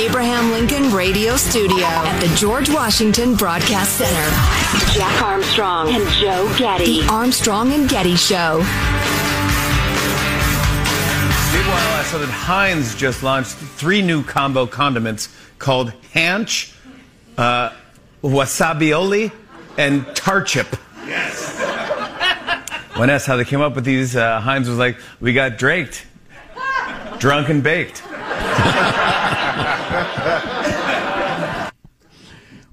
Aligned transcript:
Abraham 0.00 0.50
Lincoln 0.50 0.94
Radio 0.94 1.36
Studio 1.36 1.84
at 1.84 2.20
the 2.20 2.34
George 2.34 2.70
Washington 2.70 3.34
Broadcast 3.34 3.98
Center, 3.98 4.94
Jack 4.94 5.20
Armstrong 5.20 5.90
and 5.90 6.08
Joe 6.12 6.50
Getty. 6.56 7.02
The 7.02 7.08
Armstrong 7.08 7.70
and 7.74 7.86
Getty 7.86 8.16
Show. 8.16 8.60
Meanwhile, 11.52 11.92
I 11.98 12.02
saw 12.06 12.16
that 12.16 12.30
Heinz 12.30 12.94
just 12.94 13.22
launched 13.22 13.50
three 13.50 14.00
new 14.00 14.24
combo 14.24 14.66
condiments 14.66 15.28
called 15.58 15.92
Hanch, 16.14 16.72
uh, 17.36 17.74
Wasabioli, 18.22 19.30
and 19.76 20.06
Tarchup. 20.06 20.78
Yes. 21.06 21.58
When 22.96 23.10
asked 23.10 23.26
how 23.26 23.36
they 23.36 23.44
came 23.44 23.60
up 23.60 23.74
with 23.74 23.84
these, 23.84 24.16
uh, 24.16 24.40
Heinz 24.40 24.66
was 24.66 24.78
like, 24.78 24.96
"We 25.20 25.34
got 25.34 25.58
draked, 25.58 26.06
drunk 27.18 27.50
and 27.50 27.62
baked." 27.62 28.02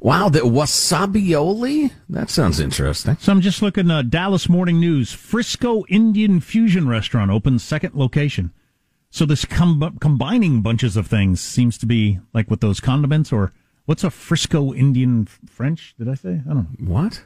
Wow, 0.07 0.29
the 0.29 0.39
wasabioli? 0.39 1.91
That 2.07 2.29
sounds 2.29 2.61
interesting. 2.61 3.17
So 3.19 3.29
I'm 3.29 3.41
just 3.41 3.61
looking 3.61 3.91
uh, 3.91 4.03
Dallas 4.03 4.47
Morning 4.47 4.79
News. 4.79 5.11
Frisco 5.11 5.83
Indian 5.89 6.39
Fusion 6.39 6.87
Restaurant 6.87 7.29
opens 7.29 7.61
second 7.61 7.93
location. 7.93 8.53
So 9.09 9.25
this 9.25 9.43
com- 9.43 9.97
combining 9.99 10.61
bunches 10.61 10.95
of 10.95 11.07
things 11.07 11.41
seems 11.41 11.77
to 11.79 11.85
be 11.85 12.21
like 12.33 12.49
with 12.49 12.61
those 12.61 12.79
condiments 12.79 13.33
or 13.33 13.51
what's 13.83 14.05
a 14.05 14.09
Frisco 14.09 14.73
Indian 14.73 15.25
French? 15.25 15.93
Did 15.99 16.07
I 16.07 16.13
say? 16.13 16.41
I 16.49 16.53
don't 16.53 16.79
know. 16.79 16.89
What? 16.89 17.25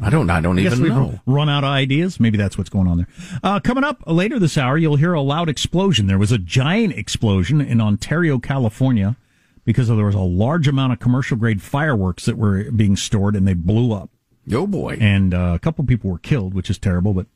I 0.00 0.08
don't. 0.08 0.30
I 0.30 0.40
don't 0.40 0.58
I 0.58 0.62
even 0.62 0.88
know. 0.88 1.20
Run 1.26 1.50
out 1.50 1.64
of 1.64 1.70
ideas. 1.70 2.18
Maybe 2.18 2.38
that's 2.38 2.56
what's 2.56 2.70
going 2.70 2.86
on 2.86 2.96
there. 2.96 3.08
Uh, 3.42 3.60
coming 3.60 3.84
up 3.84 4.04
later 4.06 4.38
this 4.38 4.56
hour, 4.56 4.78
you'll 4.78 4.96
hear 4.96 5.12
a 5.12 5.20
loud 5.20 5.50
explosion. 5.50 6.06
There 6.06 6.16
was 6.16 6.32
a 6.32 6.38
giant 6.38 6.94
explosion 6.94 7.60
in 7.60 7.78
Ontario, 7.78 8.38
California, 8.38 9.16
because 9.64 9.88
there 9.88 10.04
was 10.04 10.14
a 10.14 10.20
large 10.20 10.68
amount 10.68 10.92
of 10.92 10.98
commercial 10.98 11.36
grade 11.36 11.62
fireworks 11.62 12.24
that 12.26 12.36
were 12.36 12.70
being 12.70 12.96
stored, 12.96 13.36
and 13.36 13.46
they 13.46 13.54
blew 13.54 13.92
up. 13.92 14.10
Oh 14.52 14.66
boy! 14.66 14.98
And 15.00 15.34
uh, 15.34 15.52
a 15.54 15.58
couple 15.58 15.84
people 15.84 16.10
were 16.10 16.18
killed, 16.18 16.54
which 16.54 16.70
is 16.70 16.78
terrible. 16.78 17.14
But 17.14 17.26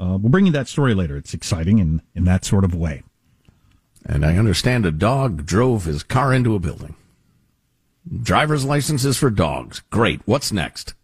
uh, 0.00 0.18
we'll 0.18 0.30
bring 0.30 0.46
you 0.46 0.52
that 0.52 0.68
story 0.68 0.94
later. 0.94 1.16
It's 1.16 1.34
exciting 1.34 1.78
in 1.78 2.02
in 2.14 2.24
that 2.24 2.44
sort 2.44 2.64
of 2.64 2.74
way. 2.74 3.02
And 4.04 4.26
I 4.26 4.36
understand 4.36 4.84
a 4.84 4.90
dog 4.90 5.46
drove 5.46 5.84
his 5.84 6.02
car 6.02 6.32
into 6.32 6.56
a 6.56 6.58
building. 6.58 6.96
Driver's 8.22 8.64
licenses 8.64 9.16
for 9.16 9.30
dogs. 9.30 9.80
Great. 9.90 10.20
What's 10.24 10.50
next? 10.50 10.94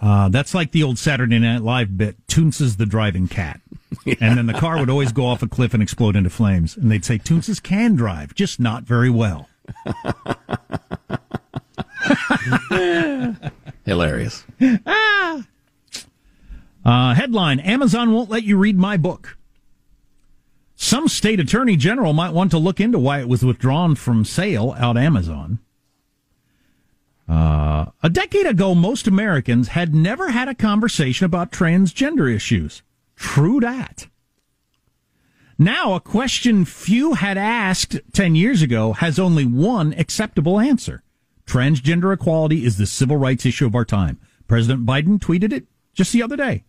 Uh, 0.00 0.30
that's 0.30 0.54
like 0.54 0.72
the 0.72 0.82
old 0.82 0.98
Saturday 0.98 1.38
Night 1.38 1.60
Live 1.60 1.98
bit, 1.98 2.26
Toonces 2.26 2.78
the 2.78 2.86
driving 2.86 3.28
cat. 3.28 3.60
And 4.20 4.38
then 4.38 4.46
the 4.46 4.54
car 4.54 4.78
would 4.78 4.88
always 4.88 5.10
go 5.10 5.26
off 5.26 5.42
a 5.42 5.48
cliff 5.48 5.74
and 5.74 5.82
explode 5.82 6.14
into 6.14 6.30
flames. 6.30 6.76
And 6.76 6.90
they'd 6.90 7.04
say, 7.04 7.18
Toonces 7.18 7.60
can 7.60 7.96
drive, 7.96 8.34
just 8.34 8.60
not 8.60 8.84
very 8.84 9.10
well. 9.10 9.48
Hilarious. 13.84 14.44
ah! 14.86 15.44
Uh, 16.84 17.14
headline 17.14 17.60
Amazon 17.60 18.12
won't 18.12 18.30
let 18.30 18.44
you 18.44 18.56
read 18.56 18.78
my 18.78 18.96
book. 18.96 19.36
Some 20.74 21.08
state 21.08 21.38
attorney 21.40 21.76
general 21.76 22.12
might 22.12 22.32
want 22.32 22.50
to 22.52 22.58
look 22.58 22.80
into 22.80 22.98
why 22.98 23.20
it 23.20 23.28
was 23.28 23.44
withdrawn 23.44 23.94
from 23.94 24.24
sale 24.24 24.74
out 24.78 24.96
Amazon. 24.96 25.58
Uh, 27.28 27.86
a 28.02 28.08
decade 28.08 28.46
ago, 28.46 28.74
most 28.74 29.06
Americans 29.06 29.68
had 29.68 29.94
never 29.94 30.30
had 30.30 30.48
a 30.48 30.54
conversation 30.54 31.26
about 31.26 31.52
transgender 31.52 32.34
issues. 32.34 32.82
True 33.14 33.60
that. 33.60 34.08
Now, 35.62 35.92
a 35.92 36.00
question 36.00 36.64
few 36.64 37.12
had 37.12 37.36
asked 37.36 38.00
10 38.14 38.34
years 38.34 38.62
ago 38.62 38.94
has 38.94 39.18
only 39.18 39.44
one 39.44 39.92
acceptable 39.92 40.58
answer. 40.58 41.02
Transgender 41.44 42.14
equality 42.14 42.64
is 42.64 42.78
the 42.78 42.86
civil 42.86 43.18
rights 43.18 43.44
issue 43.44 43.66
of 43.66 43.74
our 43.74 43.84
time. 43.84 44.18
President 44.48 44.86
Biden 44.86 45.18
tweeted 45.18 45.52
it 45.52 45.66
just 45.92 46.14
the 46.14 46.22
other 46.22 46.34
day. 46.34 46.64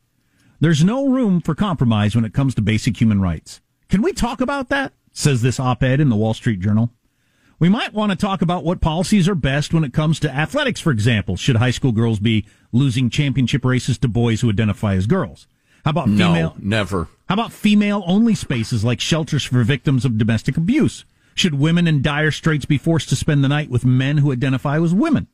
There's 0.59 0.83
no 0.83 1.07
room 1.07 1.39
for 1.39 1.55
compromise 1.55 2.17
when 2.17 2.25
it 2.25 2.33
comes 2.33 2.53
to 2.55 2.61
basic 2.61 2.99
human 2.99 3.21
rights. 3.21 3.61
Can 3.87 4.01
we 4.01 4.11
talk 4.11 4.41
about 4.41 4.67
that? 4.67 4.91
Says 5.13 5.41
this 5.41 5.57
op 5.57 5.81
ed 5.83 6.01
in 6.01 6.09
the 6.09 6.17
Wall 6.17 6.33
Street 6.33 6.59
Journal. 6.59 6.91
We 7.59 7.69
might 7.69 7.93
want 7.93 8.11
to 8.11 8.17
talk 8.17 8.41
about 8.41 8.65
what 8.65 8.81
policies 8.81 9.29
are 9.29 9.35
best 9.35 9.73
when 9.73 9.85
it 9.85 9.93
comes 9.93 10.19
to 10.19 10.35
athletics, 10.35 10.81
for 10.81 10.91
example. 10.91 11.37
Should 11.37 11.55
high 11.55 11.71
school 11.71 11.93
girls 11.93 12.19
be 12.19 12.45
losing 12.73 13.09
championship 13.09 13.63
races 13.63 13.97
to 13.99 14.09
boys 14.09 14.41
who 14.41 14.49
identify 14.49 14.95
as 14.95 15.07
girls? 15.07 15.47
How 15.85 15.91
about 15.91 16.09
No, 16.09 16.27
female? 16.33 16.55
never. 16.59 17.07
How 17.27 17.33
about 17.33 17.53
female 17.53 18.03
only 18.05 18.35
spaces 18.35 18.83
like 18.83 18.99
shelters 18.99 19.43
for 19.43 19.63
victims 19.63 20.05
of 20.05 20.17
domestic 20.17 20.57
abuse? 20.57 21.05
Should 21.33 21.55
women 21.55 21.87
in 21.87 22.01
dire 22.01 22.31
straits 22.31 22.65
be 22.65 22.77
forced 22.77 23.09
to 23.09 23.15
spend 23.15 23.43
the 23.43 23.47
night 23.49 23.69
with 23.69 23.85
men 23.85 24.17
who 24.17 24.31
identify 24.33 24.79
as 24.81 24.93
women? 24.93 25.27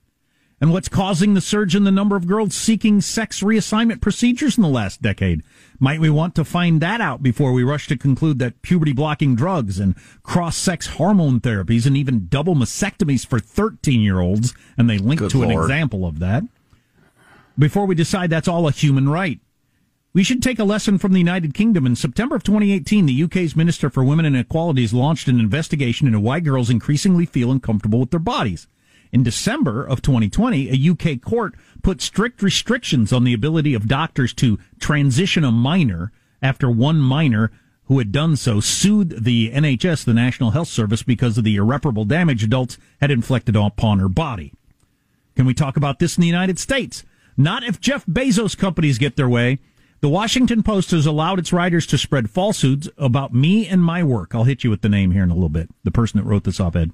And 0.59 0.71
what's 0.71 0.89
causing 0.89 1.33
the 1.35 1.41
surge 1.41 1.75
in 1.75 1.83
the 1.83 1.91
number 1.91 2.15
of 2.15 2.25
girls 2.27 2.55
seeking 2.55 2.99
sex 3.01 3.41
reassignment 3.41 4.01
procedures 4.01 4.57
in 4.57 4.63
the 4.63 4.69
last 4.69 5.03
decade? 5.03 5.43
Might 5.79 5.99
we 5.99 6.09
want 6.09 6.33
to 6.35 6.43
find 6.45 6.81
that 6.81 6.99
out 6.99 7.21
before 7.21 7.51
we 7.51 7.63
rush 7.63 7.87
to 7.89 7.97
conclude 7.97 8.39
that 8.39 8.63
puberty 8.63 8.91
blocking 8.93 9.35
drugs 9.35 9.79
and 9.79 9.95
cross 10.23 10.57
sex 10.57 10.87
hormone 10.87 11.39
therapies 11.39 11.85
and 11.85 11.95
even 11.95 12.27
double 12.27 12.55
mastectomies 12.55 13.25
for 13.25 13.39
13 13.39 14.01
year 14.01 14.19
olds, 14.19 14.55
and 14.77 14.89
they 14.89 14.97
link 14.97 15.19
Good 15.19 15.31
to 15.31 15.43
an 15.43 15.51
example 15.51 16.05
of 16.07 16.17
that, 16.19 16.43
before 17.57 17.85
we 17.85 17.93
decide 17.95 18.29
that's 18.31 18.47
all 18.47 18.67
a 18.67 18.71
human 18.71 19.09
right. 19.09 19.39
We 20.13 20.23
should 20.23 20.41
take 20.41 20.57
a 20.57 20.63
lesson 20.63 20.97
from 20.97 21.13
the 21.13 21.19
United 21.19 21.53
Kingdom. 21.53 21.85
In 21.85 21.95
September 21.95 22.35
of 22.35 22.43
2018, 22.43 23.05
the 23.05 23.23
UK's 23.23 23.55
Minister 23.55 23.89
for 23.89 24.03
Women 24.03 24.25
and 24.25 24.35
Equalities 24.35 24.93
launched 24.93 25.27
an 25.27 25.39
investigation 25.39 26.07
into 26.07 26.19
why 26.19 26.39
girls 26.39 26.69
increasingly 26.69 27.25
feel 27.25 27.51
uncomfortable 27.51 27.99
with 27.99 28.11
their 28.11 28.19
bodies. 28.19 28.67
In 29.11 29.23
December 29.23 29.85
of 29.85 30.01
2020, 30.01 30.69
a 30.69 30.91
UK 30.91 31.21
court 31.21 31.55
put 31.83 32.01
strict 32.01 32.41
restrictions 32.41 33.13
on 33.13 33.23
the 33.23 33.33
ability 33.33 33.73
of 33.73 33.87
doctors 33.87 34.33
to 34.35 34.59
transition 34.79 35.43
a 35.43 35.51
minor 35.51 36.11
after 36.41 36.69
one 36.69 36.99
minor 36.99 37.51
who 37.85 37.99
had 37.99 38.11
done 38.11 38.35
so 38.35 38.59
sued 38.59 39.23
the 39.23 39.51
NHS, 39.51 40.03
the 40.03 40.13
National 40.13 40.51
Health 40.51 40.67
Service, 40.67 41.03
because 41.03 41.37
of 41.37 41.45
the 41.45 41.55
irreparable 41.55 42.03
damage 42.03 42.43
adults 42.43 42.77
had 42.99 43.11
inflicted 43.11 43.55
upon 43.55 43.99
her 43.99 44.09
body. 44.09 44.53
Can 45.35 45.45
we 45.45 45.53
talk 45.53 45.77
about 45.77 45.99
this 45.99 46.17
in 46.17 46.21
the 46.21 46.27
United 46.27 46.59
States? 46.59 47.05
Not 47.37 47.63
if 47.63 47.79
Jeff 47.79 48.05
Bezos' 48.05 48.57
companies 48.57 48.97
get 48.97 49.15
their 49.15 49.29
way. 49.29 49.59
The 49.99 50.09
Washington 50.09 50.61
Post 50.61 50.91
has 50.91 51.07
allowed 51.07 51.39
its 51.39 51.51
writers 51.51 51.87
to 51.87 51.97
spread 51.97 52.29
falsehoods 52.29 52.87
about 52.99 53.33
me 53.33 53.67
and 53.67 53.81
my 53.81 54.03
work. 54.03 54.35
I'll 54.35 54.43
hit 54.43 54.63
you 54.63 54.69
with 54.69 54.81
the 54.81 54.89
name 54.89 55.09
here 55.09 55.23
in 55.23 55.31
a 55.31 55.33
little 55.33 55.49
bit. 55.49 55.69
The 55.83 55.89
person 55.89 56.19
that 56.19 56.25
wrote 56.25 56.43
this 56.43 56.59
op 56.59 56.75
ed. 56.75 56.91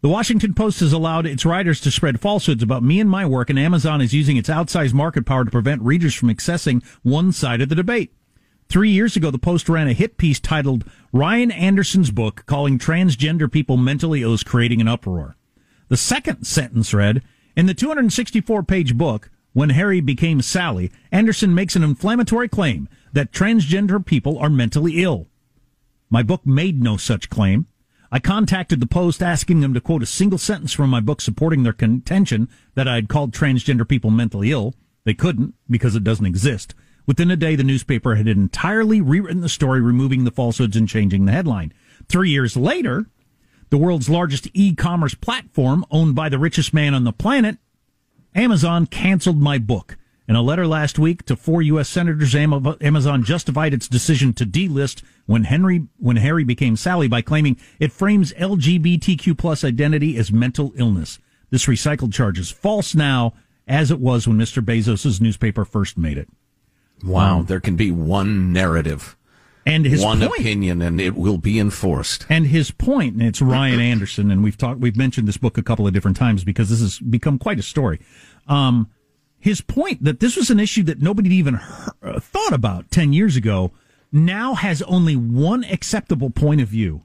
The 0.00 0.08
Washington 0.08 0.54
Post 0.54 0.80
has 0.80 0.94
allowed 0.94 1.26
its 1.26 1.44
writers 1.44 1.78
to 1.82 1.90
spread 1.90 2.20
falsehoods 2.20 2.62
about 2.62 2.82
me 2.82 3.00
and 3.00 3.10
my 3.10 3.26
work, 3.26 3.50
and 3.50 3.58
Amazon 3.58 4.00
is 4.00 4.14
using 4.14 4.38
its 4.38 4.48
outsized 4.48 4.94
market 4.94 5.26
power 5.26 5.44
to 5.44 5.50
prevent 5.50 5.82
readers 5.82 6.14
from 6.14 6.30
accessing 6.30 6.82
one 7.02 7.32
side 7.32 7.60
of 7.60 7.68
the 7.68 7.74
debate. 7.74 8.14
Three 8.70 8.90
years 8.90 9.14
ago, 9.14 9.30
the 9.30 9.38
Post 9.38 9.68
ran 9.68 9.86
a 9.86 9.92
hit 9.92 10.16
piece 10.16 10.40
titled 10.40 10.90
Ryan 11.12 11.50
Anderson's 11.50 12.10
book 12.10 12.44
calling 12.46 12.78
transgender 12.78 13.52
people 13.52 13.76
mentally 13.76 14.22
ill 14.22 14.32
is 14.32 14.42
creating 14.42 14.80
an 14.80 14.88
uproar. 14.88 15.36
The 15.88 15.98
second 15.98 16.46
sentence 16.46 16.94
read, 16.94 17.22
in 17.54 17.66
the 17.66 17.74
264 17.74 18.62
page 18.62 18.96
book, 18.96 19.28
When 19.52 19.70
Harry 19.70 20.00
Became 20.00 20.40
Sally, 20.40 20.90
Anderson 21.10 21.54
makes 21.54 21.76
an 21.76 21.82
inflammatory 21.82 22.48
claim 22.48 22.88
that 23.12 23.32
transgender 23.32 24.04
people 24.04 24.38
are 24.38 24.48
mentally 24.48 25.02
ill. 25.02 25.28
My 26.08 26.22
book 26.22 26.46
made 26.46 26.82
no 26.82 26.96
such 26.96 27.28
claim. 27.28 27.66
I 28.10 28.18
contacted 28.18 28.80
the 28.80 28.86
Post 28.86 29.22
asking 29.22 29.60
them 29.60 29.74
to 29.74 29.80
quote 29.80 30.02
a 30.02 30.06
single 30.06 30.38
sentence 30.38 30.72
from 30.72 30.90
my 30.90 31.00
book 31.00 31.20
supporting 31.20 31.62
their 31.62 31.72
contention 31.72 32.48
that 32.74 32.88
I 32.88 32.94
had 32.94 33.08
called 33.08 33.32
transgender 33.32 33.88
people 33.88 34.10
mentally 34.10 34.50
ill. 34.52 34.74
They 35.04 35.14
couldn't 35.14 35.54
because 35.68 35.96
it 35.96 36.04
doesn't 36.04 36.26
exist. 36.26 36.74
Within 37.06 37.30
a 37.30 37.36
day, 37.36 37.56
the 37.56 37.64
newspaper 37.64 38.14
had 38.14 38.28
entirely 38.28 39.00
rewritten 39.00 39.40
the 39.40 39.48
story, 39.48 39.80
removing 39.80 40.24
the 40.24 40.30
falsehoods 40.30 40.76
and 40.76 40.88
changing 40.88 41.24
the 41.24 41.32
headline. 41.32 41.72
Three 42.08 42.30
years 42.30 42.56
later, 42.56 43.06
the 43.70 43.78
world's 43.78 44.08
largest 44.08 44.48
e-commerce 44.54 45.14
platform 45.14 45.84
owned 45.90 46.14
by 46.14 46.28
the 46.28 46.38
richest 46.38 46.72
man 46.72 46.94
on 46.94 47.04
the 47.04 47.12
planet, 47.12 47.58
Amazon 48.34 48.86
canceled 48.86 49.40
my 49.40 49.58
book. 49.58 49.96
In 50.28 50.36
a 50.36 50.42
letter 50.42 50.66
last 50.66 50.98
week 50.98 51.24
to 51.26 51.36
four 51.36 51.62
U.S. 51.62 51.88
senators, 51.88 52.34
Amazon 52.34 53.24
justified 53.24 53.74
its 53.74 53.88
decision 53.88 54.32
to 54.34 54.46
delist 54.46 55.02
when 55.26 55.44
Henry, 55.44 55.88
when 55.98 56.16
Harry 56.16 56.44
became 56.44 56.76
Sally 56.76 57.08
by 57.08 57.20
claiming 57.20 57.58
it 57.78 57.92
frames 57.92 58.32
LGBTQ 58.34 59.36
plus 59.36 59.64
identity 59.64 60.16
as 60.16 60.32
mental 60.32 60.72
illness. 60.76 61.18
This 61.50 61.66
recycled 61.66 62.14
charge 62.14 62.38
is 62.38 62.50
false 62.50 62.94
now, 62.94 63.34
as 63.68 63.90
it 63.90 64.00
was 64.00 64.26
when 64.26 64.38
Mr. 64.38 64.64
Bezos' 64.64 65.20
newspaper 65.20 65.64
first 65.64 65.98
made 65.98 66.16
it. 66.16 66.28
Wow, 67.04 67.40
um, 67.40 67.46
there 67.46 67.60
can 67.60 67.76
be 67.76 67.90
one 67.90 68.52
narrative 68.52 69.16
and 69.64 69.84
his 69.84 70.02
one 70.02 70.20
point, 70.20 70.40
opinion, 70.40 70.82
and 70.82 71.00
it 71.00 71.14
will 71.14 71.38
be 71.38 71.58
enforced. 71.58 72.26
And 72.28 72.46
his 72.46 72.70
point, 72.70 73.14
and 73.14 73.22
it's 73.22 73.40
Ryan 73.40 73.80
Anderson, 73.92 74.30
and 74.30 74.42
we've 74.42 74.56
talked, 74.56 74.80
we've 74.80 74.96
mentioned 74.96 75.28
this 75.28 75.36
book 75.36 75.56
a 75.58 75.62
couple 75.62 75.86
of 75.86 75.92
different 75.92 76.16
times 76.16 76.44
because 76.44 76.70
this 76.70 76.80
has 76.80 76.98
become 76.98 77.38
quite 77.38 77.58
a 77.58 77.62
story. 77.62 78.00
Um, 78.48 78.90
his 79.38 79.60
point 79.60 80.04
that 80.04 80.20
this 80.20 80.36
was 80.36 80.50
an 80.50 80.60
issue 80.60 80.82
that 80.84 81.00
nobody 81.00 81.34
even 81.34 81.54
heard, 81.54 81.94
uh, 82.02 82.20
thought 82.20 82.52
about 82.52 82.90
ten 82.90 83.12
years 83.12 83.36
ago 83.36 83.72
now 84.10 84.54
has 84.54 84.82
only 84.82 85.16
one 85.16 85.64
acceptable 85.64 86.30
point 86.30 86.60
of 86.60 86.68
view. 86.68 87.02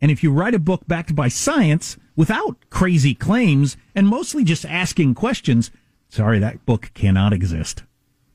And 0.00 0.10
if 0.10 0.22
you 0.22 0.30
write 0.30 0.54
a 0.54 0.58
book 0.58 0.86
backed 0.86 1.16
by 1.16 1.28
science 1.28 1.96
without 2.14 2.56
crazy 2.70 3.14
claims 3.14 3.76
and 3.94 4.06
mostly 4.06 4.44
just 4.44 4.64
asking 4.66 5.14
questions, 5.14 5.70
sorry, 6.08 6.38
that 6.38 6.64
book 6.66 6.90
cannot 6.94 7.32
exist 7.32 7.82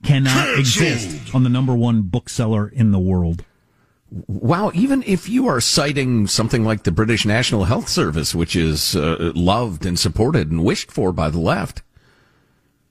cannot 0.03 0.57
exist 0.57 1.33
on 1.33 1.43
the 1.43 1.49
number 1.49 1.75
one 1.75 2.03
bookseller 2.03 2.67
in 2.67 2.91
the 2.91 2.99
world. 2.99 3.45
Wow, 4.27 4.71
even 4.73 5.03
if 5.03 5.29
you 5.29 5.47
are 5.47 5.61
citing 5.61 6.27
something 6.27 6.65
like 6.65 6.83
the 6.83 6.91
British 6.91 7.25
National 7.25 7.63
Health 7.63 7.87
Service, 7.87 8.35
which 8.35 8.55
is 8.55 8.95
uh, 8.95 9.31
loved 9.35 9.85
and 9.85 9.97
supported 9.97 10.51
and 10.51 10.65
wished 10.65 10.91
for 10.91 11.13
by 11.13 11.29
the 11.29 11.39
left, 11.39 11.81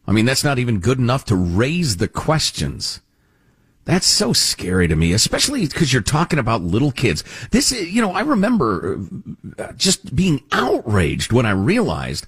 I 0.06 0.12
mean, 0.12 0.24
that's 0.24 0.44
not 0.44 0.58
even 0.58 0.80
good 0.80 0.98
enough 0.98 1.26
to 1.26 1.36
raise 1.36 1.98
the 1.98 2.08
questions. 2.08 3.00
That's 3.84 4.06
so 4.06 4.32
scary 4.32 4.88
to 4.88 4.96
me, 4.96 5.12
especially 5.12 5.66
because 5.66 5.92
you're 5.92 6.02
talking 6.02 6.38
about 6.38 6.62
little 6.62 6.92
kids. 6.92 7.22
This, 7.50 7.70
you 7.72 8.00
know, 8.00 8.12
I 8.12 8.20
remember 8.20 9.00
uh, 9.58 9.72
just 9.72 10.14
being 10.14 10.42
outraged 10.52 11.32
when 11.32 11.44
I 11.44 11.50
realized 11.50 12.26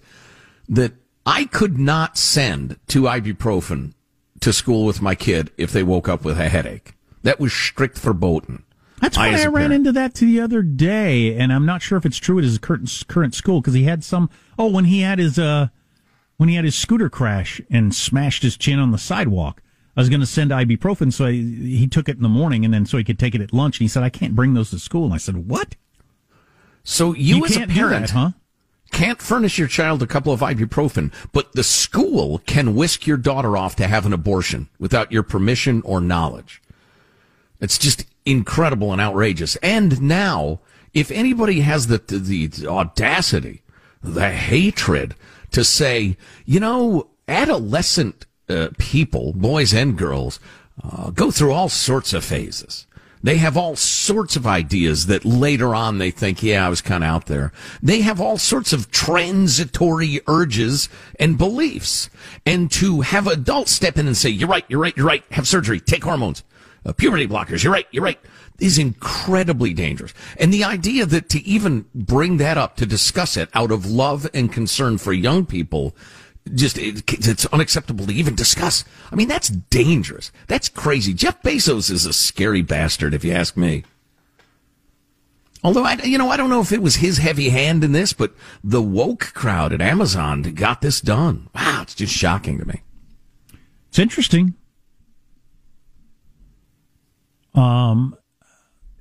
that 0.69 0.93
I 1.25 1.45
could 1.45 1.79
not 1.79 2.19
send 2.19 2.79
two 2.89 3.03
ibuprofen 3.03 3.95
to 4.43 4.53
school 4.53 4.85
with 4.85 5.03
my 5.03 5.15
kid 5.15 5.51
if 5.57 5.73
they 5.73 5.83
woke 5.83 6.09
up 6.09 6.25
with 6.25 6.39
a 6.39 6.49
headache. 6.49 6.95
That 7.23 7.41
was 7.41 7.53
strict 7.53 7.99
verboten. 7.99 8.65
That's 9.01 9.17
why 9.17 9.31
I, 9.31 9.43
I 9.43 9.47
ran 9.47 9.73
into 9.73 9.91
that 9.93 10.15
to 10.17 10.25
the 10.25 10.41
other 10.41 10.63
day, 10.63 11.37
and 11.37 11.53
I'm 11.53 11.67
not 11.67 11.83
sure 11.83 11.99
if 11.99 12.07
it's 12.07 12.19
true 12.19 12.39
at 12.39 12.45
his 12.45 12.59
current 12.59 13.03
current 13.09 13.35
school 13.35 13.61
because 13.61 13.75
he 13.75 13.85
had 13.85 14.05
some. 14.05 14.31
Oh, 14.59 14.69
when 14.69 14.85
he 14.85 15.01
had 15.01 15.19
his 15.19 15.39
uh, 15.39 15.69
when 16.37 16.49
he 16.49 16.55
had 16.55 16.65
his 16.65 16.77
scooter 16.77 17.11
crash 17.11 17.61
and 17.69 17.95
smashed 17.95 18.43
his 18.43 18.57
chin 18.57 18.79
on 18.79 18.93
the 18.93 18.99
sidewalk. 18.99 19.63
I 19.97 20.01
was 20.01 20.09
going 20.09 20.21
to 20.21 20.27
send 20.27 20.53
ibuprofen, 20.53 21.13
so 21.13 21.27
I, 21.27 21.33
he 21.33 21.87
took 21.87 22.09
it 22.09 22.17
in 22.17 22.23
the 22.23 22.29
morning, 22.29 22.65
and 22.65 22.73
then 22.73 22.87
so 22.87 22.97
he 22.97 23.05
could 23.05 23.19
take 23.19 23.35
it 23.35 23.43
at 23.43 23.53
lunch. 23.53 23.79
And 23.79 23.85
he 23.85 23.89
said, 23.89 24.03
"I 24.03 24.09
can't 24.09 24.35
bring 24.35 24.55
those 24.55 24.71
to 24.71 24.79
school." 24.79 25.05
And 25.05 25.13
I 25.13 25.19
said, 25.19 25.49
"What?" 25.49 25.77
So 26.85 27.13
you, 27.13 27.37
you 27.37 27.45
as 27.45 27.57
a 27.57 27.67
parent, 27.67 28.07
that, 28.07 28.11
huh? 28.11 28.31
Can't 28.93 29.21
furnish 29.21 29.59
your 29.59 29.69
child 29.69 30.03
a 30.03 30.07
couple 30.07 30.33
of 30.33 30.41
ibuprofen, 30.41 31.13
but 31.33 31.53
the 31.53 31.65
school 31.65 32.39
can 32.47 32.77
whisk 32.77 33.07
your 33.07 33.17
daughter 33.17 33.57
off 33.57 33.75
to 33.77 33.89
have 33.89 34.07
an 34.07 34.13
abortion 34.13 34.69
without 34.79 35.11
your 35.11 35.23
permission 35.23 35.83
or 35.85 36.01
knowledge. 36.01 36.63
It's 37.61 37.79
just 37.79 38.05
incredible 38.25 38.93
and 38.93 39.01
outrageous. 39.01 39.57
And 39.57 40.03
now, 40.03 40.61
if 40.95 41.11
anybody 41.11 41.61
has 41.61 41.87
the, 41.87 41.99
the, 41.99 42.47
the 42.47 42.69
audacity, 42.69 43.63
the 44.03 44.31
hatred 44.31 45.15
to 45.53 45.65
say, 45.65 46.17
you 46.45 46.61
know, 46.61 47.09
adolescent 47.27 48.27
uh, 48.49 48.69
people, 48.79 49.33
boys 49.33 49.73
and 49.73 49.97
girls, 49.97 50.39
uh, 50.83 51.11
go 51.11 51.31
through 51.31 51.53
all 51.53 51.69
sorts 51.69 52.13
of 52.13 52.25
phases. 52.25 52.87
They 53.23 53.37
have 53.37 53.57
all 53.57 53.77
sorts 53.77 54.35
of 54.35 54.47
ideas 54.47 55.07
that 55.07 55.25
later 55.25 55.75
on 55.75 55.99
they 55.99 56.11
think, 56.11 56.43
yeah, 56.43 56.67
I 56.67 56.69
was 56.69 56.81
kind 56.81 57.05
of 57.05 57.09
out 57.09 57.27
there. 57.27 57.53
They 57.83 58.01
have 58.01 58.21
all 58.21 58.37
sorts 58.37 58.73
of 58.73 58.91
transitory 58.91 60.21
urges 60.27 60.89
and 61.21 61.39
beliefs. 61.39 62.11
And 62.45 62.71
to 62.73 63.03
have 63.03 63.27
adults 63.27 63.71
step 63.73 63.97
in 63.97 64.07
and 64.07 64.17
say, 64.17 64.29
you're 64.31 64.49
right, 64.49 64.65
you're 64.69 64.81
right, 64.81 64.97
you're 64.97 65.07
right, 65.07 65.25
have 65.31 65.47
surgery, 65.47 65.79
take 65.79 66.03
hormones, 66.03 66.43
uh, 66.85 66.93
puberty 66.93 67.29
blockers, 67.29 67.63
you're 67.63 67.73
right, 67.73 67.87
you're 67.93 68.05
right, 68.05 68.19
is 68.59 68.79
incredibly 68.79 69.73
dangerous. 69.73 70.13
And 70.39 70.53
the 70.53 70.65
idea 70.65 71.07
that 71.07 71.29
to 71.31 71.41
even 71.45 71.87
bring 71.95 72.39
that 72.39 72.59
up, 72.59 72.77
to 72.77 72.87
discuss 72.87 73.37
it 73.37 73.49
out 73.55 73.71
of 73.71 73.87
love 73.87 74.29
and 74.35 74.53
concern 74.53 74.99
for 74.99 75.13
young 75.13 75.47
people, 75.47 75.95
just 76.55 76.79
it, 76.79 77.03
it's 77.13 77.47
unacceptable 77.47 78.07
to 78.07 78.13
even 78.13 78.35
discuss. 78.35 78.85
I 79.11 79.15
mean, 79.15 79.29
that's 79.29 79.49
dangerous. 79.49 80.33
That's 80.49 80.69
crazy. 80.69 81.15
Jeff 81.15 81.43
Bezos 81.43 81.91
is 81.91 82.07
a 82.07 82.13
scary 82.13 82.63
bastard, 82.63 83.15
if 83.15 83.25
you 83.25 83.33
ask 83.33 83.57
me. 83.57 83.85
Although 85.65 85.85
I, 85.85 85.95
you 86.03 86.19
know, 86.19 86.31
I 86.31 86.37
don't 86.37 86.51
know 86.51 86.61
if 86.61 86.73
it 86.73 86.83
was 86.83 86.97
his 86.97 87.19
heavy 87.19 87.51
hand 87.51 87.85
in 87.85 87.93
this, 87.93 88.13
but 88.13 88.35
the 88.65 88.83
woke 88.83 89.33
crowd 89.33 89.73
at 89.73 89.81
Amazon 89.81 90.43
got 90.43 90.81
this 90.81 91.01
done. 91.01 91.49
Wow, 91.55 91.83
it's 91.83 91.95
just 91.95 92.13
shocking 92.13 92.59
to 92.59 92.67
me. 92.67 92.83
It's 93.89 93.99
interesting. 93.99 94.55
Um, 97.55 98.17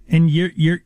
and 0.07 0.29
you're 0.29 0.51
you're 0.55 0.83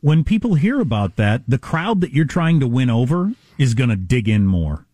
when 0.00 0.24
people 0.24 0.54
hear 0.54 0.80
about 0.80 1.16
that, 1.16 1.42
the 1.48 1.58
crowd 1.58 2.00
that 2.00 2.12
you're 2.12 2.24
trying 2.24 2.60
to 2.60 2.66
win 2.66 2.88
over 2.88 3.32
is 3.58 3.74
going 3.74 3.90
to 3.90 3.96
dig 3.96 4.28
in 4.28 4.46
more. 4.46 4.86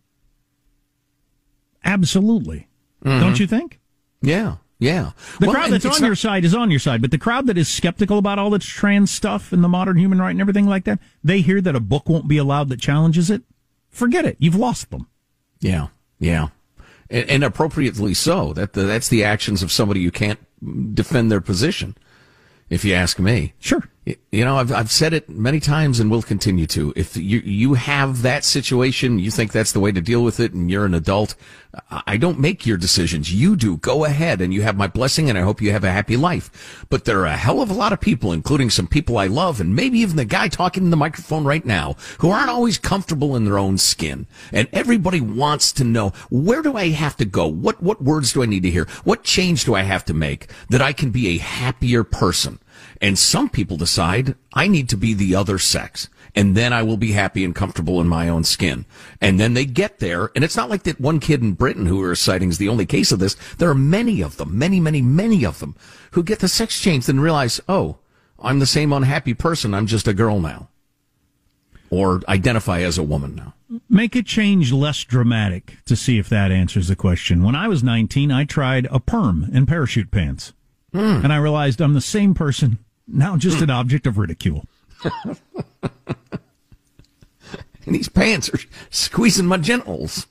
Absolutely. 1.86 2.68
Mm-hmm. 3.04 3.20
Don't 3.20 3.40
you 3.40 3.46
think? 3.46 3.80
Yeah. 4.20 4.56
Yeah. 4.78 5.12
The 5.40 5.46
well, 5.46 5.54
crowd 5.54 5.70
that's 5.70 5.86
on 5.86 5.92
not... 5.92 6.06
your 6.06 6.16
side 6.16 6.44
is 6.44 6.54
on 6.54 6.70
your 6.70 6.80
side, 6.80 7.00
but 7.00 7.10
the 7.10 7.18
crowd 7.18 7.46
that 7.46 7.56
is 7.56 7.68
skeptical 7.68 8.18
about 8.18 8.38
all 8.38 8.50
this 8.50 8.66
trans 8.66 9.10
stuff 9.10 9.52
and 9.52 9.64
the 9.64 9.68
modern 9.68 9.96
human 9.96 10.18
right 10.18 10.32
and 10.32 10.40
everything 10.40 10.66
like 10.66 10.84
that, 10.84 10.98
they 11.24 11.40
hear 11.40 11.62
that 11.62 11.74
a 11.74 11.80
book 11.80 12.08
won't 12.08 12.28
be 12.28 12.36
allowed 12.36 12.68
that 12.68 12.80
challenges 12.80 13.30
it. 13.30 13.42
Forget 13.88 14.26
it. 14.26 14.36
You've 14.38 14.56
lost 14.56 14.90
them. 14.90 15.06
Yeah. 15.60 15.86
Yeah. 16.18 16.48
And, 17.08 17.30
and 17.30 17.44
appropriately 17.44 18.12
so. 18.12 18.52
That 18.52 18.74
that's 18.74 19.08
the 19.08 19.24
actions 19.24 19.62
of 19.62 19.72
somebody 19.72 20.02
who 20.04 20.10
can't 20.10 20.40
defend 20.94 21.30
their 21.30 21.40
position. 21.40 21.96
If 22.68 22.84
you 22.84 22.94
ask 22.94 23.18
me. 23.18 23.54
Sure. 23.60 23.88
You 24.06 24.44
know, 24.44 24.58
I've, 24.58 24.70
I've 24.70 24.90
said 24.92 25.12
it 25.12 25.28
many 25.28 25.58
times 25.58 25.98
and 25.98 26.12
will 26.12 26.22
continue 26.22 26.66
to. 26.68 26.92
If 26.94 27.16
you, 27.16 27.40
you 27.40 27.74
have 27.74 28.22
that 28.22 28.44
situation, 28.44 29.18
you 29.18 29.32
think 29.32 29.50
that's 29.50 29.72
the 29.72 29.80
way 29.80 29.90
to 29.90 30.00
deal 30.00 30.22
with 30.22 30.38
it 30.38 30.52
and 30.52 30.70
you're 30.70 30.86
an 30.86 30.94
adult, 30.94 31.34
I 31.90 32.16
don't 32.16 32.38
make 32.38 32.64
your 32.64 32.76
decisions. 32.76 33.34
You 33.34 33.56
do. 33.56 33.78
Go 33.78 34.04
ahead 34.04 34.40
and 34.40 34.54
you 34.54 34.62
have 34.62 34.76
my 34.76 34.86
blessing 34.86 35.28
and 35.28 35.36
I 35.36 35.42
hope 35.42 35.60
you 35.60 35.72
have 35.72 35.82
a 35.82 35.90
happy 35.90 36.16
life. 36.16 36.86
But 36.88 37.04
there 37.04 37.18
are 37.20 37.26
a 37.26 37.36
hell 37.36 37.60
of 37.60 37.68
a 37.68 37.74
lot 37.74 37.92
of 37.92 38.00
people, 38.00 38.30
including 38.30 38.70
some 38.70 38.86
people 38.86 39.18
I 39.18 39.26
love 39.26 39.60
and 39.60 39.74
maybe 39.74 39.98
even 39.98 40.14
the 40.14 40.24
guy 40.24 40.46
talking 40.46 40.84
in 40.84 40.90
the 40.90 40.96
microphone 40.96 41.44
right 41.44 41.64
now, 41.66 41.96
who 42.18 42.30
aren't 42.30 42.50
always 42.50 42.78
comfortable 42.78 43.34
in 43.34 43.44
their 43.44 43.58
own 43.58 43.76
skin. 43.76 44.28
And 44.52 44.68
everybody 44.72 45.20
wants 45.20 45.72
to 45.72 45.84
know, 45.84 46.10
where 46.30 46.62
do 46.62 46.76
I 46.76 46.90
have 46.90 47.16
to 47.16 47.24
go? 47.24 47.48
What, 47.48 47.82
what 47.82 48.00
words 48.00 48.32
do 48.32 48.44
I 48.44 48.46
need 48.46 48.62
to 48.62 48.70
hear? 48.70 48.86
What 49.02 49.24
change 49.24 49.64
do 49.64 49.74
I 49.74 49.82
have 49.82 50.04
to 50.04 50.14
make 50.14 50.46
that 50.70 50.80
I 50.80 50.92
can 50.92 51.10
be 51.10 51.28
a 51.28 51.38
happier 51.38 52.04
person? 52.04 52.60
And 53.00 53.18
some 53.18 53.48
people 53.48 53.76
decide 53.76 54.34
I 54.52 54.68
need 54.68 54.88
to 54.90 54.96
be 54.96 55.14
the 55.14 55.34
other 55.34 55.58
sex 55.58 56.08
and 56.36 56.54
then 56.54 56.72
I 56.74 56.82
will 56.82 56.98
be 56.98 57.12
happy 57.12 57.44
and 57.44 57.54
comfortable 57.54 57.98
in 58.00 58.06
my 58.06 58.28
own 58.28 58.44
skin. 58.44 58.84
And 59.22 59.40
then 59.40 59.54
they 59.54 59.64
get 59.64 59.98
there. 60.00 60.30
And 60.34 60.44
it's 60.44 60.56
not 60.56 60.68
like 60.68 60.82
that 60.82 61.00
one 61.00 61.18
kid 61.18 61.40
in 61.40 61.54
Britain 61.54 61.86
who 61.86 62.02
are 62.02 62.14
citing 62.14 62.50
is 62.50 62.58
the 62.58 62.68
only 62.68 62.84
case 62.84 63.10
of 63.10 63.18
this. 63.18 63.36
There 63.56 63.70
are 63.70 63.74
many 63.74 64.20
of 64.20 64.36
them, 64.36 64.58
many, 64.58 64.78
many, 64.78 65.00
many 65.00 65.46
of 65.46 65.60
them 65.60 65.74
who 66.12 66.22
get 66.22 66.40
the 66.40 66.48
sex 66.48 66.78
change 66.78 67.08
and 67.08 67.22
realize, 67.22 67.58
oh, 67.68 67.98
I'm 68.38 68.58
the 68.58 68.66
same 68.66 68.92
unhappy 68.92 69.32
person. 69.32 69.72
I'm 69.72 69.86
just 69.86 70.06
a 70.06 70.12
girl 70.12 70.38
now 70.38 70.68
or 71.88 72.20
identify 72.28 72.80
as 72.80 72.98
a 72.98 73.02
woman 73.02 73.34
now. 73.34 73.54
Make 73.88 74.14
it 74.14 74.26
change 74.26 74.72
less 74.72 75.04
dramatic 75.04 75.78
to 75.86 75.96
see 75.96 76.18
if 76.18 76.28
that 76.28 76.50
answers 76.50 76.88
the 76.88 76.96
question. 76.96 77.42
When 77.42 77.54
I 77.54 77.68
was 77.68 77.82
19, 77.82 78.30
I 78.30 78.44
tried 78.44 78.86
a 78.90 79.00
perm 79.00 79.48
and 79.52 79.66
parachute 79.66 80.10
pants. 80.10 80.52
Mm. 80.92 81.24
And 81.24 81.32
I 81.32 81.36
realized 81.36 81.80
I'm 81.80 81.94
the 81.94 82.00
same 82.00 82.34
person 82.34 82.78
now 83.06 83.36
just 83.36 83.60
an 83.60 83.70
object 83.70 84.06
of 84.06 84.18
ridicule. 84.18 84.66
and 85.04 85.34
these 87.86 88.08
pants 88.08 88.48
are 88.50 88.58
squeezing 88.90 89.46
my 89.46 89.56
genitals. 89.58 90.26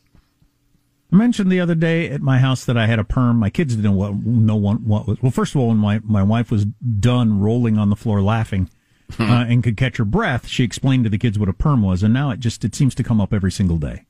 I 1.11 1.15
mentioned 1.15 1.51
the 1.51 1.59
other 1.59 1.75
day 1.75 2.09
at 2.09 2.21
my 2.21 2.39
house 2.39 2.65
that 2.65 2.77
I 2.77 2.87
had 2.87 2.99
a 2.99 3.03
perm. 3.03 3.37
My 3.37 3.49
kids 3.49 3.75
didn't 3.75 3.89
know 3.89 3.97
what, 3.97 4.15
know 4.25 4.55
what, 4.55 4.81
what 4.81 5.07
was. 5.07 5.21
Well, 5.21 5.31
first 5.31 5.55
of 5.55 5.61
all, 5.61 5.69
when 5.69 5.77
my, 5.77 5.99
my 6.03 6.23
wife 6.23 6.51
was 6.51 6.65
done 6.65 7.39
rolling 7.39 7.77
on 7.77 7.89
the 7.89 7.95
floor 7.95 8.21
laughing 8.21 8.69
hmm. 9.11 9.23
uh, 9.23 9.45
and 9.45 9.63
could 9.63 9.77
catch 9.77 9.97
her 9.97 10.05
breath, 10.05 10.47
she 10.47 10.63
explained 10.63 11.03
to 11.05 11.09
the 11.09 11.17
kids 11.17 11.39
what 11.39 11.47
a 11.47 11.53
perm 11.53 11.81
was. 11.81 12.03
And 12.03 12.13
now 12.13 12.31
it 12.31 12.39
just 12.39 12.65
it 12.65 12.75
seems 12.75 12.95
to 12.95 13.03
come 13.03 13.21
up 13.21 13.33
every 13.33 13.51
single 13.51 13.77
day. 13.77 14.05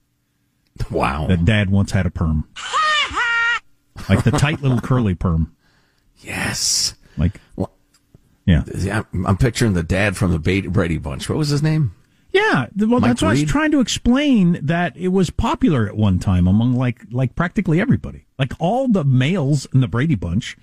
Wow. 0.89 1.27
That 1.27 1.45
dad 1.45 1.69
once 1.69 1.91
had 1.91 2.05
a 2.05 2.09
perm. 2.11 2.47
like 4.09 4.23
the 4.23 4.31
tight 4.31 4.61
little 4.61 4.81
curly 4.81 5.15
perm. 5.15 5.55
Yes. 6.19 6.95
Like, 7.17 7.39
well, 7.55 7.74
yeah. 8.45 8.63
I'm 9.25 9.37
picturing 9.37 9.73
the 9.73 9.83
dad 9.83 10.15
from 10.15 10.31
the 10.31 10.39
Brady 10.39 10.97
Bunch. 10.97 11.29
What 11.29 11.37
was 11.37 11.49
his 11.49 11.63
name? 11.63 11.95
Yeah, 12.31 12.67
well, 12.75 12.99
Mike 12.99 13.11
that's 13.11 13.21
why 13.21 13.29
I 13.29 13.31
was 13.31 13.45
trying 13.45 13.71
to 13.71 13.79
explain 13.79 14.59
that 14.61 14.97
it 14.97 15.07
was 15.07 15.29
popular 15.29 15.87
at 15.87 15.95
one 15.95 16.19
time 16.19 16.47
among 16.47 16.73
like 16.73 17.01
like 17.09 17.33
practically 17.33 17.79
everybody. 17.79 18.25
Like 18.37 18.51
all 18.59 18.89
the 18.89 19.05
males 19.05 19.65
in 19.73 19.79
the 19.79 19.87
Brady 19.87 20.15
Bunch, 20.15 20.57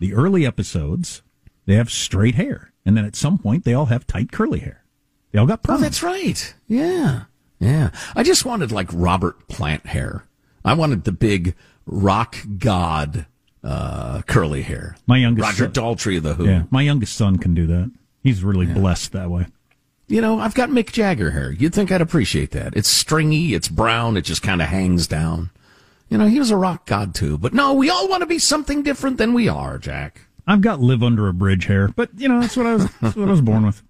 the 0.00 0.12
early 0.12 0.44
episodes, 0.44 1.22
they 1.64 1.76
have 1.76 1.90
straight 1.90 2.34
hair, 2.34 2.72
and 2.84 2.94
then 2.94 3.06
at 3.06 3.16
some 3.16 3.38
point 3.38 3.64
they 3.64 3.72
all 3.72 3.86
have 3.86 4.06
tight 4.06 4.32
curly 4.32 4.58
hair. 4.58 4.84
They 5.32 5.38
all 5.38 5.46
got 5.46 5.62
perms. 5.62 5.78
Oh, 5.78 5.80
that's 5.80 6.02
right. 6.02 6.54
Yeah, 6.68 7.22
yeah. 7.58 7.88
I 8.14 8.22
just 8.22 8.44
wanted 8.44 8.70
like 8.70 8.90
Robert 8.92 9.48
Plant 9.48 9.86
hair. 9.86 10.26
I 10.62 10.74
wanted 10.74 11.04
the 11.04 11.12
big 11.12 11.54
rock 11.86 12.36
god 12.58 13.24
uh, 13.64 14.22
curly 14.22 14.62
hair. 14.62 14.96
My 15.06 15.16
youngest 15.16 15.46
Roger 15.46 15.64
son, 15.64 15.72
Daltrey 15.72 16.18
of 16.18 16.22
the 16.22 16.34
Who. 16.34 16.46
Yeah, 16.46 16.64
my 16.70 16.82
youngest 16.82 17.16
son 17.16 17.38
can 17.38 17.54
do 17.54 17.66
that. 17.66 17.90
He's 18.22 18.44
really 18.44 18.66
yeah. 18.66 18.74
blessed 18.74 19.12
that 19.12 19.30
way. 19.30 19.46
You 20.06 20.20
know, 20.20 20.38
I've 20.38 20.54
got 20.54 20.68
Mick 20.68 20.92
Jagger 20.92 21.30
hair. 21.30 21.50
You'd 21.50 21.74
think 21.74 21.90
I'd 21.90 22.02
appreciate 22.02 22.50
that. 22.50 22.76
It's 22.76 22.88
stringy, 22.88 23.54
it's 23.54 23.68
brown, 23.68 24.16
it 24.16 24.22
just 24.22 24.42
kind 24.42 24.60
of 24.60 24.68
hangs 24.68 25.06
down. 25.06 25.50
You 26.10 26.18
know, 26.18 26.26
he 26.26 26.38
was 26.38 26.50
a 26.50 26.56
rock 26.56 26.86
god 26.86 27.14
too. 27.14 27.38
But 27.38 27.54
no, 27.54 27.72
we 27.72 27.88
all 27.88 28.06
want 28.08 28.20
to 28.20 28.26
be 28.26 28.38
something 28.38 28.82
different 28.82 29.16
than 29.16 29.32
we 29.32 29.48
are, 29.48 29.78
Jack. 29.78 30.26
I've 30.46 30.60
got 30.60 30.80
live 30.80 31.02
under 31.02 31.26
a 31.28 31.32
bridge 31.32 31.66
hair, 31.66 31.88
but 31.88 32.10
you 32.16 32.28
know 32.28 32.40
that's 32.40 32.56
what 32.56 32.66
I 32.66 32.74
was. 32.74 32.84
that's 33.00 33.16
what 33.16 33.28
I 33.28 33.30
was 33.30 33.40
born 33.40 33.64
with. 33.64 33.82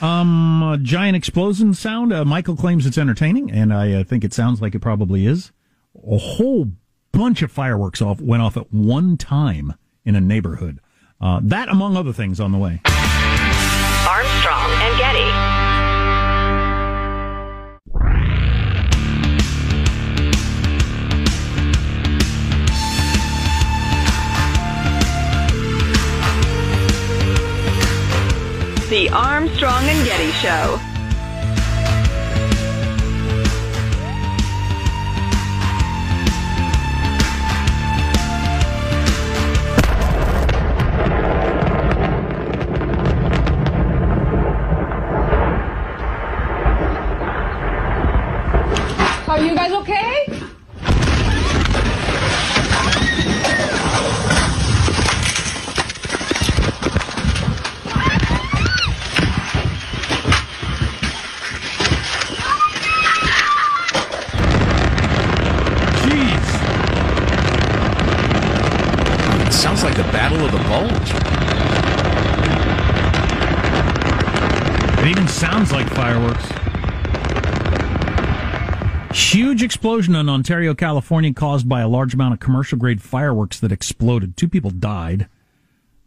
Um, 0.00 0.62
a 0.62 0.78
giant 0.78 1.16
explosion 1.16 1.74
sound. 1.74 2.12
Uh, 2.12 2.24
Michael 2.24 2.56
claims 2.56 2.86
it's 2.86 2.96
entertaining, 2.96 3.50
and 3.50 3.74
I 3.74 3.92
uh, 3.92 4.04
think 4.04 4.24
it 4.24 4.32
sounds 4.32 4.62
like 4.62 4.74
it 4.74 4.78
probably 4.78 5.26
is. 5.26 5.50
A 6.10 6.16
whole 6.16 6.70
bunch 7.12 7.42
of 7.42 7.50
fireworks 7.50 8.00
off 8.00 8.20
went 8.20 8.42
off 8.42 8.56
at 8.56 8.72
one 8.72 9.16
time 9.16 9.74
in 10.04 10.14
a 10.14 10.20
neighborhood. 10.20 10.80
Uh, 11.20 11.40
that, 11.42 11.68
among 11.68 11.96
other 11.96 12.12
things, 12.12 12.40
on 12.40 12.52
the 12.52 12.58
way. 12.58 12.80
Armstrong 14.08 14.70
and 14.70 14.98
Getty. 14.98 15.60
The 28.88 29.08
Armstrong 29.10 29.84
and 29.84 30.04
Getty 30.04 30.32
Show. 30.32 30.89
Explosion 79.80 80.14
in 80.14 80.28
Ontario, 80.28 80.74
California, 80.74 81.32
caused 81.32 81.66
by 81.66 81.80
a 81.80 81.88
large 81.88 82.12
amount 82.12 82.34
of 82.34 82.38
commercial 82.38 82.76
grade 82.76 83.00
fireworks 83.00 83.58
that 83.60 83.72
exploded. 83.72 84.36
Two 84.36 84.46
people 84.46 84.70
died. 84.70 85.26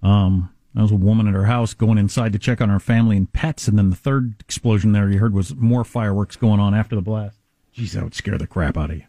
Um, 0.03 0.53
there 0.75 0.83
was 0.83 0.91
a 0.91 0.95
woman 0.95 1.27
at 1.27 1.33
her 1.33 1.45
house 1.45 1.73
going 1.73 1.97
inside 1.97 2.33
to 2.33 2.39
check 2.39 2.61
on 2.61 2.69
her 2.69 2.79
family 2.79 3.17
and 3.17 3.33
pets, 3.33 3.67
and 3.67 3.75
then 3.75 3.89
the 3.89 3.95
third 3.95 4.35
explosion 4.41 4.91
there 4.91 5.09
you 5.09 5.17
heard 5.17 5.33
was 5.33 5.55
more 5.55 5.83
fireworks 5.83 6.35
going 6.35 6.59
on 6.59 6.75
after 6.75 6.95
the 6.95 7.01
blast. 7.01 7.39
Geez, 7.71 7.93
that 7.93 8.03
would 8.03 8.13
scare 8.13 8.37
the 8.37 8.45
crap 8.45 8.77
out 8.77 8.91
of 8.91 8.97
you. 8.97 9.05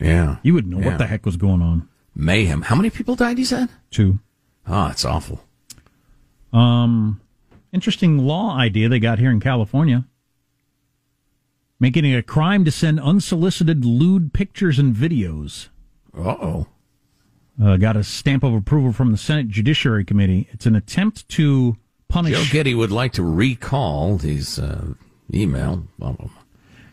Yeah. 0.00 0.36
You 0.42 0.54
would 0.54 0.66
know 0.66 0.78
yeah. 0.78 0.86
what 0.86 0.98
the 0.98 1.06
heck 1.06 1.26
was 1.26 1.36
going 1.36 1.60
on. 1.60 1.86
Mayhem. 2.14 2.62
How 2.62 2.74
many 2.74 2.88
people 2.88 3.16
died, 3.16 3.36
he 3.36 3.44
said? 3.44 3.68
Two. 3.90 4.18
Oh, 4.66 4.86
it's 4.86 5.04
awful. 5.04 5.44
Um, 6.54 7.20
interesting 7.70 8.16
law 8.26 8.56
idea 8.56 8.88
they 8.88 8.98
got 8.98 9.18
here 9.18 9.30
in 9.30 9.40
California 9.40 10.06
making 11.78 12.04
it 12.04 12.16
a 12.16 12.22
crime 12.22 12.64
to 12.64 12.70
send 12.70 13.00
unsolicited 13.00 13.84
lewd 13.84 14.32
pictures 14.32 14.78
and 14.78 14.94
videos. 14.94 15.68
Uh-oh. 16.16 16.66
Uh, 17.62 17.76
got 17.76 17.96
a 17.96 18.04
stamp 18.04 18.42
of 18.42 18.54
approval 18.54 18.92
from 18.92 19.12
the 19.12 19.16
Senate 19.16 19.48
Judiciary 19.48 20.04
Committee. 20.04 20.48
It's 20.52 20.66
an 20.66 20.76
attempt 20.76 21.28
to 21.30 21.76
punish. 22.08 22.34
Joe 22.34 22.44
Getty 22.52 22.74
would 22.74 22.92
like 22.92 23.12
to 23.14 23.22
recall 23.22 24.18
his 24.18 24.58
uh, 24.58 24.88
email. 25.32 25.86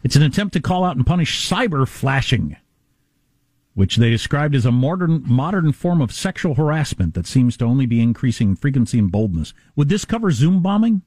It's 0.04 0.16
an 0.16 0.24
attempt 0.24 0.54
to 0.54 0.62
call 0.62 0.84
out 0.84 0.96
and 0.96 1.06
punish 1.06 1.50
cyber 1.50 1.88
flashing, 1.88 2.56
which 3.74 3.98
they 3.98 4.10
described 4.10 4.56
as 4.56 4.66
a 4.66 4.72
modern 4.72 5.24
modern 5.26 5.74
form 5.74 6.02
of 6.02 6.14
sexual 6.14 6.56
harassment 6.56 7.14
that 7.14 7.28
seems 7.28 7.58
to 7.58 7.66
only 7.66 7.86
be 7.86 8.02
increasing 8.02 8.50
in 8.50 8.56
frequency 8.56 9.00
and 9.00 9.12
boldness. 9.12 9.54
Would 9.76 9.90
this 9.90 10.06
cover 10.06 10.32
Zoom 10.32 10.62
bombing? 10.62 11.02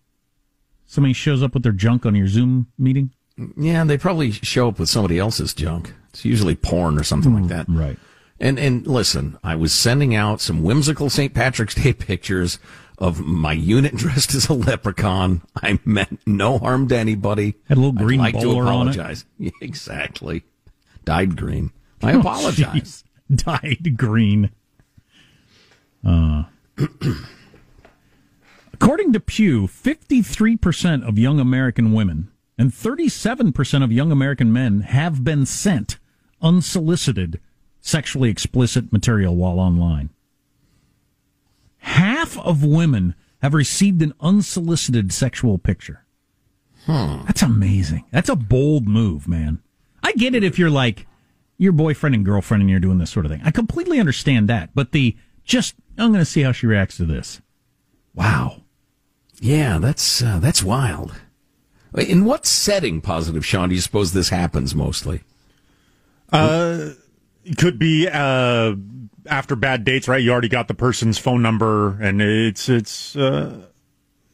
Somebody 0.84 1.14
shows 1.14 1.42
up 1.42 1.54
with 1.54 1.62
their 1.62 1.72
junk 1.72 2.06
on 2.06 2.14
your 2.14 2.28
Zoom 2.28 2.68
meeting. 2.78 3.10
Yeah, 3.56 3.84
they 3.84 3.98
probably 3.98 4.30
show 4.32 4.68
up 4.68 4.78
with 4.78 4.88
somebody 4.88 5.18
else's 5.18 5.52
junk. 5.52 5.94
It's 6.10 6.24
usually 6.24 6.56
porn 6.56 6.98
or 6.98 7.04
something 7.04 7.32
mm, 7.32 7.40
like 7.42 7.50
that. 7.50 7.66
Right. 7.68 7.98
And 8.40 8.58
and 8.58 8.86
listen, 8.86 9.38
I 9.44 9.54
was 9.56 9.72
sending 9.72 10.14
out 10.14 10.40
some 10.40 10.62
whimsical 10.62 11.10
St. 11.10 11.34
Patrick's 11.34 11.74
Day 11.74 11.92
pictures 11.94 12.58
of 12.98 13.20
my 13.20 13.52
unit 13.52 13.94
dressed 13.96 14.34
as 14.34 14.48
a 14.48 14.54
leprechaun. 14.54 15.42
I 15.62 15.78
meant 15.84 16.20
no 16.26 16.58
harm 16.58 16.88
to 16.88 16.96
anybody. 16.96 17.56
Had 17.68 17.76
a 17.76 17.80
little 17.80 17.92
green 17.92 18.20
I'd 18.20 18.34
like 18.34 18.42
to 18.42 18.60
apologize. 18.60 19.24
Yeah, 19.38 19.50
exactly. 19.60 20.44
Dyed 21.04 21.36
green. 21.36 21.72
I 22.02 22.14
oh, 22.14 22.20
apologize. 22.20 23.04
Geez. 23.28 23.44
Dyed 23.44 23.96
green. 23.96 24.50
Uh 26.04 26.44
According 28.72 29.14
to 29.14 29.20
Pew, 29.20 29.66
53% 29.66 31.06
of 31.06 31.18
young 31.18 31.40
American 31.40 31.94
women 31.94 32.30
and 32.58 32.70
37% 32.70 33.84
of 33.84 33.92
young 33.92 34.10
American 34.10 34.52
men 34.52 34.80
have 34.80 35.22
been 35.22 35.44
sent 35.46 35.98
unsolicited 36.40 37.40
sexually 37.80 38.30
explicit 38.30 38.92
material 38.92 39.36
while 39.36 39.60
online. 39.60 40.10
Half 41.78 42.38
of 42.38 42.64
women 42.64 43.14
have 43.42 43.54
received 43.54 44.02
an 44.02 44.14
unsolicited 44.20 45.12
sexual 45.12 45.58
picture. 45.58 46.04
Hmm. 46.86 47.24
That's 47.26 47.42
amazing. 47.42 48.04
That's 48.10 48.28
a 48.28 48.36
bold 48.36 48.88
move, 48.88 49.28
man. 49.28 49.60
I 50.02 50.12
get 50.12 50.34
it 50.34 50.44
if 50.44 50.58
you're 50.58 50.70
like 50.70 51.06
your 51.58 51.72
boyfriend 51.72 52.14
and 52.14 52.24
girlfriend 52.24 52.62
and 52.62 52.70
you're 52.70 52.80
doing 52.80 52.98
this 52.98 53.10
sort 53.10 53.26
of 53.26 53.32
thing. 53.32 53.42
I 53.44 53.50
completely 53.50 54.00
understand 54.00 54.48
that. 54.48 54.70
But 54.74 54.92
the 54.92 55.16
just, 55.44 55.74
I'm 55.98 56.12
going 56.12 56.24
to 56.24 56.30
see 56.30 56.42
how 56.42 56.52
she 56.52 56.66
reacts 56.66 56.96
to 56.98 57.04
this. 57.04 57.40
Wow. 58.14 58.62
Yeah, 59.40 59.78
that's 59.78 60.22
uh, 60.22 60.38
that's 60.38 60.62
wild. 60.62 61.12
In 61.94 62.24
what 62.24 62.46
setting, 62.46 63.00
positive 63.00 63.44
Sean, 63.44 63.68
do 63.68 63.74
you 63.74 63.80
suppose 63.80 64.12
this 64.12 64.28
happens 64.28 64.74
mostly? 64.74 65.22
Uh, 66.32 66.90
it 67.44 67.56
could 67.56 67.78
be 67.78 68.08
uh, 68.08 68.74
after 69.26 69.56
bad 69.56 69.84
dates, 69.84 70.08
right? 70.08 70.22
You 70.22 70.32
already 70.32 70.48
got 70.48 70.68
the 70.68 70.74
person's 70.74 71.18
phone 71.18 71.42
number, 71.42 72.00
and 72.00 72.20
it's 72.20 72.68
it's. 72.68 73.16
Uh, 73.16 73.66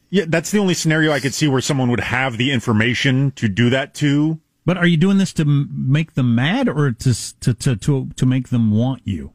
yeah, 0.09 0.25
that's 0.27 0.51
the 0.51 0.59
only 0.59 0.75
scenario 0.75 1.11
I 1.11 1.19
could 1.19 1.33
see 1.33 1.47
where 1.47 1.61
someone 1.61 1.89
would 1.89 1.99
have 1.99 2.37
the 2.37 2.51
information 2.51 3.31
to 3.31 3.47
do 3.47 3.69
that 3.71 3.93
to. 3.95 4.39
But 4.65 4.77
are 4.77 4.85
you 4.85 4.97
doing 4.97 5.17
this 5.17 5.33
to 5.33 5.45
make 5.45 6.13
them 6.13 6.35
mad 6.35 6.69
or 6.69 6.91
to 6.91 7.39
to 7.39 7.53
to 7.53 7.75
to, 7.75 8.09
to 8.15 8.25
make 8.25 8.49
them 8.49 8.71
want 8.71 9.01
you? 9.05 9.33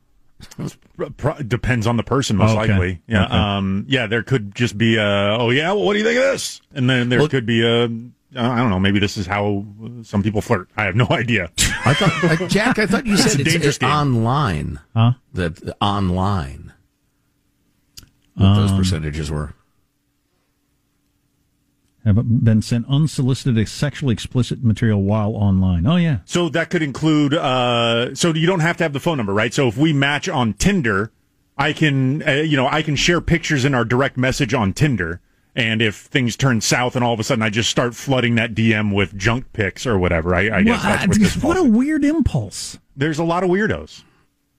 Pro- 1.16 1.34
depends 1.42 1.86
on 1.86 1.96
the 1.96 2.02
person, 2.02 2.36
most 2.36 2.50
Oh, 2.56 2.60
okay. 2.60 2.72
likely. 2.72 3.02
Yeah, 3.06 3.24
Okay. 3.24 3.34
um, 3.34 3.84
yeah. 3.88 4.06
There 4.06 4.22
could 4.22 4.54
just 4.54 4.76
be 4.78 4.96
a, 4.96 5.36
oh 5.38 5.50
yeah, 5.50 5.72
well, 5.72 5.84
what 5.84 5.92
do 5.94 5.98
you 5.98 6.04
think 6.04 6.18
of 6.18 6.24
this? 6.24 6.60
And 6.74 6.88
then 6.88 7.08
there 7.08 7.18
Well- 7.20 7.28
could 7.28 7.46
be 7.46 7.62
a, 7.66 7.84
I 7.84 8.58
don't 8.58 8.70
know, 8.70 8.78
maybe 8.78 8.98
this 8.98 9.16
is 9.16 9.26
how 9.26 9.64
some 10.02 10.22
people 10.22 10.40
flirt. 10.40 10.68
I 10.76 10.84
have 10.84 10.94
no 10.94 11.06
idea. 11.10 11.50
I 11.84 11.94
thought, 11.94 12.40
uh, 12.42 12.46
Jack, 12.48 12.78
I 12.78 12.86
thought 12.86 13.06
you 13.06 13.14
It's 13.14 13.22
said 13.24 13.38
a 13.38 13.40
it's, 13.42 13.52
dangerous 13.52 13.66
it's 13.76 13.78
game. 13.78 13.90
online. 13.90 14.80
Huh? 14.94 15.12
That 15.34 15.68
uh, 15.68 15.72
online. 15.80 16.72
What 18.34 18.54
those 18.54 18.70
Um, 18.70 18.78
percentages 18.78 19.30
were. 19.30 19.54
Have 22.04 22.44
been 22.44 22.62
sent 22.62 22.86
unsolicited 22.88 23.68
sexually 23.68 24.12
explicit 24.14 24.62
material 24.64 25.02
while 25.02 25.34
online. 25.34 25.86
Oh 25.86 25.96
yeah. 25.96 26.18
So 26.24 26.48
that 26.50 26.70
could 26.70 26.82
include, 26.82 27.34
uh, 27.34 28.14
so 28.14 28.32
you 28.32 28.46
don't 28.46 28.60
have 28.60 28.76
to 28.78 28.84
have 28.84 28.92
the 28.92 29.00
phone 29.00 29.16
number, 29.18 29.34
right? 29.34 29.52
So 29.52 29.68
if 29.68 29.76
we 29.76 29.92
match 29.92 30.28
on 30.28 30.54
Tinder, 30.54 31.10
I 31.58 31.72
can, 31.72 32.26
uh, 32.26 32.32
you 32.34 32.56
know, 32.56 32.68
I 32.68 32.82
can 32.82 32.96
share 32.96 33.20
pictures 33.20 33.64
in 33.64 33.74
our 33.74 33.84
direct 33.84 34.16
message 34.16 34.54
on 34.54 34.72
Tinder. 34.72 35.20
And 35.56 35.82
if 35.82 35.96
things 35.96 36.36
turn 36.36 36.60
south 36.60 36.94
and 36.94 37.04
all 37.04 37.12
of 37.12 37.20
a 37.20 37.24
sudden 37.24 37.42
I 37.42 37.50
just 37.50 37.68
start 37.68 37.94
flooding 37.96 38.36
that 38.36 38.54
DM 38.54 38.94
with 38.94 39.16
junk 39.16 39.52
pics 39.52 39.84
or 39.86 39.98
whatever, 39.98 40.34
I, 40.34 40.58
I 40.58 40.62
guess 40.62 40.82
Well, 40.84 40.92
that's 40.96 41.08
what 41.08 41.18
this 41.18 41.36
what 41.42 41.56
a 41.56 41.64
weird 41.64 42.04
impulse. 42.04 42.78
There's 42.96 43.18
a 43.18 43.24
lot 43.24 43.42
of 43.42 43.50
weirdos. 43.50 44.02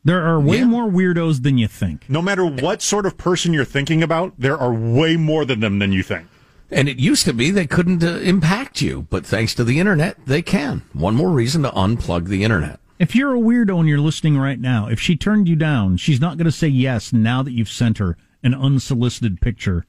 There 0.03 0.23
are 0.25 0.39
way 0.39 0.57
Yeah. 0.59 0.65
more 0.65 0.89
weirdos 0.89 1.41
than 1.43 1.57
you 1.57 1.67
think. 1.69 2.09
No 2.09 2.21
matter 2.21 2.45
what 2.45 2.81
sort 2.81 3.05
of 3.05 3.17
person 3.17 3.53
you're 3.53 3.65
thinking 3.65 4.03
about, 4.03 4.33
there 4.37 4.57
are 4.57 4.73
way 4.73 5.15
more 5.15 5.45
than 5.45 5.61
them 5.61 5.79
than 5.79 5.93
you 5.93 6.03
think. 6.03 6.27
And 6.71 6.87
it 6.87 6.99
used 6.99 7.25
to 7.25 7.33
be 7.33 7.49
they 7.51 7.65
couldn't 7.65 8.03
uh, 8.03 8.17
impact 8.17 8.81
you, 8.81 9.07
but 9.09 9.25
thanks 9.25 9.55
to 9.55 9.63
the 9.63 9.79
internet, 9.79 10.17
they 10.25 10.41
can. 10.41 10.83
One 10.93 11.15
more 11.15 11.31
reason 11.31 11.63
to 11.63 11.69
unplug 11.71 12.27
the 12.27 12.43
internet. 12.43 12.79
If 12.99 13.15
you're 13.15 13.35
a 13.35 13.39
weirdo 13.39 13.79
and 13.79 13.87
you're 13.87 13.97
listening 13.99 14.37
right 14.37 14.59
now, 14.59 14.87
if 14.87 14.99
she 14.99 15.15
turned 15.15 15.47
you 15.47 15.55
down, 15.55 15.97
she's 15.97 16.19
not 16.19 16.37
going 16.37 16.45
to 16.45 16.51
say 16.51 16.67
yes 16.67 17.11
now 17.13 17.41
that 17.41 17.53
you've 17.53 17.69
sent 17.69 17.97
her 17.97 18.17
an 18.43 18.53
unsolicited 18.53 19.41
picture 19.41 19.85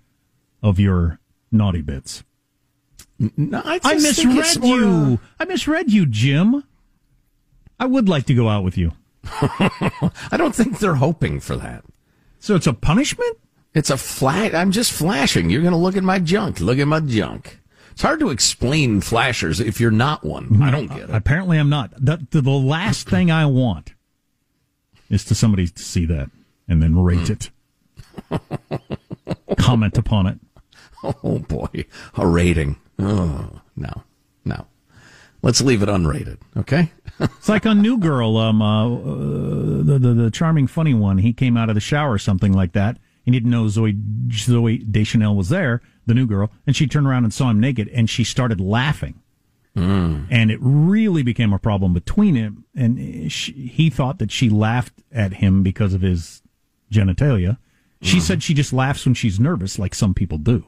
of 0.62 0.78
your 0.78 1.18
naughty 1.50 1.82
bits. 1.82 2.22
No, 3.36 3.60
I, 3.64 3.80
I 3.84 3.94
misread 3.94 4.60
more, 4.60 4.78
you. 4.78 5.20
I 5.38 5.44
misread 5.44 5.92
you, 5.92 6.06
Jim. 6.06 6.64
I 7.78 7.86
would 7.86 8.08
like 8.08 8.24
to 8.26 8.34
go 8.34 8.48
out 8.48 8.64
with 8.64 8.78
you. 8.78 8.92
I 9.24 10.36
don't 10.36 10.54
think 10.54 10.78
they're 10.78 10.94
hoping 10.94 11.40
for 11.40 11.56
that. 11.56 11.84
So 12.38 12.54
it's 12.54 12.66
a 12.66 12.72
punishment? 12.72 13.36
It's 13.74 13.90
a 13.90 13.96
flat. 13.96 14.54
I'm 14.54 14.72
just 14.72 14.92
flashing. 14.92 15.50
You're 15.50 15.62
going 15.62 15.72
to 15.72 15.78
look 15.78 15.96
at 15.96 16.02
my 16.02 16.18
junk. 16.18 16.60
Look 16.60 16.78
at 16.78 16.88
my 16.88 17.00
junk. 17.00 17.60
It's 17.92 18.02
hard 18.02 18.20
to 18.20 18.30
explain 18.30 19.00
flashers 19.00 19.60
if 19.60 19.80
you're 19.80 19.90
not 19.90 20.24
one. 20.24 20.62
I 20.62 20.70
don't 20.70 20.88
get 20.88 21.00
it. 21.02 21.10
Apparently, 21.10 21.58
I'm 21.58 21.68
not. 21.68 21.92
The, 21.96 22.26
the, 22.30 22.40
the 22.40 22.50
last 22.50 23.08
thing 23.08 23.30
I 23.30 23.46
want 23.46 23.94
is 25.08 25.24
to 25.26 25.34
somebody 25.34 25.66
to 25.68 25.82
see 25.82 26.06
that 26.06 26.30
and 26.68 26.82
then 26.82 26.98
rate 26.98 27.28
it, 27.30 27.50
comment 29.58 29.98
upon 29.98 30.26
it. 30.28 30.38
Oh 31.02 31.40
boy, 31.40 31.84
a 32.14 32.26
rating. 32.26 32.76
Oh 32.98 33.60
no, 33.76 34.02
no. 34.44 34.66
Let's 35.42 35.60
leave 35.60 35.82
it 35.82 35.88
unrated. 35.88 36.38
Okay. 36.56 36.92
It's 37.18 37.48
like 37.48 37.66
on 37.66 37.82
New 37.82 37.98
Girl, 37.98 38.36
um, 38.36 38.62
uh, 38.62 38.86
uh, 38.86 38.92
the, 39.82 39.98
the 39.98 40.14
the 40.14 40.30
charming, 40.30 40.66
funny 40.66 40.94
one. 40.94 41.18
He 41.18 41.32
came 41.32 41.56
out 41.56 41.68
of 41.68 41.74
the 41.74 41.80
shower 41.80 42.12
or 42.12 42.18
something 42.18 42.52
like 42.52 42.72
that. 42.72 42.98
He 43.24 43.30
didn't 43.30 43.50
know 43.50 43.64
Zooey 43.64 44.28
Zooey 44.28 44.90
Deschanel 44.90 45.36
was 45.36 45.48
there, 45.48 45.82
the 46.06 46.14
new 46.14 46.26
girl, 46.26 46.50
and 46.66 46.74
she 46.74 46.86
turned 46.86 47.06
around 47.06 47.24
and 47.24 47.34
saw 47.34 47.50
him 47.50 47.60
naked, 47.60 47.88
and 47.88 48.08
she 48.08 48.24
started 48.24 48.60
laughing. 48.60 49.20
And 49.76 50.50
it 50.50 50.58
really 50.60 51.22
became 51.22 51.52
a 51.52 51.58
problem 51.58 51.94
between 51.94 52.34
him, 52.34 52.64
and 52.74 53.32
she, 53.32 53.52
he 53.52 53.88
thought 53.88 54.18
that 54.18 54.30
she 54.30 54.50
laughed 54.50 54.92
at 55.10 55.34
him 55.34 55.62
because 55.62 55.94
of 55.94 56.02
his 56.02 56.42
genitalia. 56.92 57.56
She 58.02 58.18
said 58.20 58.42
she 58.42 58.54
just 58.54 58.72
laughs 58.72 59.04
when 59.04 59.14
she's 59.14 59.38
nervous, 59.38 59.78
like 59.78 59.94
some 59.94 60.14
people 60.14 60.38
do. 60.38 60.64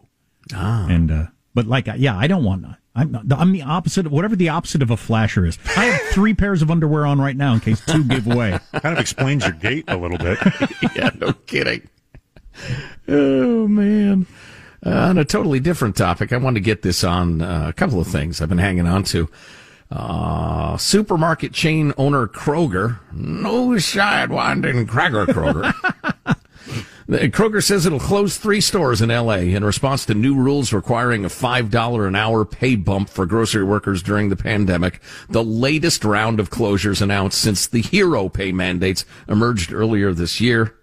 Ah. 0.55 0.87
And 0.89 1.11
uh, 1.11 1.27
but 1.55 1.67
like, 1.67 1.89
yeah, 1.97 2.17
I 2.17 2.27
don't 2.27 2.45
want. 2.45 2.67
I'm 2.95 3.11
not, 3.11 3.25
I'm 3.33 3.53
the 3.53 3.63
opposite. 3.63 4.07
of 4.07 4.13
Whatever 4.13 4.37
the 4.37 4.51
opposite 4.51 4.83
of 4.83 4.91
a 4.91 4.97
flasher 4.97 5.47
is. 5.47 5.59
I 5.77 5.87
have 5.87 6.01
three 6.13 6.35
pairs 6.35 6.61
of 6.61 6.71
underwear 6.71 7.07
on 7.07 7.21
right 7.21 7.37
now 7.37 7.55
in 7.55 7.61
case 7.61 7.81
two 7.85 8.05
give 8.05 8.27
away. 8.27 8.59
Kind 8.73 8.93
of 8.95 8.99
explains 8.99 9.45
your 9.45 9.55
gait 9.55 9.85
a 9.89 9.97
little 9.97 10.19
bit. 10.19 10.39
yeah, 10.95 11.11
no 11.19 11.33
kidding. 11.33 11.89
Oh 13.09 13.67
man. 13.69 14.27
Uh, 14.85 14.91
on 14.91 15.19
a 15.19 15.25
totally 15.25 15.61
different 15.61 15.97
topic, 15.97 16.33
I 16.33 16.37
wanted 16.39 16.55
to 16.61 16.65
get 16.65 16.83
this 16.83 17.05
on 17.05 17.41
uh, 17.41 17.67
a 17.69 17.73
couple 17.73 18.01
of 18.01 18.09
things 18.09 18.41
I've 18.41 18.49
been 18.49 18.59
hanging 18.59 18.87
on 18.87 19.05
to. 19.05 19.29
Uh, 19.93 20.77
supermarket 20.77 21.53
chain 21.53 21.93
owner 21.99 22.27
Kroger, 22.27 22.99
no 23.13 23.69
sidewinding 23.73 24.87
Krager 24.87 25.27
Kroger. 25.27 26.37
The- 27.07 27.19
Kroger 27.31 27.63
says 27.63 27.85
it'll 27.87 28.01
close 28.01 28.39
three 28.39 28.61
stores 28.63 29.03
in 29.03 29.11
LA 29.11 29.35
in 29.55 29.65
response 29.65 30.07
to 30.07 30.15
new 30.15 30.35
rules 30.35 30.73
requiring 30.73 31.25
a 31.25 31.29
$5 31.29 32.09
an 32.09 32.17
hour 32.17 32.45
pay 32.45 32.75
bump 32.75 33.09
for 33.11 33.27
grocery 33.27 33.65
workers 33.65 34.03
during 34.03 34.31
the 34.31 34.37
pandemic. 34.37 35.01
The 35.29 35.45
latest 35.45 36.05
round 36.05 36.41
of 36.41 36.49
closures 36.51 37.03
announced 37.03 37.39
since 37.41 37.67
the 37.67 37.83
hero 37.83 38.29
pay 38.31 38.51
mandates 38.51 39.05
emerged 39.29 39.73
earlier 39.75 40.13
this 40.15 40.41
year. 40.41 40.75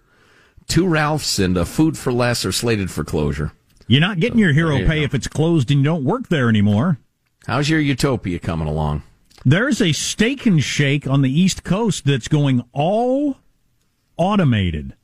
Two 0.69 0.87
Ralphs 0.87 1.39
and 1.39 1.57
a 1.57 1.65
Food 1.65 1.97
for 1.97 2.13
Less 2.13 2.45
are 2.45 2.51
slated 2.51 2.91
for 2.91 3.03
closure. 3.03 3.51
You're 3.87 4.01
not 4.01 4.19
getting 4.19 4.37
your 4.37 4.53
hero 4.53 4.77
you 4.77 4.85
pay 4.85 5.03
if 5.03 5.15
it's 5.15 5.27
closed 5.27 5.71
and 5.71 5.79
you 5.79 5.83
don't 5.83 6.03
work 6.03 6.29
there 6.29 6.47
anymore. 6.47 6.99
How's 7.47 7.71
your 7.71 7.79
utopia 7.79 8.37
coming 8.37 8.67
along? 8.67 9.01
There's 9.43 9.81
a 9.81 9.93
steak 9.93 10.45
and 10.45 10.63
shake 10.63 11.07
on 11.07 11.23
the 11.23 11.31
East 11.31 11.63
Coast 11.63 12.05
that's 12.05 12.27
going 12.27 12.63
all 12.71 13.37
automated. 14.15 14.95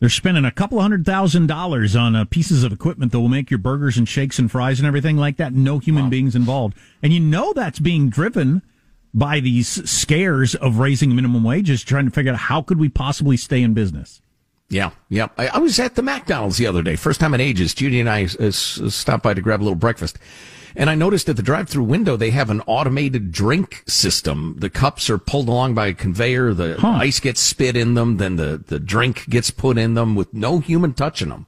They're 0.00 0.08
spending 0.08 0.44
a 0.44 0.50
couple 0.50 0.80
hundred 0.80 1.06
thousand 1.06 1.46
dollars 1.46 1.94
on 1.94 2.16
uh, 2.16 2.24
pieces 2.24 2.64
of 2.64 2.72
equipment 2.72 3.12
that 3.12 3.20
will 3.20 3.28
make 3.28 3.52
your 3.52 3.58
burgers 3.58 3.98
and 3.98 4.08
shakes 4.08 4.40
and 4.40 4.50
fries 4.50 4.80
and 4.80 4.86
everything 4.88 5.16
like 5.16 5.36
that. 5.36 5.52
No 5.52 5.78
human 5.78 6.10
beings 6.10 6.34
involved. 6.34 6.76
And 7.04 7.12
you 7.12 7.20
know 7.20 7.52
that's 7.52 7.78
being 7.78 8.10
driven 8.10 8.62
by 9.14 9.38
these 9.38 9.88
scares 9.88 10.56
of 10.56 10.80
raising 10.80 11.14
minimum 11.14 11.44
wages, 11.44 11.84
trying 11.84 12.06
to 12.06 12.10
figure 12.10 12.32
out 12.32 12.38
how 12.38 12.62
could 12.62 12.80
we 12.80 12.88
possibly 12.88 13.36
stay 13.36 13.62
in 13.62 13.74
business. 13.74 14.20
Yeah, 14.70 14.90
yeah. 15.08 15.28
I, 15.38 15.48
I 15.48 15.58
was 15.58 15.78
at 15.80 15.94
the 15.94 16.02
McDonald's 16.02 16.58
the 16.58 16.66
other 16.66 16.82
day, 16.82 16.94
first 16.96 17.20
time 17.20 17.32
in 17.34 17.40
ages. 17.40 17.72
Judy 17.74 18.00
and 18.00 18.08
I 18.10 18.24
uh, 18.38 18.50
stopped 18.50 19.22
by 19.22 19.32
to 19.34 19.40
grab 19.40 19.60
a 19.60 19.64
little 19.64 19.74
breakfast. 19.74 20.18
And 20.76 20.90
I 20.90 20.94
noticed 20.94 21.28
at 21.30 21.36
the 21.36 21.42
drive-through 21.42 21.84
window 21.84 22.16
they 22.16 22.30
have 22.30 22.50
an 22.50 22.60
automated 22.66 23.32
drink 23.32 23.82
system. 23.88 24.56
The 24.58 24.68
cups 24.70 25.08
are 25.08 25.16
pulled 25.18 25.48
along 25.48 25.74
by 25.74 25.86
a 25.88 25.94
conveyor. 25.94 26.52
The 26.52 26.76
Huh. 26.78 26.88
ice 27.00 27.18
gets 27.18 27.40
spit 27.40 27.76
in 27.76 27.94
them. 27.94 28.18
Then 28.18 28.36
the, 28.36 28.62
the 28.64 28.78
drink 28.78 29.28
gets 29.30 29.50
put 29.50 29.78
in 29.78 29.94
them 29.94 30.14
with 30.14 30.32
no 30.34 30.58
human 30.58 30.92
touching 30.92 31.30
them. 31.30 31.46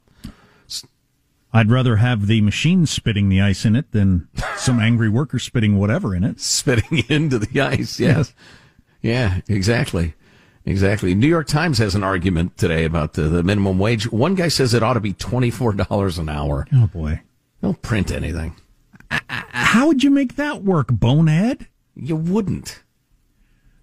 I'd 1.52 1.70
rather 1.70 1.96
have 1.96 2.26
the 2.28 2.40
machine 2.42 2.86
spitting 2.86 3.28
the 3.28 3.40
ice 3.40 3.64
in 3.64 3.74
it 3.74 3.90
than 3.90 4.28
some 4.56 4.78
angry 4.80 5.08
worker 5.08 5.38
spitting 5.40 5.78
whatever 5.78 6.14
in 6.14 6.22
it. 6.24 6.40
Spitting 6.60 7.04
into 7.08 7.38
the 7.40 7.60
ice. 7.60 7.98
Yes. 8.00 8.32
Yeah, 9.02 9.40
exactly. 9.48 10.14
Exactly. 10.66 11.14
New 11.14 11.26
York 11.26 11.46
Times 11.46 11.78
has 11.78 11.94
an 11.94 12.04
argument 12.04 12.56
today 12.56 12.84
about 12.84 13.14
the, 13.14 13.22
the 13.22 13.42
minimum 13.42 13.78
wage. 13.78 14.10
One 14.12 14.34
guy 14.34 14.48
says 14.48 14.74
it 14.74 14.82
ought 14.82 14.94
to 14.94 15.00
be 15.00 15.14
$24 15.14 16.18
an 16.18 16.28
hour. 16.28 16.66
Oh 16.72 16.86
boy. 16.86 17.20
Don't 17.62 17.80
print 17.82 18.10
anything. 18.10 18.54
How 19.28 19.86
would 19.88 20.04
you 20.04 20.10
make 20.10 20.36
that 20.36 20.62
work, 20.62 20.88
bonehead? 20.90 21.66
You 21.96 22.16
wouldn't. 22.16 22.82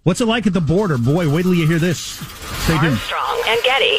What's 0.02 0.20
it 0.20 0.26
like 0.26 0.46
at 0.46 0.52
the 0.52 0.60
border? 0.60 0.96
Boy, 0.96 1.30
wait 1.30 1.42
till 1.42 1.54
you 1.54 1.66
hear 1.66 1.78
this. 1.78 1.98
Stay 1.98 2.78
tuned. 2.78 2.92
Armstrong 2.92 3.42
and 3.46 3.62
Getty. 3.62 3.98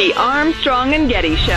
The 0.00 0.14
Armstrong 0.14 0.94
and 0.94 1.10
Getty 1.10 1.36
Show. 1.36 1.52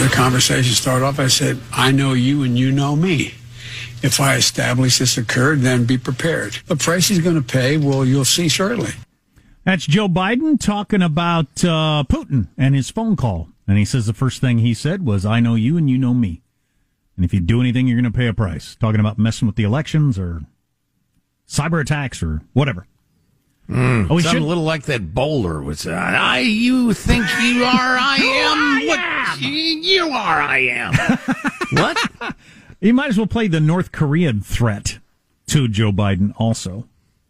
The 0.00 0.10
conversation 0.12 0.72
started 0.74 1.04
off, 1.04 1.18
I 1.18 1.26
said, 1.26 1.58
I 1.72 1.90
know 1.90 2.12
you 2.12 2.44
and 2.44 2.56
you 2.56 2.70
know 2.70 2.94
me. 2.94 3.34
If 4.04 4.20
I 4.20 4.36
establish 4.36 4.98
this 4.98 5.18
occurred, 5.18 5.62
then 5.62 5.86
be 5.86 5.98
prepared. 5.98 6.58
The 6.66 6.76
price 6.76 7.08
he's 7.08 7.18
going 7.18 7.34
to 7.34 7.42
pay, 7.42 7.78
well, 7.78 8.04
you'll 8.04 8.24
see 8.24 8.46
shortly. 8.46 8.92
That's 9.64 9.86
Joe 9.86 10.06
Biden 10.06 10.60
talking 10.60 11.02
about 11.02 11.64
uh, 11.64 12.04
Putin 12.08 12.46
and 12.56 12.76
his 12.76 12.92
phone 12.92 13.16
call. 13.16 13.48
And 13.66 13.76
he 13.76 13.84
says 13.84 14.06
the 14.06 14.12
first 14.12 14.40
thing 14.40 14.58
he 14.58 14.72
said 14.72 15.04
was, 15.04 15.26
I 15.26 15.40
know 15.40 15.56
you 15.56 15.76
and 15.76 15.90
you 15.90 15.98
know 15.98 16.14
me. 16.14 16.42
And 17.16 17.24
if 17.24 17.34
you 17.34 17.40
do 17.40 17.60
anything, 17.60 17.88
you're 17.88 18.00
going 18.00 18.12
to 18.12 18.16
pay 18.16 18.28
a 18.28 18.32
price. 18.32 18.76
Talking 18.76 19.00
about 19.00 19.18
messing 19.18 19.46
with 19.46 19.56
the 19.56 19.64
elections 19.64 20.16
or 20.16 20.42
cyber 21.48 21.80
attacks 21.80 22.22
or 22.22 22.42
whatever. 22.52 22.86
Mm, 23.68 24.08
oh, 24.10 24.18
sounded 24.18 24.42
a 24.42 24.46
little 24.46 24.62
like 24.62 24.84
that 24.84 25.14
bowler 25.14 25.62
was. 25.62 25.86
Uh, 25.86 25.92
I, 25.92 26.40
you 26.40 26.92
think 26.92 27.24
you 27.40 27.64
are, 27.64 27.96
I 27.98 28.16
am. 28.20 28.86
what 28.86 29.40
you 29.40 30.04
are, 30.08 30.42
I 30.42 30.58
am. 30.58 30.94
what? 31.72 32.36
You 32.80 32.92
might 32.92 33.08
as 33.08 33.16
well 33.16 33.26
play 33.26 33.48
the 33.48 33.60
North 33.60 33.90
Korean 33.90 34.42
threat 34.42 34.98
to 35.46 35.68
Joe 35.68 35.92
Biden 35.92 36.34
also. 36.36 36.86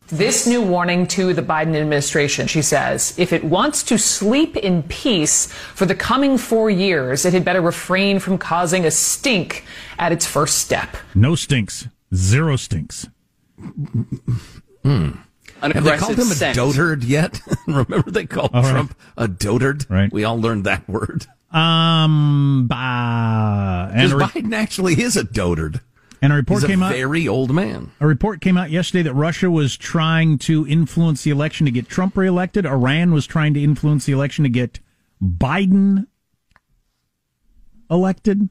This 0.09 0.47
new 0.47 0.61
warning 0.61 1.07
to 1.09 1.33
the 1.33 1.43
Biden 1.43 1.75
administration, 1.77 2.47
she 2.47 2.61
says, 2.61 3.19
if 3.19 3.33
it 3.33 3.43
wants 3.43 3.83
to 3.85 3.97
sleep 3.97 4.57
in 4.57 4.83
peace 4.83 5.47
for 5.51 5.87
the 5.87 5.95
coming 5.95 6.37
four 6.37 6.69
years, 6.69 7.25
it 7.25 7.33
had 7.33 7.45
better 7.45 7.63
refrain 7.63 8.19
from 8.19 8.37
causing 8.37 8.85
a 8.85 8.91
stink 8.91 9.65
at 9.99 10.13
its 10.13 10.27
first 10.27 10.59
step. 10.59 10.97
No 11.15 11.35
stinks. 11.35 11.89
Zero 12.15 12.57
stinks. 12.57 13.09
Hmm. 14.83 15.11
Have 15.61 15.85
they 15.85 15.97
called 15.97 16.19
him 16.19 16.31
a 16.31 16.35
scent. 16.35 16.59
dotard 16.59 17.07
yet? 17.07 17.41
Remember 17.67 18.11
they 18.11 18.27
called 18.27 18.51
all 18.53 18.63
Trump 18.63 18.95
a 19.17 19.27
dotard? 19.27 19.89
Right. 19.89 20.13
We 20.13 20.25
all 20.25 20.39
learned 20.39 20.65
that 20.65 20.87
word. 20.89 21.27
Um, 21.51 22.67
bah, 22.69 23.89
and 23.95 24.13
re- 24.13 24.25
Biden 24.27 24.53
actually 24.55 25.01
is 25.01 25.17
a 25.17 25.23
dotard. 25.23 25.81
And 26.21 26.33
a 26.33 26.37
report 26.37 26.63
He's 26.63 26.69
came 26.69 26.83
a 26.83 26.87
out. 26.87 26.93
Very 26.93 27.29
old 27.29 27.55
man. 27.55 27.93
A 28.01 28.07
report 28.07 28.41
came 28.41 28.57
out 28.57 28.71
yesterday 28.71 29.03
that 29.03 29.15
Russia 29.15 29.51
was 29.51 29.77
trying 29.77 30.39
to 30.39 30.67
influence 30.67 31.23
the 31.23 31.31
election 31.31 31.67
to 31.67 31.71
get 31.71 31.89
Trump 31.89 32.17
reelected. 32.17 32.67
Iran 32.67 33.13
was 33.13 33.27
trying 33.27 33.55
to 33.55 33.63
influence 33.63 34.07
the 34.07 34.13
election 34.13 34.43
to 34.45 34.49
get 34.49 34.81
Biden 35.23 36.07
elected. 37.91 38.49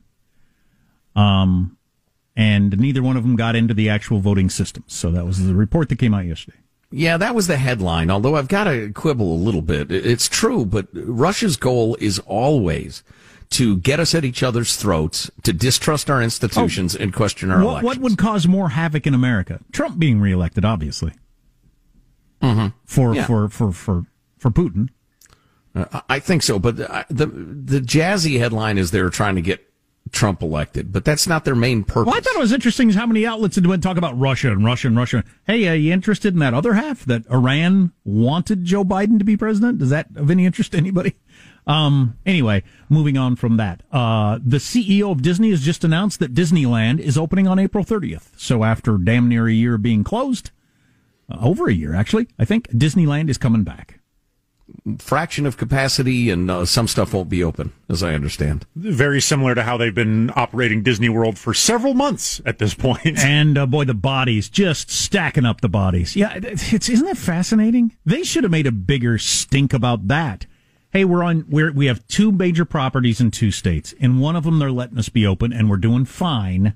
Um, 1.15 1.72
and 2.35 2.77
neither 2.79 3.03
one 3.03 3.17
of 3.17 3.23
them 3.23 3.35
got 3.35 3.55
into 3.55 3.73
the 3.73 3.89
actual 3.89 4.19
voting 4.19 4.49
system. 4.49 4.83
So 4.87 5.11
that 5.11 5.25
was 5.25 5.45
the 5.45 5.55
report 5.55 5.89
that 5.89 5.99
came 5.99 6.13
out 6.13 6.25
yesterday. 6.25 6.57
Yeah, 6.91 7.17
that 7.17 7.33
was 7.33 7.47
the 7.47 7.57
headline. 7.57 8.11
Although 8.11 8.35
I've 8.35 8.47
got 8.47 8.65
to 8.65 8.91
quibble 8.91 9.33
a 9.33 9.35
little 9.35 9.63
bit. 9.63 9.91
It's 9.91 10.29
true, 10.29 10.65
but 10.65 10.87
Russia's 10.93 11.57
goal 11.57 11.95
is 11.99 12.19
always 12.19 13.03
to 13.51 13.77
get 13.77 13.99
us 13.99 14.15
at 14.15 14.23
each 14.23 14.43
other's 14.43 14.75
throats, 14.75 15.29
to 15.43 15.53
distrust 15.53 16.09
our 16.09 16.21
institutions, 16.21 16.95
oh, 16.95 17.01
and 17.01 17.13
question 17.13 17.51
our 17.51 17.63
what, 17.63 17.83
elections. 17.83 17.85
What 17.85 17.99
would 17.99 18.17
cause 18.17 18.47
more 18.47 18.69
havoc 18.69 19.07
in 19.07 19.13
America? 19.13 19.59
Trump 19.71 19.99
being 19.99 20.19
reelected, 20.19 20.65
obviously. 20.65 21.13
Mm-hmm. 22.41 22.67
For, 22.85 23.15
yeah. 23.15 23.25
for 23.25 23.47
for 23.49 23.71
for 23.71 24.05
for 24.37 24.51
Putin. 24.51 24.89
Uh, 25.73 26.01
I 26.09 26.19
think 26.19 26.43
so, 26.43 26.59
but 26.59 26.77
the, 26.77 27.05
the 27.09 27.25
the 27.25 27.79
jazzy 27.79 28.37
headline 28.37 28.77
is 28.77 28.91
they're 28.91 29.09
trying 29.09 29.35
to 29.35 29.41
get 29.41 29.65
Trump 30.11 30.41
elected, 30.41 30.91
but 30.91 31.05
that's 31.05 31.27
not 31.27 31.45
their 31.45 31.55
main 31.55 31.83
purpose. 31.83 32.05
Well, 32.05 32.15
I 32.15 32.19
thought 32.19 32.35
it 32.35 32.39
was 32.39 32.51
interesting 32.51 32.89
how 32.91 33.05
many 33.05 33.25
outlets 33.25 33.57
been 33.57 33.81
talk 33.81 33.97
about 33.97 34.17
Russia 34.19 34.51
and 34.51 34.63
Russia 34.63 34.87
and 34.87 34.97
Russia. 34.97 35.23
Hey, 35.47 35.67
are 35.67 35.75
you 35.75 35.93
interested 35.93 36.33
in 36.33 36.39
that 36.39 36.53
other 36.53 36.73
half 36.73 37.05
that 37.05 37.25
Iran 37.31 37.93
wanted 38.03 38.65
Joe 38.65 38.83
Biden 38.83 39.17
to 39.19 39.25
be 39.25 39.37
president? 39.37 39.79
Does 39.79 39.89
that 39.89 40.07
of 40.15 40.29
any 40.29 40.45
interest 40.45 40.73
to 40.73 40.77
anybody? 40.77 41.15
Um, 41.65 42.17
anyway, 42.25 42.63
moving 42.89 43.17
on 43.17 43.37
from 43.37 43.57
that, 43.57 43.83
uh, 43.91 44.39
the 44.43 44.57
CEO 44.57 45.11
of 45.11 45.21
Disney 45.21 45.49
has 45.51 45.61
just 45.61 45.83
announced 45.83 46.19
that 46.19 46.33
Disneyland 46.33 46.99
is 46.99 47.17
opening 47.17 47.47
on 47.47 47.57
April 47.57 47.85
30th. 47.85 48.31
So 48.37 48.63
after 48.65 48.97
damn 48.97 49.29
near 49.29 49.47
a 49.47 49.53
year 49.53 49.77
being 49.77 50.03
closed, 50.03 50.51
uh, 51.29 51.37
over 51.39 51.69
a 51.69 51.73
year 51.73 51.95
actually, 51.95 52.27
I 52.37 52.45
think 52.45 52.69
Disneyland 52.69 53.29
is 53.29 53.37
coming 53.37 53.63
back. 53.63 54.01
Fraction 54.97 55.45
of 55.45 55.57
capacity, 55.57 56.29
and 56.29 56.49
uh, 56.49 56.65
some 56.65 56.87
stuff 56.87 57.13
won't 57.13 57.29
be 57.29 57.43
open, 57.43 57.73
as 57.89 58.01
I 58.01 58.13
understand. 58.13 58.65
Very 58.75 59.19
similar 59.19 59.55
to 59.55 59.63
how 59.63 59.77
they've 59.77 59.93
been 59.93 60.31
operating 60.35 60.83
Disney 60.83 61.09
World 61.09 61.37
for 61.37 61.53
several 61.53 61.93
months 61.93 62.41
at 62.45 62.59
this 62.59 62.73
point. 62.73 63.19
And 63.23 63.57
uh, 63.57 63.65
boy, 63.65 63.85
the 63.85 63.93
bodies 63.93 64.49
just 64.49 64.89
stacking 64.89 65.45
up 65.45 65.61
the 65.61 65.69
bodies. 65.69 66.15
Yeah, 66.15 66.39
it's 66.41 66.89
isn't 66.89 67.05
that 67.05 67.17
fascinating? 67.17 67.95
They 68.05 68.23
should 68.23 68.43
have 68.43 68.51
made 68.51 68.67
a 68.67 68.71
bigger 68.71 69.17
stink 69.17 69.73
about 69.73 70.07
that 70.07 70.45
hey, 70.93 71.03
we're 71.03 71.23
on, 71.23 71.45
we're, 71.49 71.71
we 71.71 71.87
have 71.87 72.07
two 72.07 72.31
major 72.31 72.63
properties 72.63 73.19
in 73.19 73.31
two 73.31 73.51
states. 73.51 73.93
In 73.93 74.19
one 74.19 74.35
of 74.35 74.43
them, 74.43 74.59
they're 74.59 74.71
letting 74.71 74.99
us 74.99 75.09
be 75.09 75.25
open 75.25 75.51
and 75.51 75.69
we're 75.69 75.77
doing 75.77 76.05
fine. 76.05 76.75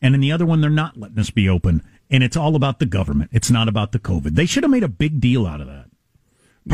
And 0.00 0.14
in 0.14 0.20
the 0.20 0.32
other 0.32 0.46
one, 0.46 0.60
they're 0.60 0.70
not 0.70 0.96
letting 0.96 1.18
us 1.18 1.30
be 1.30 1.48
open. 1.48 1.82
And 2.10 2.24
it's 2.24 2.36
all 2.36 2.56
about 2.56 2.78
the 2.78 2.86
government. 2.86 3.30
It's 3.32 3.50
not 3.50 3.68
about 3.68 3.92
the 3.92 3.98
COVID. 3.98 4.34
They 4.34 4.46
should 4.46 4.64
have 4.64 4.70
made 4.70 4.82
a 4.82 4.88
big 4.88 5.20
deal 5.20 5.46
out 5.46 5.60
of 5.60 5.66
that. 5.66 5.87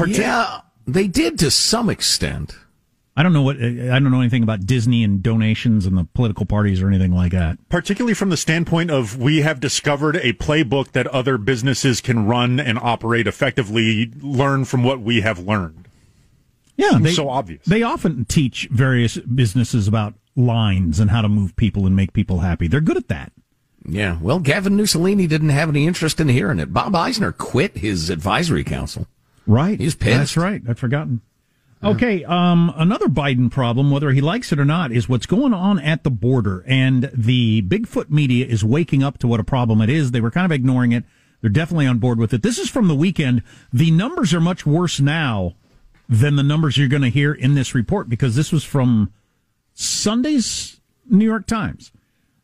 Yeah, 0.07 0.61
they 0.87 1.07
did 1.07 1.38
to 1.40 1.50
some 1.50 1.88
extent. 1.88 2.57
I 3.16 3.22
don't 3.22 3.33
know 3.33 3.42
what 3.42 3.57
I 3.59 3.98
don't 3.98 4.11
know 4.11 4.20
anything 4.20 4.42
about 4.42 4.66
Disney 4.66 5.04
and 5.04 5.22
donations 5.22 5.87
and 5.87 5.96
the 5.96 6.04
political 6.14 6.46
parties 6.46 6.83
or 6.83 6.88
anything 6.88 7.12
like 7.14 7.30
that. 7.30 7.59
Particularly 7.68 8.14
from 8.14 8.30
the 8.30 8.37
standpoint 8.37 8.90
of 8.90 9.16
we 9.16 9.42
have 9.42 9.61
discovered 9.61 10.16
a 10.16 10.33
playbook 10.33 10.92
that 10.92 11.07
other 11.07 11.38
businesses 11.38 12.00
can 12.00 12.26
run 12.26 12.59
and 12.59 12.76
operate 12.78 13.28
effectively, 13.28 14.11
learn 14.20 14.64
from 14.64 14.83
what 14.83 15.00
we 15.00 15.20
have 15.20 15.38
learned. 15.38 15.88
Yeah, 16.76 16.98
they, 17.00 17.12
so 17.12 17.28
obvious. 17.28 17.64
They 17.66 17.85
often 17.85 18.24
teach 18.24 18.68
various 18.72 19.16
businesses 19.18 19.87
about 19.87 20.14
lines 20.35 20.98
and 20.98 21.12
how 21.12 21.22
to 21.22 21.28
move 21.28 21.54
people 21.54 21.87
and 21.87 21.94
make 21.94 22.12
people 22.12 22.40
happy. 22.40 22.66
They're 22.66 22.80
good 22.80 22.96
at 22.96 23.07
that. 23.09 23.30
Yeah, 23.87 24.18
well, 24.20 24.40
Gavin 24.40 24.76
Mussolini 24.76 25.28
didn't 25.28 25.50
have 25.50 25.68
any 25.68 25.87
interest 25.87 26.18
in 26.18 26.28
hearing 26.28 26.59
it. 26.59 26.72
Bob 26.72 26.96
Eisner 26.96 27.30
quit 27.30 27.76
his 27.76 28.11
advisory 28.11 28.64
council. 28.64 29.07
Right. 29.46 29.78
He's 29.78 29.94
pissed. 29.94 30.18
That's 30.18 30.37
right. 30.37 30.62
I'd 30.68 30.78
forgotten. 30.78 31.20
Okay, 31.83 32.24
um, 32.24 32.72
another 32.76 33.09
Biden 33.09 33.50
problem, 33.50 33.90
whether 33.90 34.11
he 34.11 34.22
likes 34.22 34.52
it 34.52 34.59
or 34.59 34.64
not, 34.64 34.90
is 34.90 35.07
what's 35.07 35.26
going 35.26 35.52
on 35.52 35.78
at 35.78 36.02
the 36.02 36.11
border. 36.11 36.64
And 36.66 37.11
the 37.12 37.61
Bigfoot 37.61 38.09
media 38.09 38.46
is 38.46 38.64
waking 38.64 39.02
up 39.02 39.18
to 39.18 39.28
what 39.28 39.38
a 39.38 39.44
problem 39.44 39.83
it 39.83 39.90
is. 39.90 40.11
They 40.11 40.22
were 40.22 40.30
kind 40.30 40.46
of 40.46 40.52
ignoring 40.52 40.92
it. 40.92 41.04
They're 41.42 41.50
definitely 41.50 41.87
on 41.87 41.98
board 41.98 42.18
with 42.18 42.33
it. 42.33 42.42
This 42.42 42.59
is 42.59 42.70
from 42.70 42.88
the 42.88 42.94
weekend. 42.94 43.42
The 43.70 43.90
numbers 43.90 44.33
are 44.33 44.40
much 44.40 44.64
worse 44.64 44.98
now 44.98 45.57
than 46.09 46.37
the 46.37 46.42
numbers 46.42 46.78
you're 46.78 46.88
going 46.88 47.02
to 47.02 47.11
hear 47.11 47.35
in 47.35 47.54
this 47.54 47.74
report 47.74 48.09
because 48.09 48.35
this 48.35 48.50
was 48.50 48.64
from 48.64 49.12
Sunday's 49.74 50.80
New 51.11 51.26
York 51.26 51.46
Times. 51.46 51.92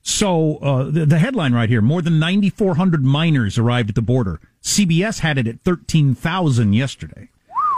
So 0.03 0.57
uh, 0.57 0.85
the, 0.85 1.07
the, 1.07 1.19
headline 1.19 1.55
right 1.55 1.69
here: 1.69 1.81
more 1.81 2.03
than 2.03 2.19
9,400 2.19 3.05
minors 3.05 3.59
arrived 3.59 3.91
at 3.91 3.95
the 3.95 4.03
border. 4.03 4.41
CBS 4.63 5.21
had 5.21 5.39
it 5.39 5.47
at 5.47 5.61
13,000 5.61 6.73
yesterday. 6.73 7.29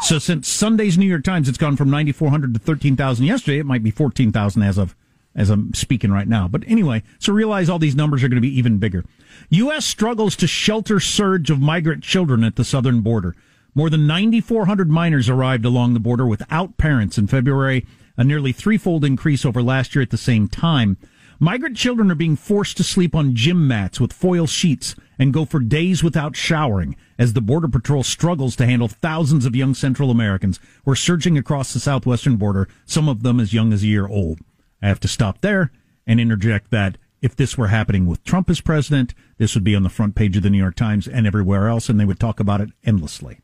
So 0.02 0.18
since 0.18 0.48
Sunday's 0.48 0.98
New 0.98 1.06
York 1.06 1.22
Times, 1.22 1.48
it's 1.48 1.58
gone 1.58 1.76
from 1.76 1.90
9,400 1.90 2.54
to 2.54 2.60
13,000 2.60 3.24
yesterday. 3.24 3.58
It 3.58 3.66
might 3.66 3.84
be 3.84 3.90
14,000 3.90 4.62
as 4.62 4.78
of 4.78 4.96
as 5.34 5.48
I'm 5.48 5.72
speaking 5.74 6.10
right 6.10 6.28
now. 6.28 6.48
But 6.48 6.64
anyway, 6.66 7.02
so 7.18 7.32
realize 7.32 7.68
all 7.68 7.78
these 7.78 7.96
numbers 7.96 8.22
are 8.22 8.28
going 8.28 8.42
to 8.42 8.46
be 8.46 8.58
even 8.58 8.78
bigger. 8.78 9.04
U.S. 9.50 9.84
struggles 9.84 10.36
to 10.36 10.46
shelter 10.46 11.00
surge 11.00 11.50
of 11.50 11.60
migrant 11.60 12.02
children 12.02 12.44
at 12.44 12.56
the 12.56 12.64
southern 12.64 13.00
border. 13.00 13.34
More 13.74 13.88
than 13.88 14.06
9,400 14.06 14.90
minors 14.90 15.28
arrived 15.28 15.64
along 15.64 15.94
the 15.94 16.00
border 16.00 16.26
without 16.26 16.76
parents 16.76 17.16
in 17.16 17.26
February, 17.26 17.86
a 18.16 18.24
nearly 18.24 18.52
threefold 18.52 19.04
increase 19.04 19.46
over 19.46 19.62
last 19.62 19.94
year 19.94 20.02
at 20.02 20.10
the 20.10 20.18
same 20.18 20.48
time. 20.48 20.98
Migrant 21.42 21.76
children 21.76 22.08
are 22.08 22.14
being 22.14 22.36
forced 22.36 22.76
to 22.76 22.84
sleep 22.84 23.16
on 23.16 23.34
gym 23.34 23.66
mats 23.66 23.98
with 23.98 24.12
foil 24.12 24.46
sheets 24.46 24.94
and 25.18 25.32
go 25.32 25.44
for 25.44 25.58
days 25.58 26.00
without 26.00 26.36
showering 26.36 26.94
as 27.18 27.32
the 27.32 27.40
Border 27.40 27.66
Patrol 27.66 28.04
struggles 28.04 28.54
to 28.54 28.64
handle 28.64 28.86
thousands 28.86 29.44
of 29.44 29.56
young 29.56 29.74
Central 29.74 30.12
Americans 30.12 30.60
who 30.84 30.92
are 30.92 30.94
surging 30.94 31.36
across 31.36 31.72
the 31.72 31.80
southwestern 31.80 32.36
border, 32.36 32.68
some 32.84 33.08
of 33.08 33.24
them 33.24 33.40
as 33.40 33.52
young 33.52 33.72
as 33.72 33.82
a 33.82 33.88
year 33.88 34.06
old. 34.06 34.38
I 34.80 34.86
have 34.86 35.00
to 35.00 35.08
stop 35.08 35.40
there 35.40 35.72
and 36.06 36.20
interject 36.20 36.70
that 36.70 36.96
if 37.20 37.34
this 37.34 37.58
were 37.58 37.66
happening 37.66 38.06
with 38.06 38.22
Trump 38.22 38.48
as 38.48 38.60
president, 38.60 39.12
this 39.38 39.56
would 39.56 39.64
be 39.64 39.74
on 39.74 39.82
the 39.82 39.88
front 39.88 40.14
page 40.14 40.36
of 40.36 40.44
the 40.44 40.50
New 40.50 40.58
York 40.58 40.76
Times 40.76 41.08
and 41.08 41.26
everywhere 41.26 41.66
else, 41.66 41.88
and 41.88 41.98
they 41.98 42.04
would 42.04 42.20
talk 42.20 42.38
about 42.38 42.60
it 42.60 42.70
endlessly 42.84 43.40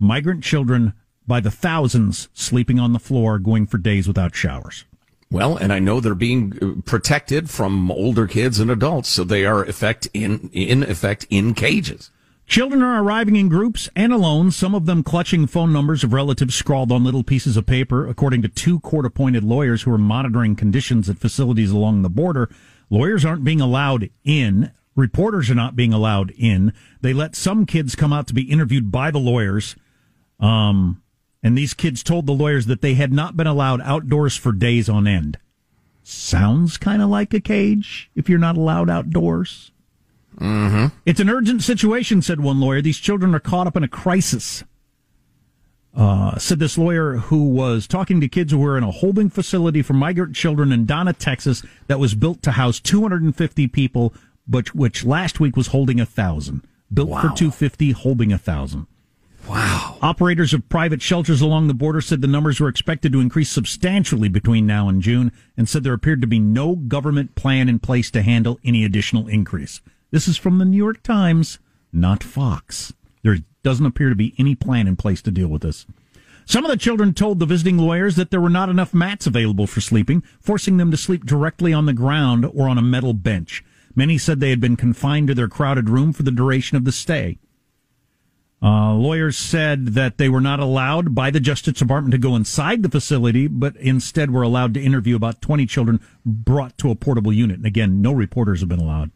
migrant 0.00 0.42
children 0.42 0.92
by 1.24 1.38
the 1.38 1.52
thousands 1.52 2.28
sleeping 2.32 2.80
on 2.80 2.92
the 2.92 2.98
floor, 2.98 3.38
going 3.38 3.64
for 3.64 3.78
days 3.78 4.08
without 4.08 4.34
showers. 4.34 4.86
Well, 5.32 5.56
and 5.56 5.72
I 5.72 5.78
know 5.78 5.98
they're 5.98 6.14
being 6.14 6.58
uh, 6.60 6.82
protected 6.84 7.48
from 7.48 7.90
older 7.90 8.26
kids 8.26 8.60
and 8.60 8.70
adults, 8.70 9.08
so 9.08 9.24
they 9.24 9.46
are 9.46 9.64
effect 9.64 10.06
in 10.12 10.50
in 10.52 10.82
effect 10.82 11.26
in 11.30 11.54
cages. 11.54 12.10
Children 12.46 12.82
are 12.82 13.02
arriving 13.02 13.36
in 13.36 13.48
groups 13.48 13.88
and 13.96 14.12
alone, 14.12 14.50
some 14.50 14.74
of 14.74 14.84
them 14.84 15.02
clutching 15.02 15.46
phone 15.46 15.72
numbers 15.72 16.04
of 16.04 16.12
relatives 16.12 16.54
scrawled 16.54 16.92
on 16.92 17.02
little 17.02 17.24
pieces 17.24 17.56
of 17.56 17.64
paper, 17.64 18.06
according 18.06 18.42
to 18.42 18.48
two 18.48 18.78
court 18.80 19.06
appointed 19.06 19.42
lawyers 19.42 19.82
who 19.82 19.92
are 19.92 19.98
monitoring 19.98 20.54
conditions 20.54 21.08
at 21.08 21.16
facilities 21.16 21.70
along 21.70 22.02
the 22.02 22.10
border. 22.10 22.50
Lawyers 22.90 23.24
aren't 23.24 23.42
being 23.42 23.62
allowed 23.62 24.10
in. 24.24 24.70
Reporters 24.94 25.48
are 25.48 25.54
not 25.54 25.74
being 25.74 25.94
allowed 25.94 26.30
in. 26.36 26.74
They 27.00 27.14
let 27.14 27.34
some 27.34 27.64
kids 27.64 27.94
come 27.94 28.12
out 28.12 28.26
to 28.26 28.34
be 28.34 28.42
interviewed 28.42 28.92
by 28.92 29.10
the 29.10 29.18
lawyers 29.18 29.76
um, 30.40 31.01
and 31.42 31.58
these 31.58 31.74
kids 31.74 32.02
told 32.02 32.26
the 32.26 32.32
lawyers 32.32 32.66
that 32.66 32.82
they 32.82 32.94
had 32.94 33.12
not 33.12 33.36
been 33.36 33.46
allowed 33.46 33.80
outdoors 33.82 34.36
for 34.36 34.52
days 34.52 34.88
on 34.88 35.06
end. 35.06 35.38
Sounds 36.02 36.76
kind 36.76 37.02
of 37.02 37.08
like 37.08 37.34
a 37.34 37.40
cage 37.40 38.10
if 38.14 38.28
you're 38.28 38.38
not 38.38 38.56
allowed 38.56 38.90
outdoors. 38.90 39.72
Mm-hmm. 40.38 40.86
It's 41.04 41.20
an 41.20 41.28
urgent 41.28 41.62
situation, 41.62 42.22
said 42.22 42.40
one 42.40 42.60
lawyer. 42.60 42.80
These 42.80 42.98
children 42.98 43.34
are 43.34 43.40
caught 43.40 43.66
up 43.66 43.76
in 43.76 43.84
a 43.84 43.88
crisis. 43.88 44.64
Uh, 45.94 46.38
said 46.38 46.58
this 46.58 46.78
lawyer 46.78 47.16
who 47.16 47.50
was 47.50 47.86
talking 47.86 48.20
to 48.20 48.28
kids 48.28 48.50
who 48.50 48.58
were 48.58 48.78
in 48.78 48.84
a 48.84 48.90
holding 48.90 49.28
facility 49.28 49.82
for 49.82 49.92
migrant 49.92 50.34
children 50.34 50.72
in 50.72 50.86
Donna, 50.86 51.12
Texas, 51.12 51.62
that 51.86 51.98
was 51.98 52.14
built 52.14 52.42
to 52.42 52.52
house 52.52 52.80
250 52.80 53.66
people, 53.68 54.14
but 54.48 54.74
which 54.74 55.04
last 55.04 55.38
week 55.38 55.54
was 55.54 55.68
holding 55.68 56.00
a 56.00 56.06
thousand. 56.06 56.66
Built 56.92 57.10
wow. 57.10 57.20
for 57.20 57.28
250, 57.28 57.90
holding 57.92 58.32
a 58.32 58.38
thousand. 58.38 58.86
Wow. 59.48 59.98
Operators 60.02 60.54
of 60.54 60.68
private 60.68 61.02
shelters 61.02 61.40
along 61.40 61.66
the 61.66 61.74
border 61.74 62.00
said 62.00 62.20
the 62.20 62.26
numbers 62.26 62.60
were 62.60 62.68
expected 62.68 63.12
to 63.12 63.20
increase 63.20 63.50
substantially 63.50 64.28
between 64.28 64.66
now 64.66 64.88
and 64.88 65.02
June 65.02 65.32
and 65.56 65.68
said 65.68 65.84
there 65.84 65.92
appeared 65.92 66.20
to 66.20 66.26
be 66.26 66.38
no 66.38 66.76
government 66.76 67.34
plan 67.34 67.68
in 67.68 67.78
place 67.78 68.10
to 68.12 68.22
handle 68.22 68.58
any 68.64 68.84
additional 68.84 69.28
increase. 69.28 69.80
This 70.10 70.28
is 70.28 70.36
from 70.36 70.58
the 70.58 70.64
New 70.64 70.76
York 70.76 71.02
Times, 71.02 71.58
not 71.92 72.22
Fox. 72.22 72.92
There 73.22 73.38
doesn't 73.62 73.86
appear 73.86 74.08
to 74.08 74.14
be 74.14 74.34
any 74.38 74.54
plan 74.54 74.86
in 74.86 74.96
place 74.96 75.22
to 75.22 75.30
deal 75.30 75.48
with 75.48 75.62
this. 75.62 75.86
Some 76.44 76.64
of 76.64 76.70
the 76.70 76.76
children 76.76 77.14
told 77.14 77.38
the 77.38 77.46
visiting 77.46 77.78
lawyers 77.78 78.16
that 78.16 78.30
there 78.30 78.40
were 78.40 78.50
not 78.50 78.68
enough 78.68 78.92
mats 78.92 79.26
available 79.26 79.66
for 79.66 79.80
sleeping, 79.80 80.22
forcing 80.40 80.76
them 80.76 80.90
to 80.90 80.96
sleep 80.96 81.24
directly 81.24 81.72
on 81.72 81.86
the 81.86 81.92
ground 81.92 82.44
or 82.44 82.68
on 82.68 82.78
a 82.78 82.82
metal 82.82 83.12
bench. 83.12 83.64
Many 83.94 84.18
said 84.18 84.40
they 84.40 84.50
had 84.50 84.60
been 84.60 84.76
confined 84.76 85.28
to 85.28 85.34
their 85.34 85.48
crowded 85.48 85.88
room 85.88 86.12
for 86.12 86.22
the 86.22 86.30
duration 86.30 86.76
of 86.76 86.84
the 86.84 86.92
stay. 86.92 87.38
Uh, 88.62 88.94
lawyers 88.94 89.36
said 89.36 89.88
that 89.88 90.18
they 90.18 90.28
were 90.28 90.40
not 90.40 90.60
allowed 90.60 91.16
by 91.16 91.30
the 91.30 91.40
Justice 91.40 91.78
Department 91.78 92.12
to 92.12 92.18
go 92.18 92.36
inside 92.36 92.82
the 92.82 92.88
facility, 92.88 93.48
but 93.48 93.74
instead 93.76 94.30
were 94.30 94.42
allowed 94.42 94.72
to 94.74 94.80
interview 94.80 95.16
about 95.16 95.42
20 95.42 95.66
children 95.66 96.00
brought 96.24 96.78
to 96.78 96.90
a 96.90 96.94
portable 96.94 97.32
unit. 97.32 97.56
And 97.56 97.66
again, 97.66 98.00
no 98.00 98.12
reporters 98.12 98.60
have 98.60 98.68
been 98.68 98.78
allowed. 98.78 99.10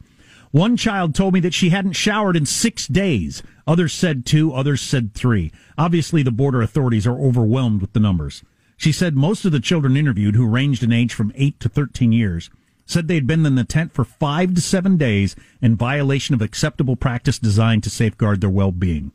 One 0.51 0.77
child 0.77 1.15
told 1.15 1.35
me 1.35 1.41
that 1.41 1.55
she 1.55 1.69
hadn't 1.69 1.93
showered 1.93 2.37
in 2.37 2.47
six 2.47 2.89
days. 2.89 3.43
Others 3.69 3.93
said 3.93 4.27
two, 4.27 4.53
others 4.53 4.81
said 4.81 5.15
three. 5.15 5.53
Obviously, 5.79 6.23
the 6.25 6.33
border 6.33 6.61
authorities 6.61 7.07
are 7.07 7.21
overwhelmed 7.21 7.81
with 7.81 7.93
the 7.93 8.01
numbers. 8.01 8.43
She 8.77 8.91
said 8.91 9.15
most 9.15 9.45
of 9.45 9.53
the 9.53 9.61
children 9.61 9.97
interviewed, 9.97 10.35
who 10.35 10.47
ranged 10.47 10.83
in 10.83 10.93
age 10.93 11.15
from 11.15 11.33
8 11.37 11.61
to 11.61 11.69
13 11.69 12.11
years, 12.11 12.51
said 12.85 13.07
they'd 13.07 13.27
been 13.27 13.47
in 13.47 13.55
the 13.55 13.65
tent 13.65 13.93
for 13.93 14.05
five 14.05 14.55
to 14.55 14.61
seven 14.61 14.97
days 14.97 15.37
in 15.61 15.77
violation 15.77 16.35
of 16.35 16.43
acceptable 16.43 16.97
practice 16.97 17.39
designed 17.39 17.83
to 17.85 17.91
safeguard 17.91 18.41
their 18.41 18.51
well 18.51 18.73
being. 18.73 19.13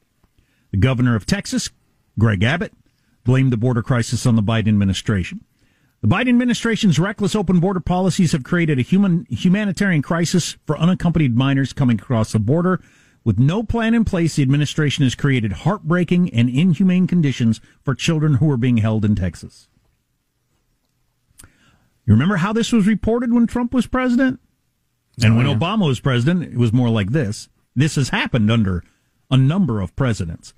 The 0.72 0.78
governor 0.78 1.16
of 1.16 1.26
Texas, 1.26 1.70
Greg 2.18 2.44
Abbott, 2.44 2.74
blamed 3.24 3.52
the 3.52 3.58
border 3.58 3.84
crisis 3.84 4.26
on 4.26 4.36
the 4.36 4.44
Biden 4.44 4.70
administration. 4.70 5.42
The 6.02 6.08
Biden 6.08 6.30
administration's 6.30 6.98
reckless 6.98 7.36
open 7.36 7.60
border 7.60 7.80
policies 7.80 8.32
have 8.32 8.44
created 8.44 8.80
a 8.80 8.84
human 8.84 9.28
humanitarian 9.30 10.02
crisis 10.02 10.58
for 10.66 10.78
unaccompanied 10.78 11.36
minors 11.38 11.74
coming 11.74 12.00
across 12.00 12.32
the 12.32 12.40
border. 12.40 12.82
With 13.24 13.38
no 13.38 13.62
plan 13.62 13.94
in 13.94 14.04
place, 14.04 14.36
the 14.36 14.42
administration 14.42 15.04
has 15.04 15.14
created 15.14 15.52
heartbreaking 15.52 16.34
and 16.34 16.50
inhumane 16.50 17.06
conditions 17.06 17.62
for 17.84 17.94
children 17.94 18.36
who 18.36 18.50
are 18.50 18.58
being 18.58 18.78
held 18.78 19.06
in 19.06 19.16
Texas. 19.16 19.68
You 22.06 22.14
remember 22.14 22.38
how 22.38 22.52
this 22.52 22.72
was 22.72 22.88
reported 22.88 23.32
when 23.32 23.46
Trump 23.46 23.74
was 23.74 23.86
president? 23.86 24.40
And 25.24 25.34
Oh, 25.34 25.38
when 25.38 25.48
yeah. 25.48 25.56
Obama 25.56 25.86
was 25.86 26.00
president, 26.00 26.44
it 26.52 26.58
was 26.58 26.74
more 26.74 26.90
like 26.90 27.12
this. 27.12 27.48
This 27.76 27.96
has 27.96 28.10
happened 28.10 28.50
under 28.50 28.84
a 29.30 29.38
number 29.38 29.82
of 29.82 29.96
presidents. 29.96 30.56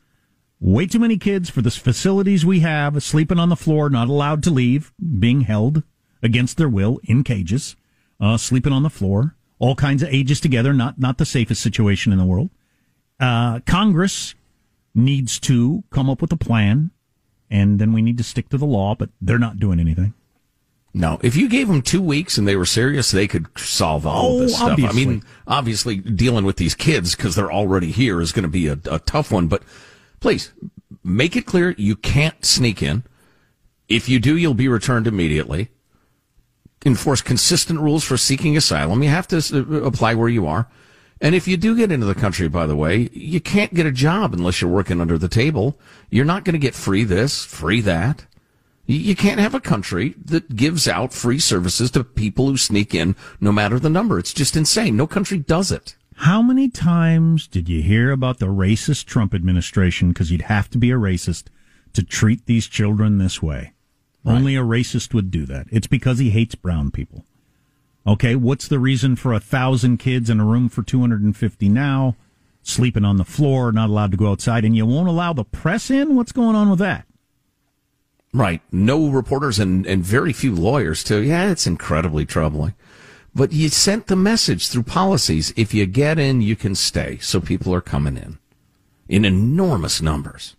Way 0.63 0.86
too 0.86 0.99
many 0.99 1.17
kids 1.17 1.49
for 1.49 1.62
the 1.62 1.69
facilities 1.69 2.45
we 2.45 2.62
have, 2.62 3.04
sleeping 3.04 3.38
on 3.38 3.49
the 3.49 3.58
floor, 3.58 3.89
not 3.89 4.08
allowed 4.08 4.41
to 4.43 4.49
leave, 4.49 4.93
being 5.19 5.41
held 5.41 5.84
against 6.21 6.56
their 6.56 6.69
will 6.69 7.02
in 7.04 7.26
cages, 7.26 7.76
uh, 8.21 8.38
sleeping 8.38 8.71
on 8.71 8.82
the 8.82 8.89
floor, 8.89 9.36
all 9.60 9.76
kinds 9.76 10.02
of 10.02 10.08
ages 10.08 10.39
together, 10.39 10.71
not, 10.71 10.97
not 10.97 11.17
the 11.17 11.26
safest 11.26 11.62
situation 11.62 12.13
in 12.13 12.17
the 12.17 12.23
world. 12.23 12.49
Uh, 13.19 13.60
Congress 13.67 14.36
needs 14.95 15.38
to 15.41 15.84
come 15.89 16.10
up 16.10 16.21
with 16.21 16.32
a 16.32 16.38
plan, 16.38 16.91
and 17.52 17.78
then 17.78 17.91
we 17.91 18.02
need 18.02 18.17
to 18.17 18.23
stick 18.23 18.47
to 18.47 18.58
the 18.58 18.65
law, 18.65 18.95
but 18.95 19.10
they're 19.19 19.38
not 19.38 19.60
doing 19.60 19.82
anything. 19.82 20.13
No, 20.93 21.19
if 21.21 21.36
you 21.36 21.49
gave 21.49 21.67
them 21.67 21.82
two 21.82 22.02
weeks 22.02 22.38
and 22.38 22.47
they 22.47 22.56
were 22.56 22.65
serious, 22.65 23.12
they 23.12 23.28
could 23.28 23.47
solve 23.58 24.08
all 24.08 24.38
Oh, 24.38 24.39
this 24.39 24.56
stuff. 24.56 24.80
I 24.82 24.93
mean, 24.93 25.23
obviously, 25.45 25.97
dealing 25.97 26.45
with 26.45 26.56
these 26.56 26.73
kids 26.73 27.15
because 27.17 27.36
they're 27.36 27.52
already 27.52 27.91
here 27.91 28.21
is 28.21 28.32
going 28.32 28.43
to 28.43 28.47
be 28.49 28.67
a, 28.67 28.78
a 28.89 28.99
tough 28.99 29.30
one. 29.30 29.47
But 29.47 29.63
please 30.23 30.53
make 31.03 31.36
it 31.36 31.45
clear 31.45 31.75
you 31.77 31.97
can't 31.97 32.45
sneak 32.45 32.81
in. 32.81 33.03
If 33.89 34.07
you 34.07 34.19
do, 34.19 34.38
you'll 34.38 34.53
be 34.53 34.69
returned 34.69 35.05
immediately. 35.05 35.67
Enforce 36.86 37.21
consistent 37.21 37.79
rules 37.81 38.05
for 38.05 38.15
seeking 38.17 38.55
asylum. 38.55 39.03
You 39.03 39.09
have 39.09 39.27
to 39.27 39.38
uh, 39.38 39.86
apply 39.86 40.15
where 40.15 40.29
you 40.29 40.47
are. 40.47 40.69
And 41.19 41.36
if 41.36 41.45
you 41.47 41.57
do 41.57 41.75
get 41.75 41.91
into 41.91 42.05
the 42.05 42.15
country, 42.15 42.47
by 42.47 42.65
the 42.67 42.75
way, 42.75 43.09
you 43.13 43.41
can't 43.41 43.73
get 43.73 43.86
a 43.86 43.91
job 43.91 44.33
unless 44.33 44.62
you're 44.62 44.71
working 44.71 45.01
under 45.01 45.17
the 45.17 45.27
table. 45.27 45.77
You're 46.09 46.25
not 46.25 46.45
going 46.45 46.53
to 46.53 46.59
get 46.67 46.73
free 46.73 47.03
this, 47.03 47.43
free 47.43 47.81
that. 47.81 48.25
You- 48.86 48.97
You 48.99 49.15
can't 49.15 49.39
have 49.41 49.53
a 49.53 49.59
country 49.62 50.15
that 50.23 50.55
gives 50.55 50.88
out 50.88 51.13
free 51.13 51.39
services 51.39 51.91
to 51.91 52.03
people 52.05 52.47
who 52.47 52.55
sneak 52.57 52.95
in, 52.95 53.15
no 53.41 53.51
matter 53.51 53.77
the 53.77 53.89
number. 53.89 54.19
It's 54.19 54.33
just 54.33 54.55
insane. 54.55 54.95
No 54.95 55.05
country 55.07 55.38
does 55.38 55.69
it. 55.71 55.95
How 56.17 56.41
many 56.41 56.69
times 56.69 57.47
did 57.47 57.67
you 57.69 57.82
hear 57.82 58.12
about 58.12 58.39
the 58.39 58.47
racist 58.47 59.06
Trump 59.06 59.34
administration? 59.34 60.10
Because 60.10 60.32
you'd 60.32 60.43
have 60.43 60.69
to 60.71 60.78
be 60.78 60.91
a 60.91 60.95
racist 60.95 61.45
to 61.93 62.04
treat 62.04 62.45
these 62.45 62.67
children 62.67 63.17
this 63.17 63.41
way. 63.41 63.73
Only 64.26 64.56
a 64.56 64.62
racist 64.62 65.13
would 65.13 65.32
do 65.32 65.45
that. 65.47 65.67
It's 65.69 65.88
because 65.88 66.19
he 66.19 66.30
hates 66.30 66.56
brown 66.56 66.91
people. 66.91 67.26
Okay, 68.08 68.36
what's 68.36 68.67
the 68.67 68.80
reason 68.80 69.15
for 69.15 69.34
a 69.34 69.39
thousand 69.39 69.97
kids 69.97 70.30
in 70.30 70.39
a 70.39 70.45
room 70.45 70.69
for 70.69 70.82
250 70.82 71.69
now, 71.69 72.15
sleeping 72.62 73.06
on 73.06 73.17
the 73.17 73.26
floor, 73.26 73.71
not 73.71 73.89
allowed 73.89 74.12
to 74.12 74.17
go 74.17 74.32
outside, 74.32 74.63
and 74.63 74.76
you 74.76 74.86
won't 74.86 75.10
allow 75.10 75.34
the 75.34 75.43
press 75.43 75.89
in? 75.89 76.15
What's 76.15 76.32
going 76.32 76.56
on 76.56 76.69
with 76.69 76.80
that? 76.80 77.06
Right. 78.34 78.62
No 78.71 79.10
reporters 79.10 79.60
and, 79.60 79.86
and 79.86 80.04
very 80.04 80.34
few 80.34 80.56
lawyers 80.56 81.04
too. 81.04 81.21
Yeah, 81.21 81.52
it's 81.52 81.67
incredibly 81.67 82.26
troubling. 82.26 82.73
But 83.36 83.52
you 83.52 83.69
sent 83.69 84.08
the 84.08 84.15
message 84.15 84.69
through 84.69 84.84
policies. 84.84 85.54
If 85.56 85.74
you 85.74 85.86
get 85.86 86.19
in, 86.19 86.41
you 86.41 86.56
can 86.56 86.76
stay. 86.76 87.17
So 87.17 87.39
people 87.39 87.74
are 87.74 87.82
coming 87.82 88.17
in 88.17 88.38
in 89.08 89.26
enormous 89.26 90.02
numbers. 90.02 90.56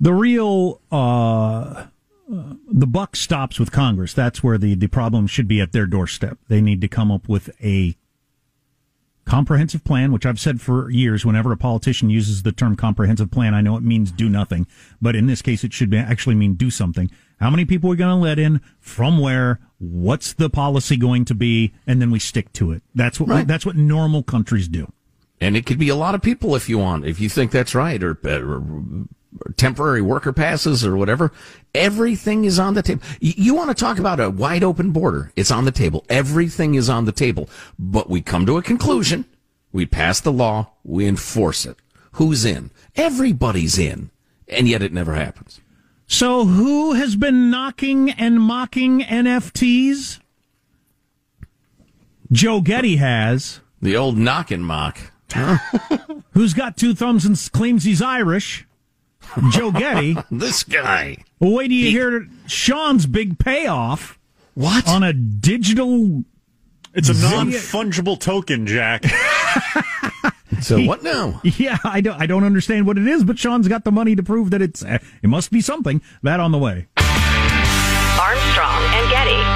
The 0.00 0.12
real 0.12 0.80
uh, 0.92 1.86
uh, 2.32 2.54
the 2.70 2.86
buck 2.86 3.16
stops 3.16 3.58
with 3.58 3.70
Congress. 3.70 4.12
That's 4.14 4.42
where 4.42 4.58
the 4.58 4.74
the 4.74 4.86
problem 4.86 5.26
should 5.26 5.48
be 5.48 5.60
at 5.60 5.72
their 5.72 5.86
doorstep. 5.86 6.38
They 6.48 6.60
need 6.60 6.80
to 6.80 6.88
come 6.88 7.10
up 7.10 7.28
with 7.28 7.50
a 7.62 7.96
comprehensive 9.24 9.84
plan, 9.84 10.12
which 10.12 10.26
I've 10.26 10.40
said 10.40 10.60
for 10.60 10.90
years. 10.90 11.24
Whenever 11.24 11.52
a 11.52 11.56
politician 11.56 12.10
uses 12.10 12.42
the 12.42 12.52
term 12.52 12.76
comprehensive 12.76 13.30
plan, 13.30 13.54
I 13.54 13.60
know 13.60 13.76
it 13.76 13.82
means 13.82 14.10
do 14.10 14.28
nothing, 14.28 14.66
but 15.00 15.16
in 15.16 15.26
this 15.26 15.42
case, 15.42 15.64
it 15.64 15.72
should 15.72 15.90
be, 15.90 15.98
actually 15.98 16.34
mean 16.34 16.54
do 16.54 16.70
something. 16.70 17.10
How 17.40 17.50
many 17.50 17.64
people 17.64 17.90
are 17.90 17.96
going 17.96 18.10
to 18.16 18.22
let 18.22 18.38
in? 18.38 18.60
From 18.80 19.18
where? 19.18 19.60
What's 19.78 20.32
the 20.32 20.48
policy 20.48 20.96
going 20.96 21.24
to 21.26 21.34
be? 21.34 21.74
And 21.86 22.00
then 22.00 22.10
we 22.10 22.18
stick 22.18 22.52
to 22.54 22.72
it. 22.72 22.82
That's 22.94 23.18
what 23.18 23.28
Right. 23.28 23.46
that's 23.46 23.66
what 23.66 23.76
normal 23.76 24.22
countries 24.22 24.68
do. 24.68 24.92
And 25.40 25.56
it 25.56 25.66
could 25.66 25.78
be 25.78 25.88
a 25.88 25.96
lot 25.96 26.14
of 26.14 26.22
people 26.22 26.54
if 26.54 26.68
you 26.68 26.78
want, 26.78 27.04
if 27.04 27.20
you 27.20 27.28
think 27.28 27.50
that's 27.50 27.74
right, 27.74 28.02
or, 28.02 28.16
or, 28.24 28.44
or 28.56 28.62
temporary 29.56 30.02
worker 30.02 30.32
passes 30.32 30.84
or 30.84 30.96
whatever. 30.96 31.32
Everything 31.74 32.44
is 32.44 32.58
on 32.58 32.74
the 32.74 32.82
table. 32.82 33.02
You, 33.20 33.54
want 33.54 33.70
to 33.70 33.74
talk 33.74 33.98
about 33.98 34.20
a 34.20 34.30
wide 34.30 34.62
open 34.62 34.90
border? 34.90 35.32
It's 35.36 35.50
on 35.50 35.64
the 35.64 35.72
table. 35.72 36.04
Everything 36.08 36.74
is 36.74 36.88
on 36.88 37.04
the 37.04 37.12
table. 37.12 37.48
But 37.78 38.08
we 38.08 38.20
come 38.20 38.46
to 38.46 38.56
a 38.56 38.62
conclusion. 38.62 39.24
We 39.72 39.86
pass 39.86 40.20
the 40.20 40.32
law. 40.32 40.72
We 40.84 41.06
enforce 41.06 41.66
it. 41.66 41.76
Who's 42.12 42.44
in? 42.44 42.70
Everybody's 42.96 43.78
in. 43.78 44.10
And 44.48 44.68
yet 44.68 44.82
it 44.82 44.92
never 44.92 45.14
happens. 45.14 45.60
So, 46.06 46.44
who 46.44 46.92
has 46.92 47.16
been 47.16 47.50
knocking 47.50 48.10
and 48.10 48.40
mocking 48.40 49.00
NFTs? 49.00 50.20
Joe 52.30 52.60
Getty 52.60 52.96
has. 52.96 53.60
The 53.80 53.96
old 53.96 54.18
knock 54.18 54.50
and 54.50 54.64
mock. 54.64 54.98
Who's 56.32 56.54
got 56.54 56.76
two 56.76 56.94
thumbs 56.94 57.24
and 57.24 57.36
claims 57.52 57.84
he's 57.84 58.02
Irish? 58.02 58.66
Joe 59.50 59.70
Getty. 59.70 60.16
this 60.30 60.64
guy. 60.64 61.18
Well, 61.40 61.52
wait 61.52 61.68
till 61.68 61.76
you 61.76 61.90
hear 61.90 62.28
Sean's 62.46 63.06
big 63.06 63.38
payoff. 63.38 64.18
What? 64.54 64.88
On 64.88 65.02
a 65.02 65.12
digital. 65.12 66.24
It's 66.94 67.08
a 67.08 67.14
non 67.14 67.48
fungible 67.50 68.18
token, 68.18 68.66
Jack. 68.66 69.04
So 70.60 70.80
what 70.82 71.02
now? 71.02 71.40
Yeah, 71.42 71.76
I 71.84 72.00
don't, 72.00 72.18
I 72.20 72.26
don't 72.26 72.44
understand 72.44 72.86
what 72.86 72.96
it 72.96 73.06
is, 73.06 73.22
but 73.22 73.38
Sean's 73.38 73.68
got 73.68 73.84
the 73.84 73.92
money 73.92 74.16
to 74.16 74.22
prove 74.22 74.50
that 74.50 74.62
it's, 74.62 74.82
uh, 74.82 74.98
it 75.22 75.28
must 75.28 75.50
be 75.50 75.60
something. 75.60 76.00
That 76.22 76.40
on 76.40 76.52
the 76.52 76.58
way. 76.58 76.86
Armstrong 78.18 78.82
and 78.82 79.10
Getty. 79.10 79.53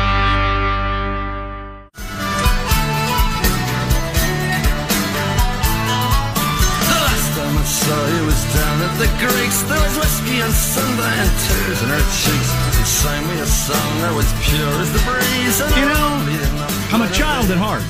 Time 7.89 7.99
I 7.99 8.09
saw 8.09 8.17
you 8.17 8.27
was 8.27 8.45
down 8.55 8.83
at 8.83 8.95
the 8.99 9.09
Greeks. 9.19 9.63
There 9.63 9.81
was 9.81 9.97
whiskey 9.99 10.41
and 10.41 10.53
Sunday 10.53 11.15
and 11.17 11.33
tears 11.49 11.83
in 11.83 11.89
her 11.89 12.05
cheeks. 12.21 12.51
She 12.77 12.85
sang 12.85 13.27
me 13.29 13.41
a 13.41 13.47
song 13.47 14.01
that 14.03 14.15
was 14.15 14.29
pure 14.45 14.81
as 14.81 14.93
the 14.93 15.01
breeze. 15.09 15.61
And 15.61 15.77
You 15.77 15.87
know, 15.89 16.69
I'm 16.93 17.03
a 17.03 17.13
child 17.13 17.51
at 17.51 17.59
heart. 17.59 17.83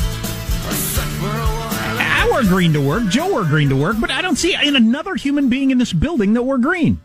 I 2.00 2.28
wear 2.30 2.42
green 2.44 2.72
to 2.74 2.80
work. 2.80 3.08
Joe 3.08 3.28
wore 3.30 3.44
green 3.44 3.68
to 3.70 3.76
work, 3.76 3.96
but 4.00 4.10
I 4.10 4.22
don't 4.22 4.36
see 4.36 4.54
in 4.54 4.76
another 4.76 5.14
human 5.14 5.48
being 5.48 5.70
in 5.70 5.78
this 5.78 5.92
building 5.92 6.34
that 6.34 6.42
wore 6.42 6.58
green 6.58 7.00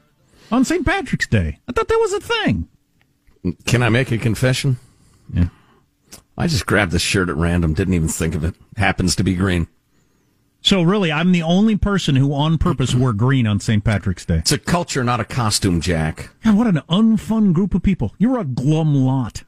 on 0.51 0.65
St. 0.65 0.85
Patrick's 0.85 1.27
Day. 1.27 1.59
I 1.67 1.71
thought 1.71 1.87
that 1.87 1.99
was 1.99 2.13
a 2.13 2.19
thing. 2.19 2.67
Can 3.65 3.83
I 3.83 3.89
make 3.89 4.11
a 4.11 4.17
confession? 4.17 4.77
Yeah. 5.33 5.49
I 6.37 6.47
just 6.47 6.65
grabbed 6.65 6.91
this 6.91 7.01
shirt 7.01 7.29
at 7.29 7.35
random. 7.35 7.73
Didn't 7.73 7.93
even 7.93 8.07
think 8.07 8.35
of 8.35 8.43
it. 8.43 8.55
Happens 8.77 9.15
to 9.17 9.23
be 9.23 9.35
green. 9.35 9.67
So 10.63 10.81
really, 10.81 11.11
I'm 11.11 11.33
the 11.33 11.43
only 11.43 11.75
person 11.75 12.15
who 12.15 12.33
on 12.33 12.57
purpose 12.57 12.95
wore 12.95 13.11
green 13.11 13.45
on 13.45 13.59
St. 13.59 13.83
Patrick's 13.83 14.25
Day. 14.25 14.37
It's 14.37 14.53
a 14.53 14.57
culture, 14.57 15.03
not 15.03 15.19
a 15.19 15.25
costume, 15.25 15.81
Jack. 15.81 16.29
God, 16.41 16.55
what 16.55 16.67
an 16.67 16.81
unfun 16.89 17.51
group 17.51 17.75
of 17.75 17.83
people. 17.83 18.15
You're 18.17 18.39
a 18.39 18.45
glum 18.45 18.95
lot. 18.95 19.43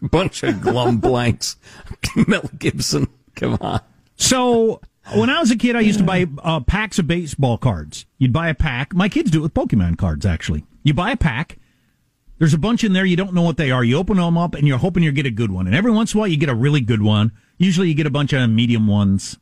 Bunch 0.00 0.44
of 0.44 0.60
glum 0.60 0.98
blanks. 0.98 1.56
Mel 2.28 2.48
Gibson. 2.56 3.08
Come 3.34 3.58
on. 3.60 3.80
So 4.14 4.80
when 5.12 5.28
I 5.28 5.40
was 5.40 5.50
a 5.50 5.56
kid, 5.56 5.74
I 5.74 5.80
used 5.80 5.98
to 5.98 6.04
buy 6.04 6.26
uh, 6.44 6.60
packs 6.60 7.00
of 7.00 7.08
baseball 7.08 7.58
cards. 7.58 8.06
You'd 8.18 8.32
buy 8.32 8.48
a 8.48 8.54
pack. 8.54 8.94
My 8.94 9.08
kids 9.08 9.32
do 9.32 9.40
it 9.40 9.42
with 9.42 9.54
Pokemon 9.54 9.98
cards, 9.98 10.24
actually. 10.24 10.64
You 10.84 10.94
buy 10.94 11.10
a 11.10 11.16
pack. 11.16 11.58
There's 12.38 12.54
a 12.54 12.58
bunch 12.58 12.84
in 12.84 12.92
there. 12.92 13.04
You 13.04 13.16
don't 13.16 13.34
know 13.34 13.42
what 13.42 13.56
they 13.56 13.72
are. 13.72 13.82
You 13.82 13.98
open 13.98 14.18
them 14.18 14.38
up 14.38 14.54
and 14.54 14.68
you're 14.68 14.78
hoping 14.78 15.02
you 15.02 15.10
get 15.10 15.26
a 15.26 15.30
good 15.30 15.50
one. 15.50 15.66
And 15.66 15.74
every 15.74 15.90
once 15.90 16.14
in 16.14 16.18
a 16.18 16.20
while, 16.20 16.28
you 16.28 16.36
get 16.36 16.48
a 16.48 16.54
really 16.54 16.80
good 16.80 17.02
one. 17.02 17.32
Usually 17.64 17.88
you 17.88 17.94
get 17.94 18.06
a 18.06 18.10
bunch 18.10 18.32
of 18.32 18.48
medium 18.50 18.86
ones. 18.86 19.38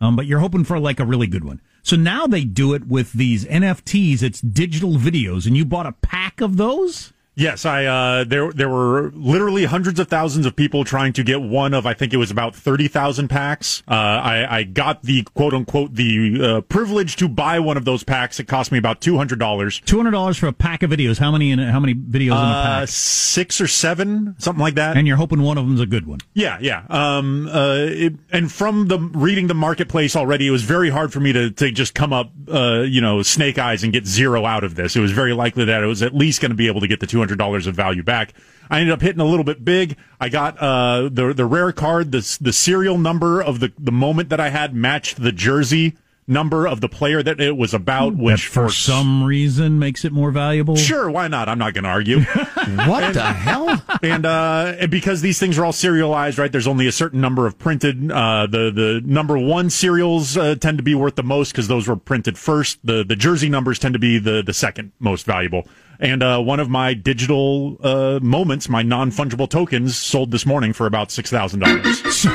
Um, 0.00 0.16
but 0.16 0.26
you're 0.26 0.40
hoping 0.40 0.64
for 0.64 0.78
like 0.78 1.00
a 1.00 1.04
really 1.04 1.26
good 1.26 1.44
one. 1.44 1.60
So 1.82 1.96
now 1.96 2.26
they 2.26 2.44
do 2.44 2.74
it 2.74 2.86
with 2.86 3.12
these 3.12 3.44
NFTs. 3.44 4.22
It's 4.22 4.40
digital 4.40 4.94
videos 4.94 5.46
and 5.46 5.56
you 5.56 5.64
bought 5.64 5.86
a 5.86 5.92
pack 5.92 6.40
of 6.40 6.56
those? 6.56 7.12
Yes, 7.38 7.66
I 7.66 7.84
uh, 7.84 8.24
there 8.24 8.50
there 8.50 8.70
were 8.70 9.10
literally 9.14 9.66
hundreds 9.66 10.00
of 10.00 10.08
thousands 10.08 10.46
of 10.46 10.56
people 10.56 10.84
trying 10.84 11.12
to 11.12 11.22
get 11.22 11.42
one 11.42 11.74
of 11.74 11.84
I 11.84 11.92
think 11.92 12.14
it 12.14 12.16
was 12.16 12.30
about 12.30 12.56
thirty 12.56 12.88
thousand 12.88 13.28
packs. 13.28 13.82
Uh, 13.86 13.92
I, 13.92 14.56
I 14.60 14.62
got 14.62 15.02
the 15.02 15.22
quote 15.34 15.52
unquote 15.52 15.94
the 15.94 16.40
uh, 16.42 16.60
privilege 16.62 17.16
to 17.16 17.28
buy 17.28 17.60
one 17.60 17.76
of 17.76 17.84
those 17.84 18.02
packs. 18.04 18.40
It 18.40 18.44
cost 18.48 18.72
me 18.72 18.78
about 18.78 19.02
two 19.02 19.18
hundred 19.18 19.38
dollars. 19.38 19.80
Two 19.84 19.98
hundred 19.98 20.12
dollars 20.12 20.38
for 20.38 20.46
a 20.46 20.52
pack 20.54 20.82
of 20.82 20.90
videos. 20.90 21.18
How 21.18 21.30
many 21.30 21.50
in 21.50 21.58
how 21.58 21.78
many 21.78 21.94
videos 21.94 22.28
in 22.28 22.32
a 22.32 22.36
Uh, 22.36 22.80
pack? 22.80 22.88
six 22.88 23.60
or 23.60 23.66
seven, 23.68 24.34
something 24.38 24.62
like 24.62 24.76
that. 24.76 24.96
And 24.96 25.06
you're 25.06 25.18
hoping 25.18 25.42
one 25.42 25.58
of 25.58 25.66
them's 25.66 25.80
a 25.80 25.86
good 25.86 26.06
one. 26.06 26.20
Yeah, 26.32 26.56
yeah. 26.58 26.84
Um, 26.88 27.48
uh, 27.48 27.76
it, 27.80 28.14
and 28.32 28.50
from 28.50 28.88
the 28.88 28.98
reading 28.98 29.46
the 29.48 29.54
marketplace 29.54 30.16
already, 30.16 30.46
it 30.46 30.52
was 30.52 30.62
very 30.62 30.88
hard 30.88 31.12
for 31.12 31.20
me 31.20 31.34
to, 31.34 31.50
to 31.50 31.70
just 31.70 31.94
come 31.94 32.14
up, 32.14 32.30
uh, 32.50 32.80
you 32.80 33.02
know, 33.02 33.20
snake 33.22 33.58
eyes 33.58 33.84
and 33.84 33.92
get 33.92 34.06
zero 34.06 34.46
out 34.46 34.64
of 34.64 34.74
this. 34.74 34.96
It 34.96 35.00
was 35.00 35.12
very 35.12 35.34
likely 35.34 35.66
that 35.66 35.82
it 35.82 35.86
was 35.86 36.02
at 36.02 36.14
least 36.14 36.40
going 36.40 36.50
to 36.50 36.56
be 36.56 36.66
able 36.66 36.80
to 36.80 36.88
get 36.88 37.00
the 37.00 37.06
two 37.06 37.18
hundred 37.18 37.25
dollars 37.34 37.66
of 37.66 37.74
value 37.74 38.02
back. 38.02 38.34
I 38.70 38.80
ended 38.80 38.92
up 38.92 39.00
hitting 39.00 39.20
a 39.20 39.24
little 39.24 39.44
bit 39.44 39.64
big. 39.64 39.96
I 40.20 40.28
got 40.28 40.58
uh, 40.58 41.08
the 41.10 41.32
the 41.34 41.46
rare 41.46 41.72
card. 41.72 42.12
The 42.12 42.38
the 42.40 42.52
serial 42.52 42.98
number 42.98 43.42
of 43.42 43.60
the 43.60 43.72
the 43.78 43.92
moment 43.92 44.28
that 44.28 44.40
I 44.40 44.50
had 44.50 44.74
matched 44.74 45.22
the 45.22 45.32
jersey 45.32 45.96
number 46.28 46.66
of 46.66 46.80
the 46.80 46.88
player 46.88 47.22
that 47.22 47.40
it 47.40 47.56
was 47.56 47.72
about, 47.72 48.16
That 48.16 48.22
which 48.22 48.46
for 48.46 48.68
some 48.70 49.22
reason 49.22 49.78
makes 49.78 50.04
it 50.04 50.12
more 50.12 50.30
valuable. 50.30 50.76
Sure, 50.76 51.10
why 51.10 51.28
not? 51.28 51.48
I'm 51.48 51.58
not 51.58 51.74
going 51.74 51.84
to 51.84 51.90
argue. 51.90 52.20
what 52.24 53.14
the 53.14 53.22
hell? 53.22 53.82
And 54.02 54.26
uh, 54.26 54.86
because 54.90 55.20
these 55.20 55.38
things 55.38 55.58
are 55.58 55.64
all 55.64 55.72
serialized, 55.72 56.38
right? 56.38 56.50
There's 56.50 56.66
only 56.66 56.86
a 56.86 56.92
certain 56.92 57.20
number 57.20 57.46
of 57.46 57.58
printed. 57.58 58.10
Uh, 58.10 58.46
the 58.46 58.70
the 58.70 59.02
number 59.04 59.38
one 59.38 59.70
serials 59.70 60.36
uh, 60.36 60.56
tend 60.56 60.78
to 60.78 60.84
be 60.84 60.94
worth 60.94 61.14
the 61.14 61.22
most 61.22 61.52
because 61.52 61.68
those 61.68 61.88
were 61.88 61.96
printed 61.96 62.36
first. 62.36 62.78
The 62.84 63.04
the 63.04 63.16
jersey 63.16 63.48
numbers 63.48 63.78
tend 63.78 63.92
to 63.92 63.98
be 63.98 64.18
the 64.18 64.42
the 64.42 64.54
second 64.54 64.92
most 64.98 65.26
valuable. 65.26 65.66
And 65.98 66.22
uh, 66.22 66.40
one 66.40 66.60
of 66.60 66.68
my 66.68 66.94
digital 66.94 67.78
uh, 67.82 68.20
moments, 68.22 68.68
my 68.68 68.82
non 68.82 69.10
fungible 69.10 69.48
tokens, 69.48 69.96
sold 69.96 70.30
this 70.30 70.44
morning 70.44 70.72
for 70.72 70.86
about 70.86 71.10
six 71.10 71.30
thousand 71.30 71.60
dollars. 71.60 72.02
So 72.16 72.30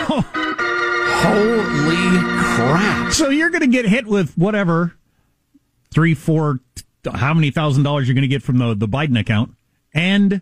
Holy 1.24 2.18
crap! 2.56 3.14
So 3.14 3.30
you're 3.30 3.52
going 3.52 3.62
to 3.62 3.68
get 3.68 3.86
hit 3.86 4.08
with 4.08 4.36
whatever 4.38 4.96
three, 5.92 6.16
four, 6.16 6.60
how 7.14 7.34
many 7.34 7.52
thousand 7.52 7.84
dollars 7.84 8.08
you're 8.08 8.16
going 8.16 8.24
to 8.24 8.28
get 8.28 8.42
from 8.42 8.58
the 8.58 8.74
the 8.74 8.88
Biden 8.88 9.20
account, 9.20 9.54
and 9.94 10.42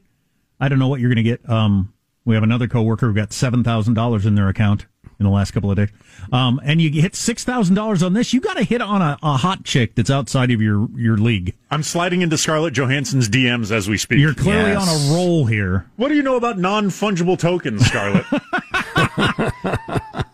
I 0.60 0.70
don't 0.70 0.80
know 0.80 0.88
what 0.88 1.02
you're 1.02 1.10
going 1.10 1.24
to 1.24 1.30
get. 1.30 1.50
Um, 1.50 1.94
we 2.24 2.36
have 2.36 2.44
another 2.44 2.68
coworker 2.68 3.08
who 3.08 3.14
got 3.14 3.34
seven 3.34 3.64
thousand 3.64 3.96
dollars 3.96 4.26
in 4.26 4.36
their 4.36 4.48
account 4.48 4.86
in 5.20 5.26
the 5.26 5.32
last 5.32 5.52
couple 5.52 5.70
of 5.70 5.78
days, 5.78 5.90
um, 6.32 6.60
and 6.64 6.82
you 6.82 7.02
hit 7.02 7.16
six 7.16 7.44
thousand 7.44 7.76
dollars 7.76 8.02
on 8.02 8.14
this. 8.14 8.34
You 8.34 8.42
got 8.42 8.58
to 8.58 8.64
hit 8.64 8.82
on 8.82 9.02
a, 9.02 9.18
a 9.22 9.38
hot 9.38 9.64
chick 9.64 9.96
that's 9.96 10.10
outside 10.10 10.52
of 10.52 10.62
your 10.62 10.88
your 10.96 11.18
league. 11.18 11.56
I'm 11.72 11.84
sliding 11.84 12.22
into 12.22 12.38
Scarlett 12.38 12.74
Johansson's 12.74 13.30
DMs 13.30 13.72
as 13.72 13.88
we 13.88 13.98
speak. 13.98 14.20
You're 14.20 14.34
clearly 14.34 14.74
on 14.74 14.88
a 14.88 15.14
roll 15.14 15.46
here. 15.46 15.86
What 15.98 16.10
do 16.10 16.16
you 16.16 16.24
know 16.24 16.36
about 16.36 16.58
non 16.58 16.90
fungible 16.90 17.38
tokens, 17.38 17.86
Scarlett? 17.86 18.26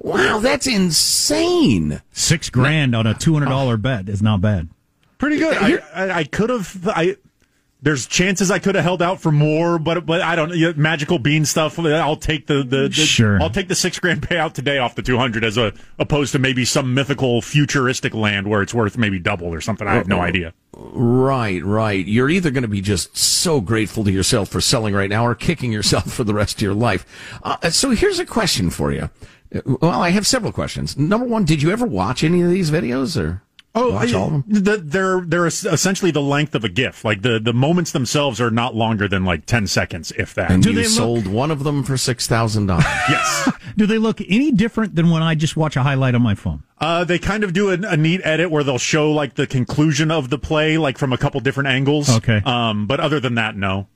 Wow, 0.00 0.40
that's 0.40 0.66
insane. 0.66 2.00
Six 2.12 2.50
grand 2.50 2.94
on 2.94 3.06
a 3.06 3.14
two 3.14 3.34
hundred 3.34 3.50
dollar 3.50 3.76
bet 3.76 4.08
is 4.08 4.22
not 4.22 4.40
bad. 4.40 4.68
Pretty 5.18 5.38
good. 5.38 5.56
I, 5.56 5.78
I, 5.94 6.18
I 6.20 6.24
could 6.24 6.50
have. 6.50 6.88
I 6.88 7.16
there's 7.82 8.06
chances 8.06 8.50
I 8.50 8.58
could 8.58 8.74
have 8.74 8.84
held 8.84 9.00
out 9.02 9.20
for 9.20 9.32
more, 9.32 9.78
but 9.78 10.04
but 10.06 10.20
I 10.20 10.36
don't. 10.36 10.54
You 10.54 10.68
know, 10.68 10.74
magical 10.76 11.18
bean 11.18 11.44
stuff. 11.44 11.78
I'll 11.78 12.16
take 12.16 12.46
the, 12.46 12.62
the, 12.62 12.88
the 12.88 12.90
Sure. 12.92 13.40
I'll 13.40 13.50
take 13.50 13.68
the 13.68 13.74
six 13.74 13.98
grand 13.98 14.22
payout 14.22 14.52
today 14.52 14.78
off 14.78 14.94
the 14.94 15.02
two 15.02 15.16
hundred 15.16 15.44
as 15.44 15.56
a 15.56 15.72
opposed 15.98 16.32
to 16.32 16.38
maybe 16.38 16.64
some 16.64 16.92
mythical 16.94 17.40
futuristic 17.42 18.14
land 18.14 18.46
where 18.48 18.62
it's 18.62 18.74
worth 18.74 18.98
maybe 18.98 19.18
double 19.18 19.48
or 19.48 19.60
something. 19.60 19.86
I 19.88 19.94
have 19.94 20.08
no 20.08 20.20
idea. 20.20 20.52
Right, 20.72 21.64
right. 21.64 22.06
You're 22.06 22.30
either 22.30 22.50
going 22.50 22.62
to 22.62 22.68
be 22.68 22.80
just 22.80 23.16
so 23.16 23.60
grateful 23.60 24.04
to 24.04 24.12
yourself 24.12 24.48
for 24.48 24.60
selling 24.60 24.94
right 24.94 25.10
now 25.10 25.26
or 25.26 25.34
kicking 25.34 25.72
yourself 25.72 26.12
for 26.12 26.24
the 26.24 26.34
rest 26.34 26.56
of 26.58 26.62
your 26.62 26.74
life. 26.74 27.04
Uh, 27.42 27.70
so 27.70 27.90
here's 27.90 28.18
a 28.18 28.26
question 28.26 28.70
for 28.70 28.92
you. 28.92 29.10
Uh, 29.54 29.60
Well, 29.80 30.00
I 30.00 30.10
have 30.10 30.26
several 30.26 30.52
questions. 30.52 30.96
Number 30.96 31.26
one, 31.26 31.44
did 31.44 31.60
you 31.60 31.70
ever 31.72 31.86
watch 31.86 32.22
any 32.22 32.40
of 32.42 32.50
these 32.50 32.70
videos 32.70 33.20
or? 33.20 33.42
Oh, 33.72 33.92
watch 33.92 34.12
I- 34.12 34.18
all 34.18 34.26
of 34.26 34.32
them? 34.32 34.44
the- 34.48 34.76
they're 34.78 35.20
they're 35.20 35.46
essentially 35.46 36.10
the 36.10 36.20
length 36.22 36.54
of 36.56 36.64
a 36.64 36.68
GIF. 36.68 37.04
Like 37.04 37.22
the 37.22 37.38
the 37.38 37.52
moments 37.52 37.92
themselves 37.92 38.40
are 38.40 38.50
not 38.50 38.74
longer 38.74 39.06
than 39.06 39.24
like 39.24 39.46
ten 39.46 39.66
seconds, 39.68 40.12
if 40.18 40.34
that. 40.34 40.50
And 40.50 40.64
you 40.64 40.84
sold 40.84 41.26
one 41.28 41.50
of 41.52 41.62
them 41.62 41.84
for 41.84 41.96
six 41.96 42.26
thousand 42.26 42.66
dollars. 42.66 42.84
yes. 43.08 43.50
Do 43.76 43.86
they 43.86 43.98
look 43.98 44.20
any 44.22 44.50
different 44.50 44.96
than 44.96 45.10
when 45.10 45.22
I 45.22 45.36
just 45.36 45.56
watch 45.56 45.76
a 45.76 45.82
highlight 45.84 46.14
on 46.16 46.22
my 46.22 46.34
phone? 46.34 46.64
Uh, 46.78 47.04
they 47.04 47.18
kind 47.18 47.44
of 47.44 47.52
do 47.52 47.70
a, 47.70 47.74
a 47.74 47.96
neat 47.96 48.20
edit 48.24 48.50
where 48.50 48.64
they'll 48.64 48.78
show 48.78 49.12
like 49.12 49.34
the 49.34 49.46
conclusion 49.46 50.10
of 50.10 50.30
the 50.30 50.38
play, 50.38 50.76
like 50.78 50.98
from 50.98 51.12
a 51.12 51.18
couple 51.18 51.38
different 51.40 51.68
angles. 51.68 52.08
Okay. 52.16 52.40
Um, 52.44 52.86
but 52.86 52.98
other 53.00 53.20
than 53.20 53.34
that, 53.36 53.54
no. 53.56 53.86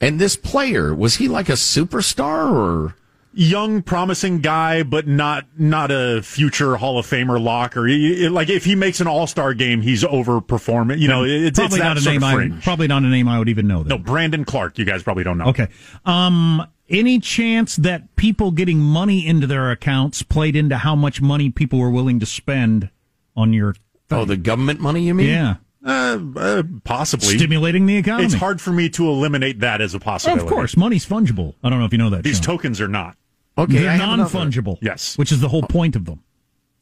And 0.00 0.18
this 0.18 0.34
player 0.36 0.94
was 0.94 1.16
he 1.16 1.28
like 1.28 1.48
a 1.48 1.52
superstar 1.52 2.50
or? 2.52 2.96
Young, 3.38 3.82
promising 3.82 4.40
guy, 4.40 4.82
but 4.82 5.06
not 5.06 5.46
not 5.58 5.90
a 5.90 6.22
future 6.22 6.76
Hall 6.76 6.98
of 6.98 7.06
Famer 7.06 7.38
lock 7.38 7.76
or 7.76 7.86
he, 7.86 8.30
like 8.30 8.48
if 8.48 8.64
he 8.64 8.74
makes 8.74 9.00
an 9.00 9.06
All 9.06 9.26
Star 9.26 9.52
game, 9.52 9.82
he's 9.82 10.02
overperforming. 10.02 10.98
You 10.98 11.08
know, 11.08 11.22
it's, 11.22 11.58
probably 11.58 11.80
it's 11.80 11.84
not 11.84 11.98
a 11.98 12.00
name. 12.00 12.24
I, 12.24 12.60
probably 12.62 12.88
not 12.88 13.02
a 13.02 13.08
name 13.08 13.28
I 13.28 13.38
would 13.38 13.50
even 13.50 13.66
know. 13.66 13.82
Then. 13.82 13.88
No, 13.90 13.98
Brandon 13.98 14.46
Clarke. 14.46 14.78
You 14.78 14.86
guys 14.86 15.02
probably 15.02 15.22
don't 15.22 15.36
know. 15.36 15.48
Okay. 15.48 15.68
Um, 16.06 16.66
any 16.88 17.18
chance 17.18 17.76
that 17.76 18.16
people 18.16 18.52
getting 18.52 18.78
money 18.78 19.26
into 19.26 19.46
their 19.46 19.70
accounts 19.70 20.22
played 20.22 20.56
into 20.56 20.78
how 20.78 20.96
much 20.96 21.20
money 21.20 21.50
people 21.50 21.78
were 21.78 21.90
willing 21.90 22.20
to 22.20 22.26
spend 22.26 22.88
on 23.36 23.52
your? 23.52 23.74
Oh, 24.10 24.24
the 24.24 24.38
government 24.38 24.80
money, 24.80 25.02
you 25.02 25.12
mean? 25.14 25.28
Yeah. 25.28 25.56
Uh, 25.84 26.18
uh, 26.36 26.62
possibly 26.84 27.36
Stimulating 27.36 27.86
the 27.86 27.96
economy. 27.96 28.24
It's 28.24 28.34
hard 28.34 28.60
for 28.60 28.72
me 28.72 28.88
to 28.90 29.08
eliminate 29.08 29.60
that 29.60 29.80
as 29.80 29.94
a 29.94 30.00
possibility. 30.00 30.42
Of 30.42 30.48
course, 30.48 30.76
money's 30.76 31.06
fungible. 31.06 31.54
I 31.62 31.70
don't 31.70 31.78
know 31.78 31.84
if 31.84 31.92
you 31.92 31.98
know 31.98 32.10
that. 32.10 32.24
These 32.24 32.38
Sean. 32.38 32.56
tokens 32.56 32.80
are 32.80 32.88
not. 32.88 33.16
Okay, 33.58 33.78
They're 33.78 33.90
I 33.90 33.96
non-fungible. 33.96 34.78
Yes. 34.82 35.16
which 35.16 35.32
is 35.32 35.40
the 35.40 35.48
whole 35.48 35.62
point 35.62 35.96
of 35.96 36.04
them. 36.04 36.22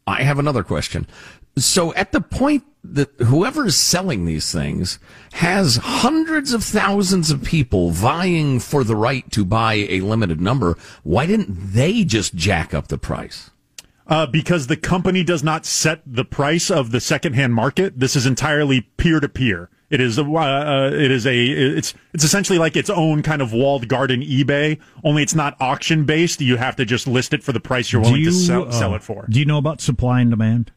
I 0.06 0.22
have 0.22 0.38
another 0.38 0.62
question. 0.62 1.06
So 1.56 1.94
at 1.94 2.12
the 2.12 2.20
point 2.20 2.64
that 2.82 3.10
whoever 3.20 3.66
is 3.66 3.76
selling 3.76 4.24
these 4.24 4.50
things 4.52 4.98
has 5.34 5.76
hundreds 5.76 6.52
of 6.52 6.62
thousands 6.64 7.30
of 7.30 7.42
people 7.42 7.90
vying 7.90 8.60
for 8.60 8.84
the 8.84 8.96
right 8.96 9.30
to 9.32 9.44
buy 9.44 9.74
a 9.74 10.00
limited 10.00 10.40
number, 10.40 10.76
why 11.04 11.26
didn't 11.26 11.72
they 11.72 12.04
just 12.04 12.34
jack 12.34 12.74
up 12.74 12.88
the 12.88 12.98
price? 12.98 13.50
Uh, 14.06 14.26
because 14.26 14.66
the 14.66 14.76
company 14.76 15.24
does 15.24 15.42
not 15.42 15.64
set 15.64 16.02
the 16.04 16.24
price 16.24 16.70
of 16.70 16.90
the 16.90 17.00
secondhand 17.00 17.54
market. 17.54 17.98
This 17.98 18.16
is 18.16 18.26
entirely 18.26 18.82
peer 18.82 19.20
to 19.20 19.28
peer. 19.28 19.70
It 19.94 20.00
is 20.00 20.18
a, 20.18 20.24
uh, 20.24 20.90
it 20.92 21.12
is 21.12 21.24
a, 21.24 21.36
it's, 21.36 21.94
it's 22.12 22.24
essentially 22.24 22.58
like 22.58 22.74
its 22.74 22.90
own 22.90 23.22
kind 23.22 23.40
of 23.40 23.52
walled 23.52 23.86
garden 23.86 24.22
eBay, 24.22 24.80
only 25.04 25.22
it's 25.22 25.36
not 25.36 25.56
auction 25.60 26.04
based. 26.04 26.40
You 26.40 26.56
have 26.56 26.74
to 26.76 26.84
just 26.84 27.06
list 27.06 27.32
it 27.32 27.44
for 27.44 27.52
the 27.52 27.60
price 27.60 27.92
you're 27.92 28.02
willing 28.02 28.22
you, 28.22 28.30
to 28.30 28.32
sell, 28.32 28.68
uh, 28.68 28.72
sell 28.72 28.96
it 28.96 29.04
for. 29.04 29.24
Do 29.30 29.38
you 29.38 29.46
know 29.46 29.56
about 29.56 29.80
supply 29.80 30.20
and 30.20 30.30
demand? 30.30 30.72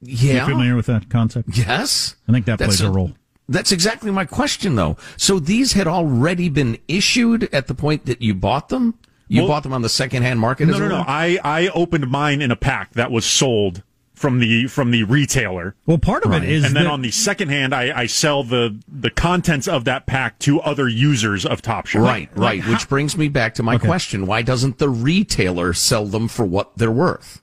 Yeah. 0.00 0.46
You 0.46 0.52
familiar 0.52 0.74
with 0.74 0.86
that 0.86 1.10
concept? 1.10 1.50
Yes. 1.52 2.16
I 2.26 2.32
think 2.32 2.46
that 2.46 2.58
That's 2.58 2.78
plays 2.78 2.88
a, 2.88 2.90
role. 2.90 3.12
That's 3.46 3.72
exactly 3.72 4.10
my 4.10 4.24
question, 4.24 4.74
though. 4.74 4.96
So 5.18 5.38
these 5.38 5.74
had 5.74 5.86
already 5.86 6.48
been 6.48 6.78
issued 6.88 7.52
at 7.52 7.66
the 7.66 7.74
point 7.74 8.06
that 8.06 8.22
you 8.22 8.34
bought 8.34 8.70
them? 8.70 8.98
You 9.28 9.42
Well- 9.42 9.48
bought 9.48 9.64
them 9.64 9.74
on 9.74 9.82
the 9.82 9.90
secondhand 9.90 10.40
market? 10.40 10.68
No, 10.68 10.74
as 10.74 10.80
no, 10.80 10.88
no. 10.88 11.04
I, 11.06 11.38
I 11.44 11.68
opened 11.68 12.10
mine 12.10 12.40
in 12.40 12.50
a 12.50 12.56
pack 12.56 12.94
that 12.94 13.10
was 13.10 13.26
sold 13.26 13.82
from 14.14 14.38
the, 14.38 14.66
from 14.68 14.90
the 14.92 15.02
retailer. 15.04 15.74
Well, 15.86 15.98
part 15.98 16.24
of 16.24 16.30
Right. 16.30 16.42
it 16.44 16.48
is 16.48 16.64
and 16.64 16.74
then 16.76 16.84
that- 16.84 16.90
on 16.92 17.02
the 17.02 17.10
second 17.10 17.48
hand, 17.48 17.74
I, 17.74 18.00
I 18.02 18.06
sell 18.06 18.44
the, 18.44 18.78
the 18.88 19.10
contents 19.10 19.66
of 19.68 19.84
that 19.84 20.06
pack 20.06 20.38
to 20.40 20.60
other 20.60 20.88
users 20.88 21.44
of 21.44 21.60
Top 21.62 21.86
Shot. 21.86 22.02
Right, 22.02 22.28
right. 22.36 22.66
Which 22.66 22.88
brings 22.88 23.16
me 23.16 23.28
back 23.28 23.54
to 23.56 23.62
my 23.62 23.74
Okay. 23.74 23.86
question. 23.86 24.26
Why 24.26 24.42
doesn't 24.42 24.78
the 24.78 24.88
retailer 24.88 25.72
sell 25.74 26.06
them 26.06 26.28
for 26.28 26.44
what 26.44 26.76
they're 26.78 26.90
worth? 26.90 27.40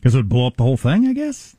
because 0.00 0.14
it 0.14 0.18
would 0.18 0.28
blow 0.28 0.46
up 0.46 0.56
the 0.56 0.62
whole 0.62 0.76
thing. 0.76 1.06
I 1.08 1.12
guess. 1.12 1.56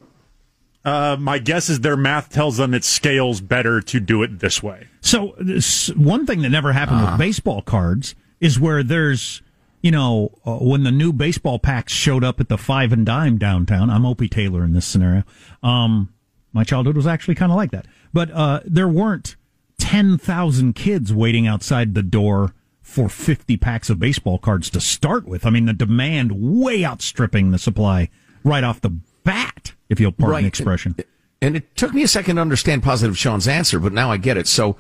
Uh, 0.86 1.18
my 1.20 1.38
guess 1.38 1.68
is 1.70 1.82
their 1.82 1.97
math 1.97 2.30
tells 2.30 2.55
them 2.55 2.74
it 2.74 2.84
scales 2.86 3.41
better 3.41 3.82
to 3.82 3.99
do 3.99 4.24
it 4.24 4.39
this 4.39 4.63
way. 4.63 4.88
So 5.01 5.36
this, 5.38 5.89
one 5.95 6.26
thing 6.26 6.41
that 6.43 6.49
never 6.49 6.72
happened 6.72 6.99
Uh-huh. 7.01 7.11
with 7.13 7.20
baseball 7.20 7.61
cards 7.61 8.15
is 8.39 8.57
where 8.57 8.84
there's, 8.84 9.41
you 9.82 9.91
know, 9.91 10.32
uh, 10.45 10.57
when 10.57 10.84
the 10.84 10.91
new 10.91 11.13
baseball 11.13 11.59
packs 11.59 11.93
showed 11.93 12.23
up 12.23 12.39
at 12.39 12.49
the 12.49 12.57
five 12.57 12.91
and 12.91 13.05
dime 13.05 13.38
downtown. 13.38 13.89
I'm 13.89 14.05
Opie 14.05 14.28
Taylor 14.28 14.63
in 14.63 14.73
this 14.73 14.86
scenario. 14.86 15.23
Um, 15.61 16.13
my 16.53 16.63
childhood 16.63 16.95
was 16.95 17.07
actually 17.07 17.36
kind 17.36 17.51
of 17.51 17.55
like 17.55 17.71
that, 17.71 17.86
but 18.13 18.32
uh, 18.32 18.61
there 18.65 18.88
weren't 18.88 19.36
ten 19.78 20.17
thousand 20.17 20.73
kids 20.73 21.13
waiting 21.13 21.45
outside 21.47 21.93
the 21.93 22.03
door 22.03 22.53
for 22.82 23.09
fifty 23.09 23.57
packs 23.57 23.89
of 23.89 23.99
baseball 23.99 24.38
cards 24.38 24.69
to 24.71 24.82
start 24.82 25.28
with. 25.28 25.45
I 25.45 25.49
mean, 25.49 25.65
the 25.65 25.73
demand 25.73 26.32
way 26.34 26.84
outstripping 26.84 27.51
the 27.51 27.59
supply 27.59 28.09
right 28.43 28.63
off 28.63 28.82
the 28.82 28.97
bat. 29.23 29.73
If 29.89 29.99
you'll 29.99 30.11
pardon 30.11 30.41
the 30.41 30.47
expression. 30.47 30.95
And 31.41 31.55
it 31.55 31.75
took 31.75 31.93
me 31.93 32.01
a 32.01 32.07
second 32.07 32.38
to 32.38 32.41
understand 32.41 32.82
Positive 32.82 33.17
Sean's 33.17 33.47
answer, 33.47 33.80
but 33.80 33.93
now 33.93 34.11
I 34.11 34.17
get 34.17 34.38
it. 34.38 34.47
So 34.47 34.75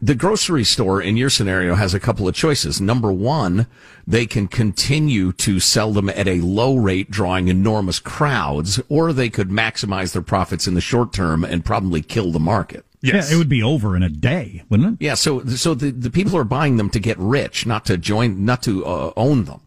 the 0.00 0.14
grocery 0.14 0.64
store 0.64 1.00
in 1.02 1.16
your 1.16 1.30
scenario 1.30 1.74
has 1.74 1.94
a 1.94 2.00
couple 2.00 2.28
of 2.28 2.34
choices. 2.34 2.80
Number 2.80 3.12
one, 3.12 3.66
they 4.06 4.26
can 4.26 4.48
continue 4.48 5.32
to 5.32 5.60
sell 5.60 5.92
them 5.92 6.08
at 6.08 6.28
a 6.28 6.40
low 6.40 6.76
rate, 6.76 7.10
drawing 7.10 7.48
enormous 7.48 7.98
crowds, 7.98 8.80
or 8.88 9.12
they 9.12 9.28
could 9.30 9.48
maximize 9.48 10.12
their 10.12 10.22
profits 10.22 10.66
in 10.66 10.74
the 10.74 10.80
short 10.80 11.12
term 11.12 11.44
and 11.44 11.64
probably 11.64 12.02
kill 12.02 12.30
the 12.32 12.40
market. 12.40 12.84
Yeah, 13.00 13.22
it 13.30 13.36
would 13.36 13.48
be 13.48 13.62
over 13.62 13.96
in 13.96 14.02
a 14.02 14.08
day, 14.08 14.64
wouldn't 14.68 15.00
it? 15.00 15.04
Yeah, 15.04 15.14
so 15.14 15.44
so 15.44 15.74
the, 15.74 15.90
the 15.90 16.10
people 16.10 16.36
are 16.36 16.44
buying 16.44 16.78
them 16.78 16.90
to 16.90 16.98
get 16.98 17.16
rich, 17.18 17.64
not 17.64 17.84
to 17.86 17.96
join, 17.96 18.44
not 18.44 18.62
to 18.64 18.84
uh, 18.84 19.12
own 19.16 19.44
them. 19.44 19.60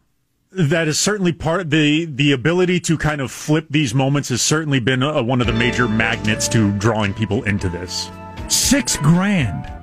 That 0.50 0.86
is 0.86 1.00
certainly 1.00 1.32
part 1.32 1.70
the 1.70 2.04
the 2.04 2.32
ability 2.32 2.80
to 2.80 2.98
kind 2.98 3.22
of 3.22 3.30
flip 3.30 3.68
these 3.70 3.94
moments 3.94 4.28
has 4.28 4.42
certainly 4.42 4.80
been 4.80 5.02
a, 5.02 5.22
one 5.22 5.40
of 5.40 5.46
the 5.46 5.54
major 5.54 5.88
magnets 5.88 6.46
to 6.48 6.72
drawing 6.72 7.14
people 7.14 7.42
into 7.44 7.70
this. 7.70 8.10
Six 8.48 8.98
grand. 8.98 9.81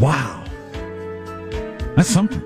Wow, 0.00 0.44
that's 1.96 2.08
something. 2.08 2.42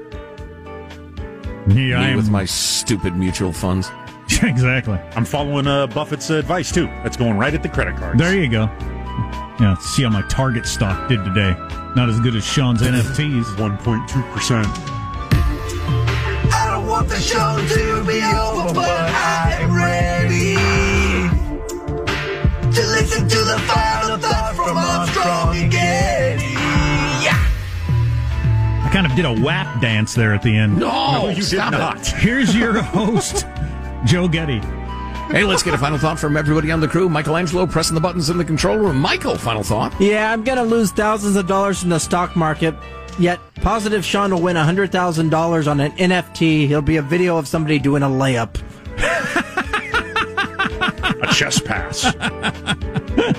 Yeah, 1.69 1.75
Me 1.75 1.95
I 1.95 2.09
am 2.09 2.17
with 2.17 2.31
my 2.31 2.45
stupid 2.45 3.17
mutual 3.17 3.53
funds. 3.53 3.91
exactly. 4.43 4.99
I'm 5.15 5.25
following 5.25 5.67
uh, 5.67 5.87
Buffett's 5.89 6.31
advice 6.31 6.73
too. 6.73 6.87
That's 7.03 7.17
going 7.17 7.37
right 7.37 7.53
at 7.53 7.63
the 7.63 7.69
credit 7.69 7.97
cards. 7.97 8.19
There 8.19 8.35
you 8.35 8.49
go. 8.49 8.65
Yeah, 9.61 9.77
see 9.79 10.05
how 10.05 10.09
my 10.11 10.23
Target 10.23 10.67
stock 10.67 11.09
did 11.09 11.23
today. 11.25 11.55
Not 11.95 12.09
as 12.09 12.19
good 12.21 12.35
as 12.35 12.45
Sean's 12.45 12.81
NFTs. 12.81 13.45
1.2%. 13.57 14.65
I 16.53 16.67
don't 16.71 16.87
want 16.87 17.09
the 17.09 17.21
show 17.21 17.59
to 17.59 18.05
be 18.07 18.23
over, 18.23 18.73
but 18.73 18.89
I 18.89 19.59
am 19.61 19.75
ready 19.75 20.55
to 22.73 22.81
listen 22.89 23.29
to 23.29 23.39
the 23.39 23.59
final 23.67 23.90
kind 28.91 29.07
of 29.07 29.15
did 29.15 29.25
a 29.25 29.33
WAP 29.33 29.81
dance 29.81 30.15
there 30.15 30.35
at 30.35 30.43
the 30.43 30.57
end. 30.57 30.79
No, 30.79 31.29
you 31.29 31.37
did 31.37 31.45
stop 31.45 31.73
it. 31.73 31.79
not. 31.79 32.07
Here's 32.07 32.55
your 32.55 32.81
host, 32.83 33.47
Joe 34.05 34.29
Getty. 34.29 34.61
Hey, 35.31 35.45
let's 35.45 35.63
get 35.63 35.75
a 35.75 35.79
final 35.79 35.97
thought 35.97 36.19
from 36.19 36.37
everybody 36.37 36.73
on 36.73 36.81
the 36.81 36.89
crew. 36.89 37.09
Michael 37.09 37.37
Angelo 37.37 37.65
pressing 37.67 37.95
the 37.95 38.01
buttons 38.01 38.31
in 38.31 38.37
the 38.39 38.45
control 38.45 38.77
room. 38.79 38.99
Michael, 38.99 39.37
final 39.39 39.63
thought. 39.63 39.95
Yeah, 40.01 40.33
I'm 40.33 40.43
gonna 40.43 40.65
lose 40.65 40.91
thousands 40.91 41.37
of 41.37 41.47
dollars 41.47 41.85
in 41.85 41.89
the 41.89 42.01
stock 42.01 42.35
market. 42.35 42.75
Yet, 43.19 43.39
positive 43.57 44.05
Sean 44.05 44.33
will 44.35 44.43
win 44.43 44.57
hundred 44.57 44.91
thousand 44.91 45.29
dollars 45.31 45.69
on 45.69 45.79
an 45.79 45.93
NFT. 45.93 46.67
He'll 46.67 46.83
be 46.83 46.97
a 46.97 47.03
video 47.03 47.37
of 47.37 47.47
somebody 47.47 47.79
doing 47.79 48.03
a 48.03 48.09
layup. 48.09 48.61
A 51.31 51.35
chest 51.35 51.65
pass. 51.65 52.15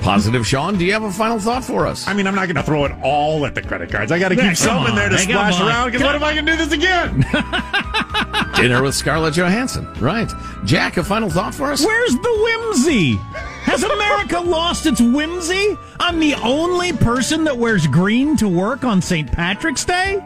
Positive 0.01 0.45
Sean, 0.47 0.77
do 0.77 0.85
you 0.85 0.93
have 0.93 1.03
a 1.03 1.11
final 1.11 1.39
thought 1.39 1.63
for 1.63 1.85
us? 1.87 2.07
I 2.07 2.13
mean, 2.13 2.27
I'm 2.27 2.35
not 2.35 2.45
going 2.45 2.55
to 2.55 2.63
throw 2.63 2.85
it 2.85 2.91
all 3.03 3.45
at 3.45 3.55
the 3.55 3.61
credit 3.61 3.91
cards. 3.91 4.11
I 4.11 4.19
got 4.19 4.29
to 4.29 4.35
Yeah, 4.35 4.49
keep 4.49 4.57
some 4.57 4.77
come 4.85 4.87
in 4.87 4.95
there 4.95 5.09
to 5.09 5.15
on. 5.15 5.21
Splash 5.21 5.61
around. 5.61 5.91
Because 5.91 6.03
what 6.03 6.15
if 6.15 6.21
I 6.23 6.33
can 6.33 6.45
do 6.45 6.55
this 6.55 6.71
again? 6.71 7.25
Dinner 8.55 8.83
with 8.83 8.95
Scarlett 8.95 9.33
Johansson. 9.35 9.91
Right. 9.99 10.29
Jack, 10.65 10.97
a 10.97 11.03
final 11.03 11.29
thought 11.29 11.53
for 11.55 11.71
us? 11.71 11.83
Where's 11.85 12.13
the 12.13 12.39
whimsy? 12.43 13.15
Has 13.63 13.83
America 13.83 14.39
lost 14.45 14.85
its 14.85 15.01
whimsy? 15.01 15.77
I'm 15.99 16.19
the 16.19 16.35
only 16.35 16.93
person 16.93 17.43
that 17.45 17.57
wears 17.57 17.87
green 17.87 18.35
to 18.37 18.47
work 18.49 18.83
on 18.83 19.01
St. 19.01 19.31
Patrick's 19.31 19.85
Day? 19.85 20.19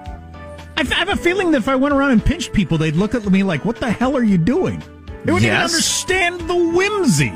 I 0.77 0.81
f- 0.81 0.91
I 0.91 0.95
have 0.95 1.09
a 1.09 1.15
feeling 1.15 1.51
that 1.51 1.59
if 1.59 1.69
I 1.69 1.75
went 1.75 1.93
around 1.93 2.11
and 2.11 2.23
pinched 2.25 2.51
people, 2.51 2.77
they'd 2.77 2.95
look 2.95 3.15
at 3.15 3.25
me 3.29 3.43
like, 3.43 3.63
what 3.63 3.77
the 3.77 3.89
hell 3.91 4.17
are 4.17 4.23
you 4.23 4.37
doing? 4.37 4.83
They 5.23 5.31
wouldn't 5.31 5.43
even 5.49 5.57
understand 5.57 6.41
the 6.41 6.55
whimsy. 6.55 7.31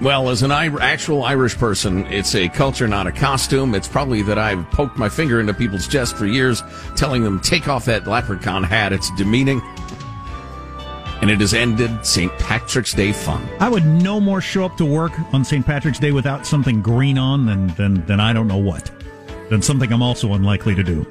Well, 0.00 0.30
as 0.30 0.44
an 0.44 0.52
actual 0.52 1.24
Irish 1.24 1.56
person, 1.56 2.06
it's 2.06 2.36
a 2.36 2.48
culture, 2.48 2.86
not 2.86 3.08
a 3.08 3.12
costume. 3.12 3.74
It's 3.74 3.88
probably 3.88 4.22
that 4.22 4.38
I've 4.38 4.70
poked 4.70 4.96
my 4.96 5.08
finger 5.08 5.40
into 5.40 5.52
people's 5.52 5.88
chest 5.88 6.16
for 6.16 6.24
years, 6.24 6.62
telling 6.96 7.24
them, 7.24 7.40
take 7.40 7.66
off 7.66 7.86
that 7.86 8.06
leprechaun 8.06 8.62
hat. 8.62 8.92
It's 8.92 9.10
demeaning. 9.16 9.60
And 11.20 11.30
it 11.30 11.40
has 11.40 11.52
ended 11.52 12.06
St. 12.06 12.30
Patrick's 12.38 12.94
Day 12.94 13.10
fun. 13.10 13.44
I 13.58 13.68
would 13.68 13.84
no 13.84 14.20
more 14.20 14.40
show 14.40 14.64
up 14.64 14.76
to 14.76 14.84
work 14.84 15.12
on 15.34 15.44
St. 15.44 15.66
Patrick's 15.66 15.98
Day 15.98 16.12
without 16.12 16.46
something 16.46 16.80
green 16.80 17.18
on 17.18 17.46
than, 17.46 17.66
than, 17.74 18.06
than 18.06 18.20
I 18.20 18.32
don't 18.32 18.46
know 18.46 18.56
what. 18.56 18.88
Than 19.50 19.62
something 19.62 19.92
I'm 19.92 20.02
also 20.02 20.32
unlikely 20.34 20.76
to 20.76 20.84
do. 20.84 21.04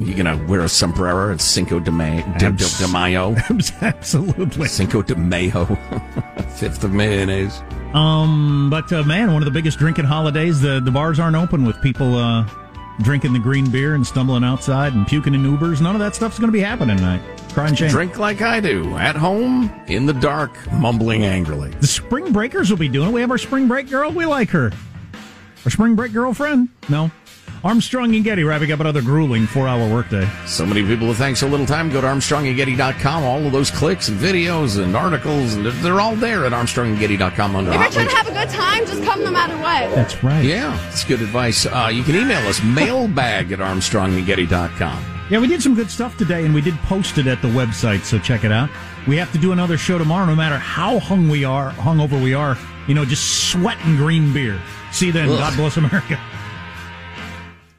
You're 0.00 0.16
going 0.16 0.38
to 0.38 0.44
wear 0.46 0.60
a 0.60 0.68
sombrero 0.68 1.32
at 1.32 1.40
Cinco 1.40 1.80
de, 1.80 1.90
May, 1.90 2.22
de, 2.38 2.52
de, 2.52 2.78
de 2.78 2.88
Mayo. 2.88 3.34
Absolutely. 3.80 4.68
Cinco 4.68 5.02
de 5.02 5.16
Mayo. 5.16 5.64
Fifth 6.56 6.84
of 6.84 6.92
mayonnaise. 6.92 7.60
Um, 7.94 8.68
but 8.70 8.92
uh, 8.92 9.02
man, 9.02 9.32
one 9.32 9.42
of 9.42 9.46
the 9.46 9.50
biggest 9.50 9.78
drinking 9.78 10.04
holidays. 10.04 10.60
The 10.60 10.80
the 10.80 10.90
bars 10.90 11.18
aren't 11.18 11.36
open 11.36 11.64
with 11.64 11.80
people 11.82 12.16
uh, 12.16 12.48
drinking 13.02 13.32
the 13.32 13.38
green 13.38 13.70
beer 13.70 13.94
and 13.94 14.06
stumbling 14.06 14.44
outside 14.44 14.92
and 14.92 15.06
puking 15.06 15.34
in 15.34 15.42
Ubers. 15.42 15.80
None 15.80 15.94
of 15.94 16.00
that 16.00 16.14
stuff's 16.14 16.38
going 16.38 16.48
to 16.48 16.52
be 16.52 16.60
happening 16.60 16.96
tonight. 16.96 17.22
Crying 17.52 17.74
shame. 17.74 17.90
Drink 17.90 18.18
like 18.18 18.40
I 18.42 18.60
do. 18.60 18.96
At 18.96 19.16
home, 19.16 19.70
in 19.88 20.06
the 20.06 20.12
dark, 20.12 20.52
mumbling 20.72 21.24
angrily. 21.24 21.70
The 21.80 21.86
spring 21.86 22.32
breakers 22.32 22.70
will 22.70 22.76
be 22.76 22.88
doing 22.88 23.08
it. 23.08 23.12
We 23.12 23.20
have 23.20 23.30
our 23.30 23.38
spring 23.38 23.66
break 23.66 23.88
girl. 23.88 24.10
We 24.12 24.26
like 24.26 24.50
her. 24.50 24.70
Our 25.64 25.70
spring 25.70 25.96
break 25.96 26.12
girlfriend? 26.12 26.68
No. 26.88 27.10
Armstrong 27.64 28.14
and 28.14 28.24
Getty 28.24 28.44
wrapping 28.44 28.70
up 28.72 28.80
another 28.80 29.02
grueling 29.02 29.46
four-hour 29.46 29.88
workday. 29.92 30.28
So 30.46 30.64
many 30.64 30.84
people 30.86 31.08
with 31.08 31.18
thanks 31.18 31.40
so 31.40 31.48
little 31.48 31.66
time. 31.66 31.90
Go 31.90 32.00
to 32.00 32.06
ArmstrongandGetty.com. 32.06 33.24
All 33.24 33.44
of 33.44 33.52
those 33.52 33.70
clicks 33.70 34.08
and 34.08 34.18
videos 34.18 34.82
and 34.82 34.94
articles, 34.96 35.54
and 35.54 35.64
they're- 35.66 35.72
they're 35.82 36.00
all 36.00 36.14
there 36.14 36.44
at 36.46 36.52
ArmstrongandGetty.com 36.52 37.56
under 37.56 37.70
If 37.70 37.74
you're 37.74 37.82
hot 37.82 37.92
trying 37.92 38.08
to 38.08 38.14
have 38.16 38.28
a 38.28 38.32
good 38.32 38.48
time, 38.50 38.86
just 38.86 39.02
come 39.04 39.24
no 39.24 39.30
matter 39.32 39.56
what. 39.56 39.94
That's 39.94 40.22
right. 40.22 40.44
Yeah, 40.44 40.78
it's 40.88 41.02
good 41.04 41.20
advice. 41.20 41.66
Uh, 41.66 41.90
you 41.92 42.02
can 42.04 42.14
email 42.14 42.46
us 42.48 42.62
mailbag 42.64 43.50
at 43.52 43.58
ArmstrongandGetty.com. 43.58 44.98
Yeah, 45.30 45.40
we 45.40 45.46
did 45.48 45.62
some 45.62 45.74
good 45.74 45.90
stuff 45.90 46.16
today, 46.16 46.44
and 46.46 46.54
we 46.54 46.60
did 46.62 46.74
post 46.82 47.18
it 47.18 47.26
at 47.26 47.42
the 47.42 47.48
website, 47.48 48.02
so 48.04 48.18
check 48.18 48.44
it 48.44 48.52
out. 48.52 48.70
We 49.06 49.16
have 49.16 49.30
to 49.32 49.38
do 49.38 49.52
another 49.52 49.76
show 49.76 49.98
tomorrow, 49.98 50.24
no 50.26 50.34
matter 50.36 50.56
how 50.58 50.98
hung 51.00 51.28
we 51.28 51.44
are, 51.44 51.70
hungover 51.72 52.22
we 52.22 52.32
are. 52.34 52.56
You 52.86 52.94
know, 52.94 53.04
just 53.04 53.50
sweating 53.50 53.96
green 53.96 54.32
beer. 54.32 54.58
See 54.92 55.06
you 55.06 55.12
then. 55.12 55.28
Ugh. 55.28 55.38
God 55.38 55.54
bless 55.56 55.76
America. 55.76 56.18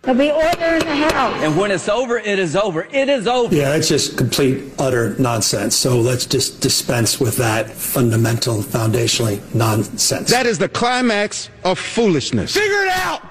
There'll 0.02 0.18
be 0.18 0.32
order 0.32 0.76
in 0.76 0.80
the 0.80 0.96
house. 1.12 1.44
And 1.44 1.58
when 1.58 1.72
it's 1.72 1.90
over, 1.90 2.18
it 2.18 2.40
is 2.40 2.56
over. 2.56 2.88
It 2.92 3.10
is 3.10 3.28
over. 3.28 3.54
Yeah, 3.54 3.70
that's 3.72 3.90
just 3.90 4.18
complete, 4.18 4.72
utter 4.80 5.14
nonsense. 5.20 5.76
So 5.76 6.00
let's 6.00 6.26
just 6.26 6.62
dispense 6.62 7.20
with 7.20 7.36
that 7.38 7.70
fundamental, 7.70 8.60
foundationally 8.62 9.42
nonsense. 9.54 10.32
That 10.32 10.46
is 10.46 10.58
the 10.58 10.70
climax 10.70 11.50
of 11.66 11.78
foolishness. 11.78 12.54
Figure 12.54 12.84
it 12.86 12.92
out! 12.92 13.24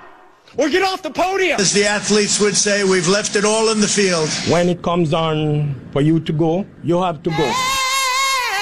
Or 0.58 0.68
get 0.68 0.82
off 0.82 1.02
the 1.02 1.10
podium! 1.10 1.58
As 1.58 1.72
the 1.72 1.86
athletes 1.86 2.38
would 2.40 2.56
say, 2.56 2.84
we've 2.84 3.08
left 3.08 3.34
it 3.36 3.46
all 3.46 3.70
in 3.70 3.80
the 3.80 3.88
field. 3.88 4.28
When 4.52 4.68
it 4.68 4.82
comes 4.82 5.14
on 5.14 5.74
for 5.92 6.02
you 6.02 6.20
to 6.20 6.32
go, 6.32 6.66
you 6.82 7.00
have 7.00 7.22
to 7.22 7.30
go. 7.30 7.52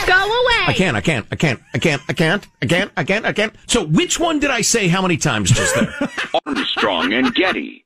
Go 0.06 0.24
away. 0.24 0.62
I 0.68 0.74
can't, 0.76 0.96
I 0.96 1.00
can't, 1.00 1.26
I 1.32 1.36
can't, 1.36 1.60
I 1.74 1.78
can't, 1.78 2.02
I 2.08 2.12
can't, 2.12 2.46
I 2.62 2.66
can't, 2.66 2.92
I 2.96 3.02
can't, 3.04 3.24
I 3.26 3.32
can't. 3.32 3.54
So 3.66 3.84
which 3.84 4.20
one 4.20 4.38
did 4.38 4.50
I 4.50 4.60
say 4.60 4.86
how 4.86 5.02
many 5.02 5.16
times 5.16 5.50
just 5.50 5.74
there? 5.74 5.92
Armstrong 6.46 7.12
and 7.12 7.34
Getty. 7.34 7.85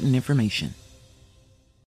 important 0.01 0.15
information. 0.15 0.80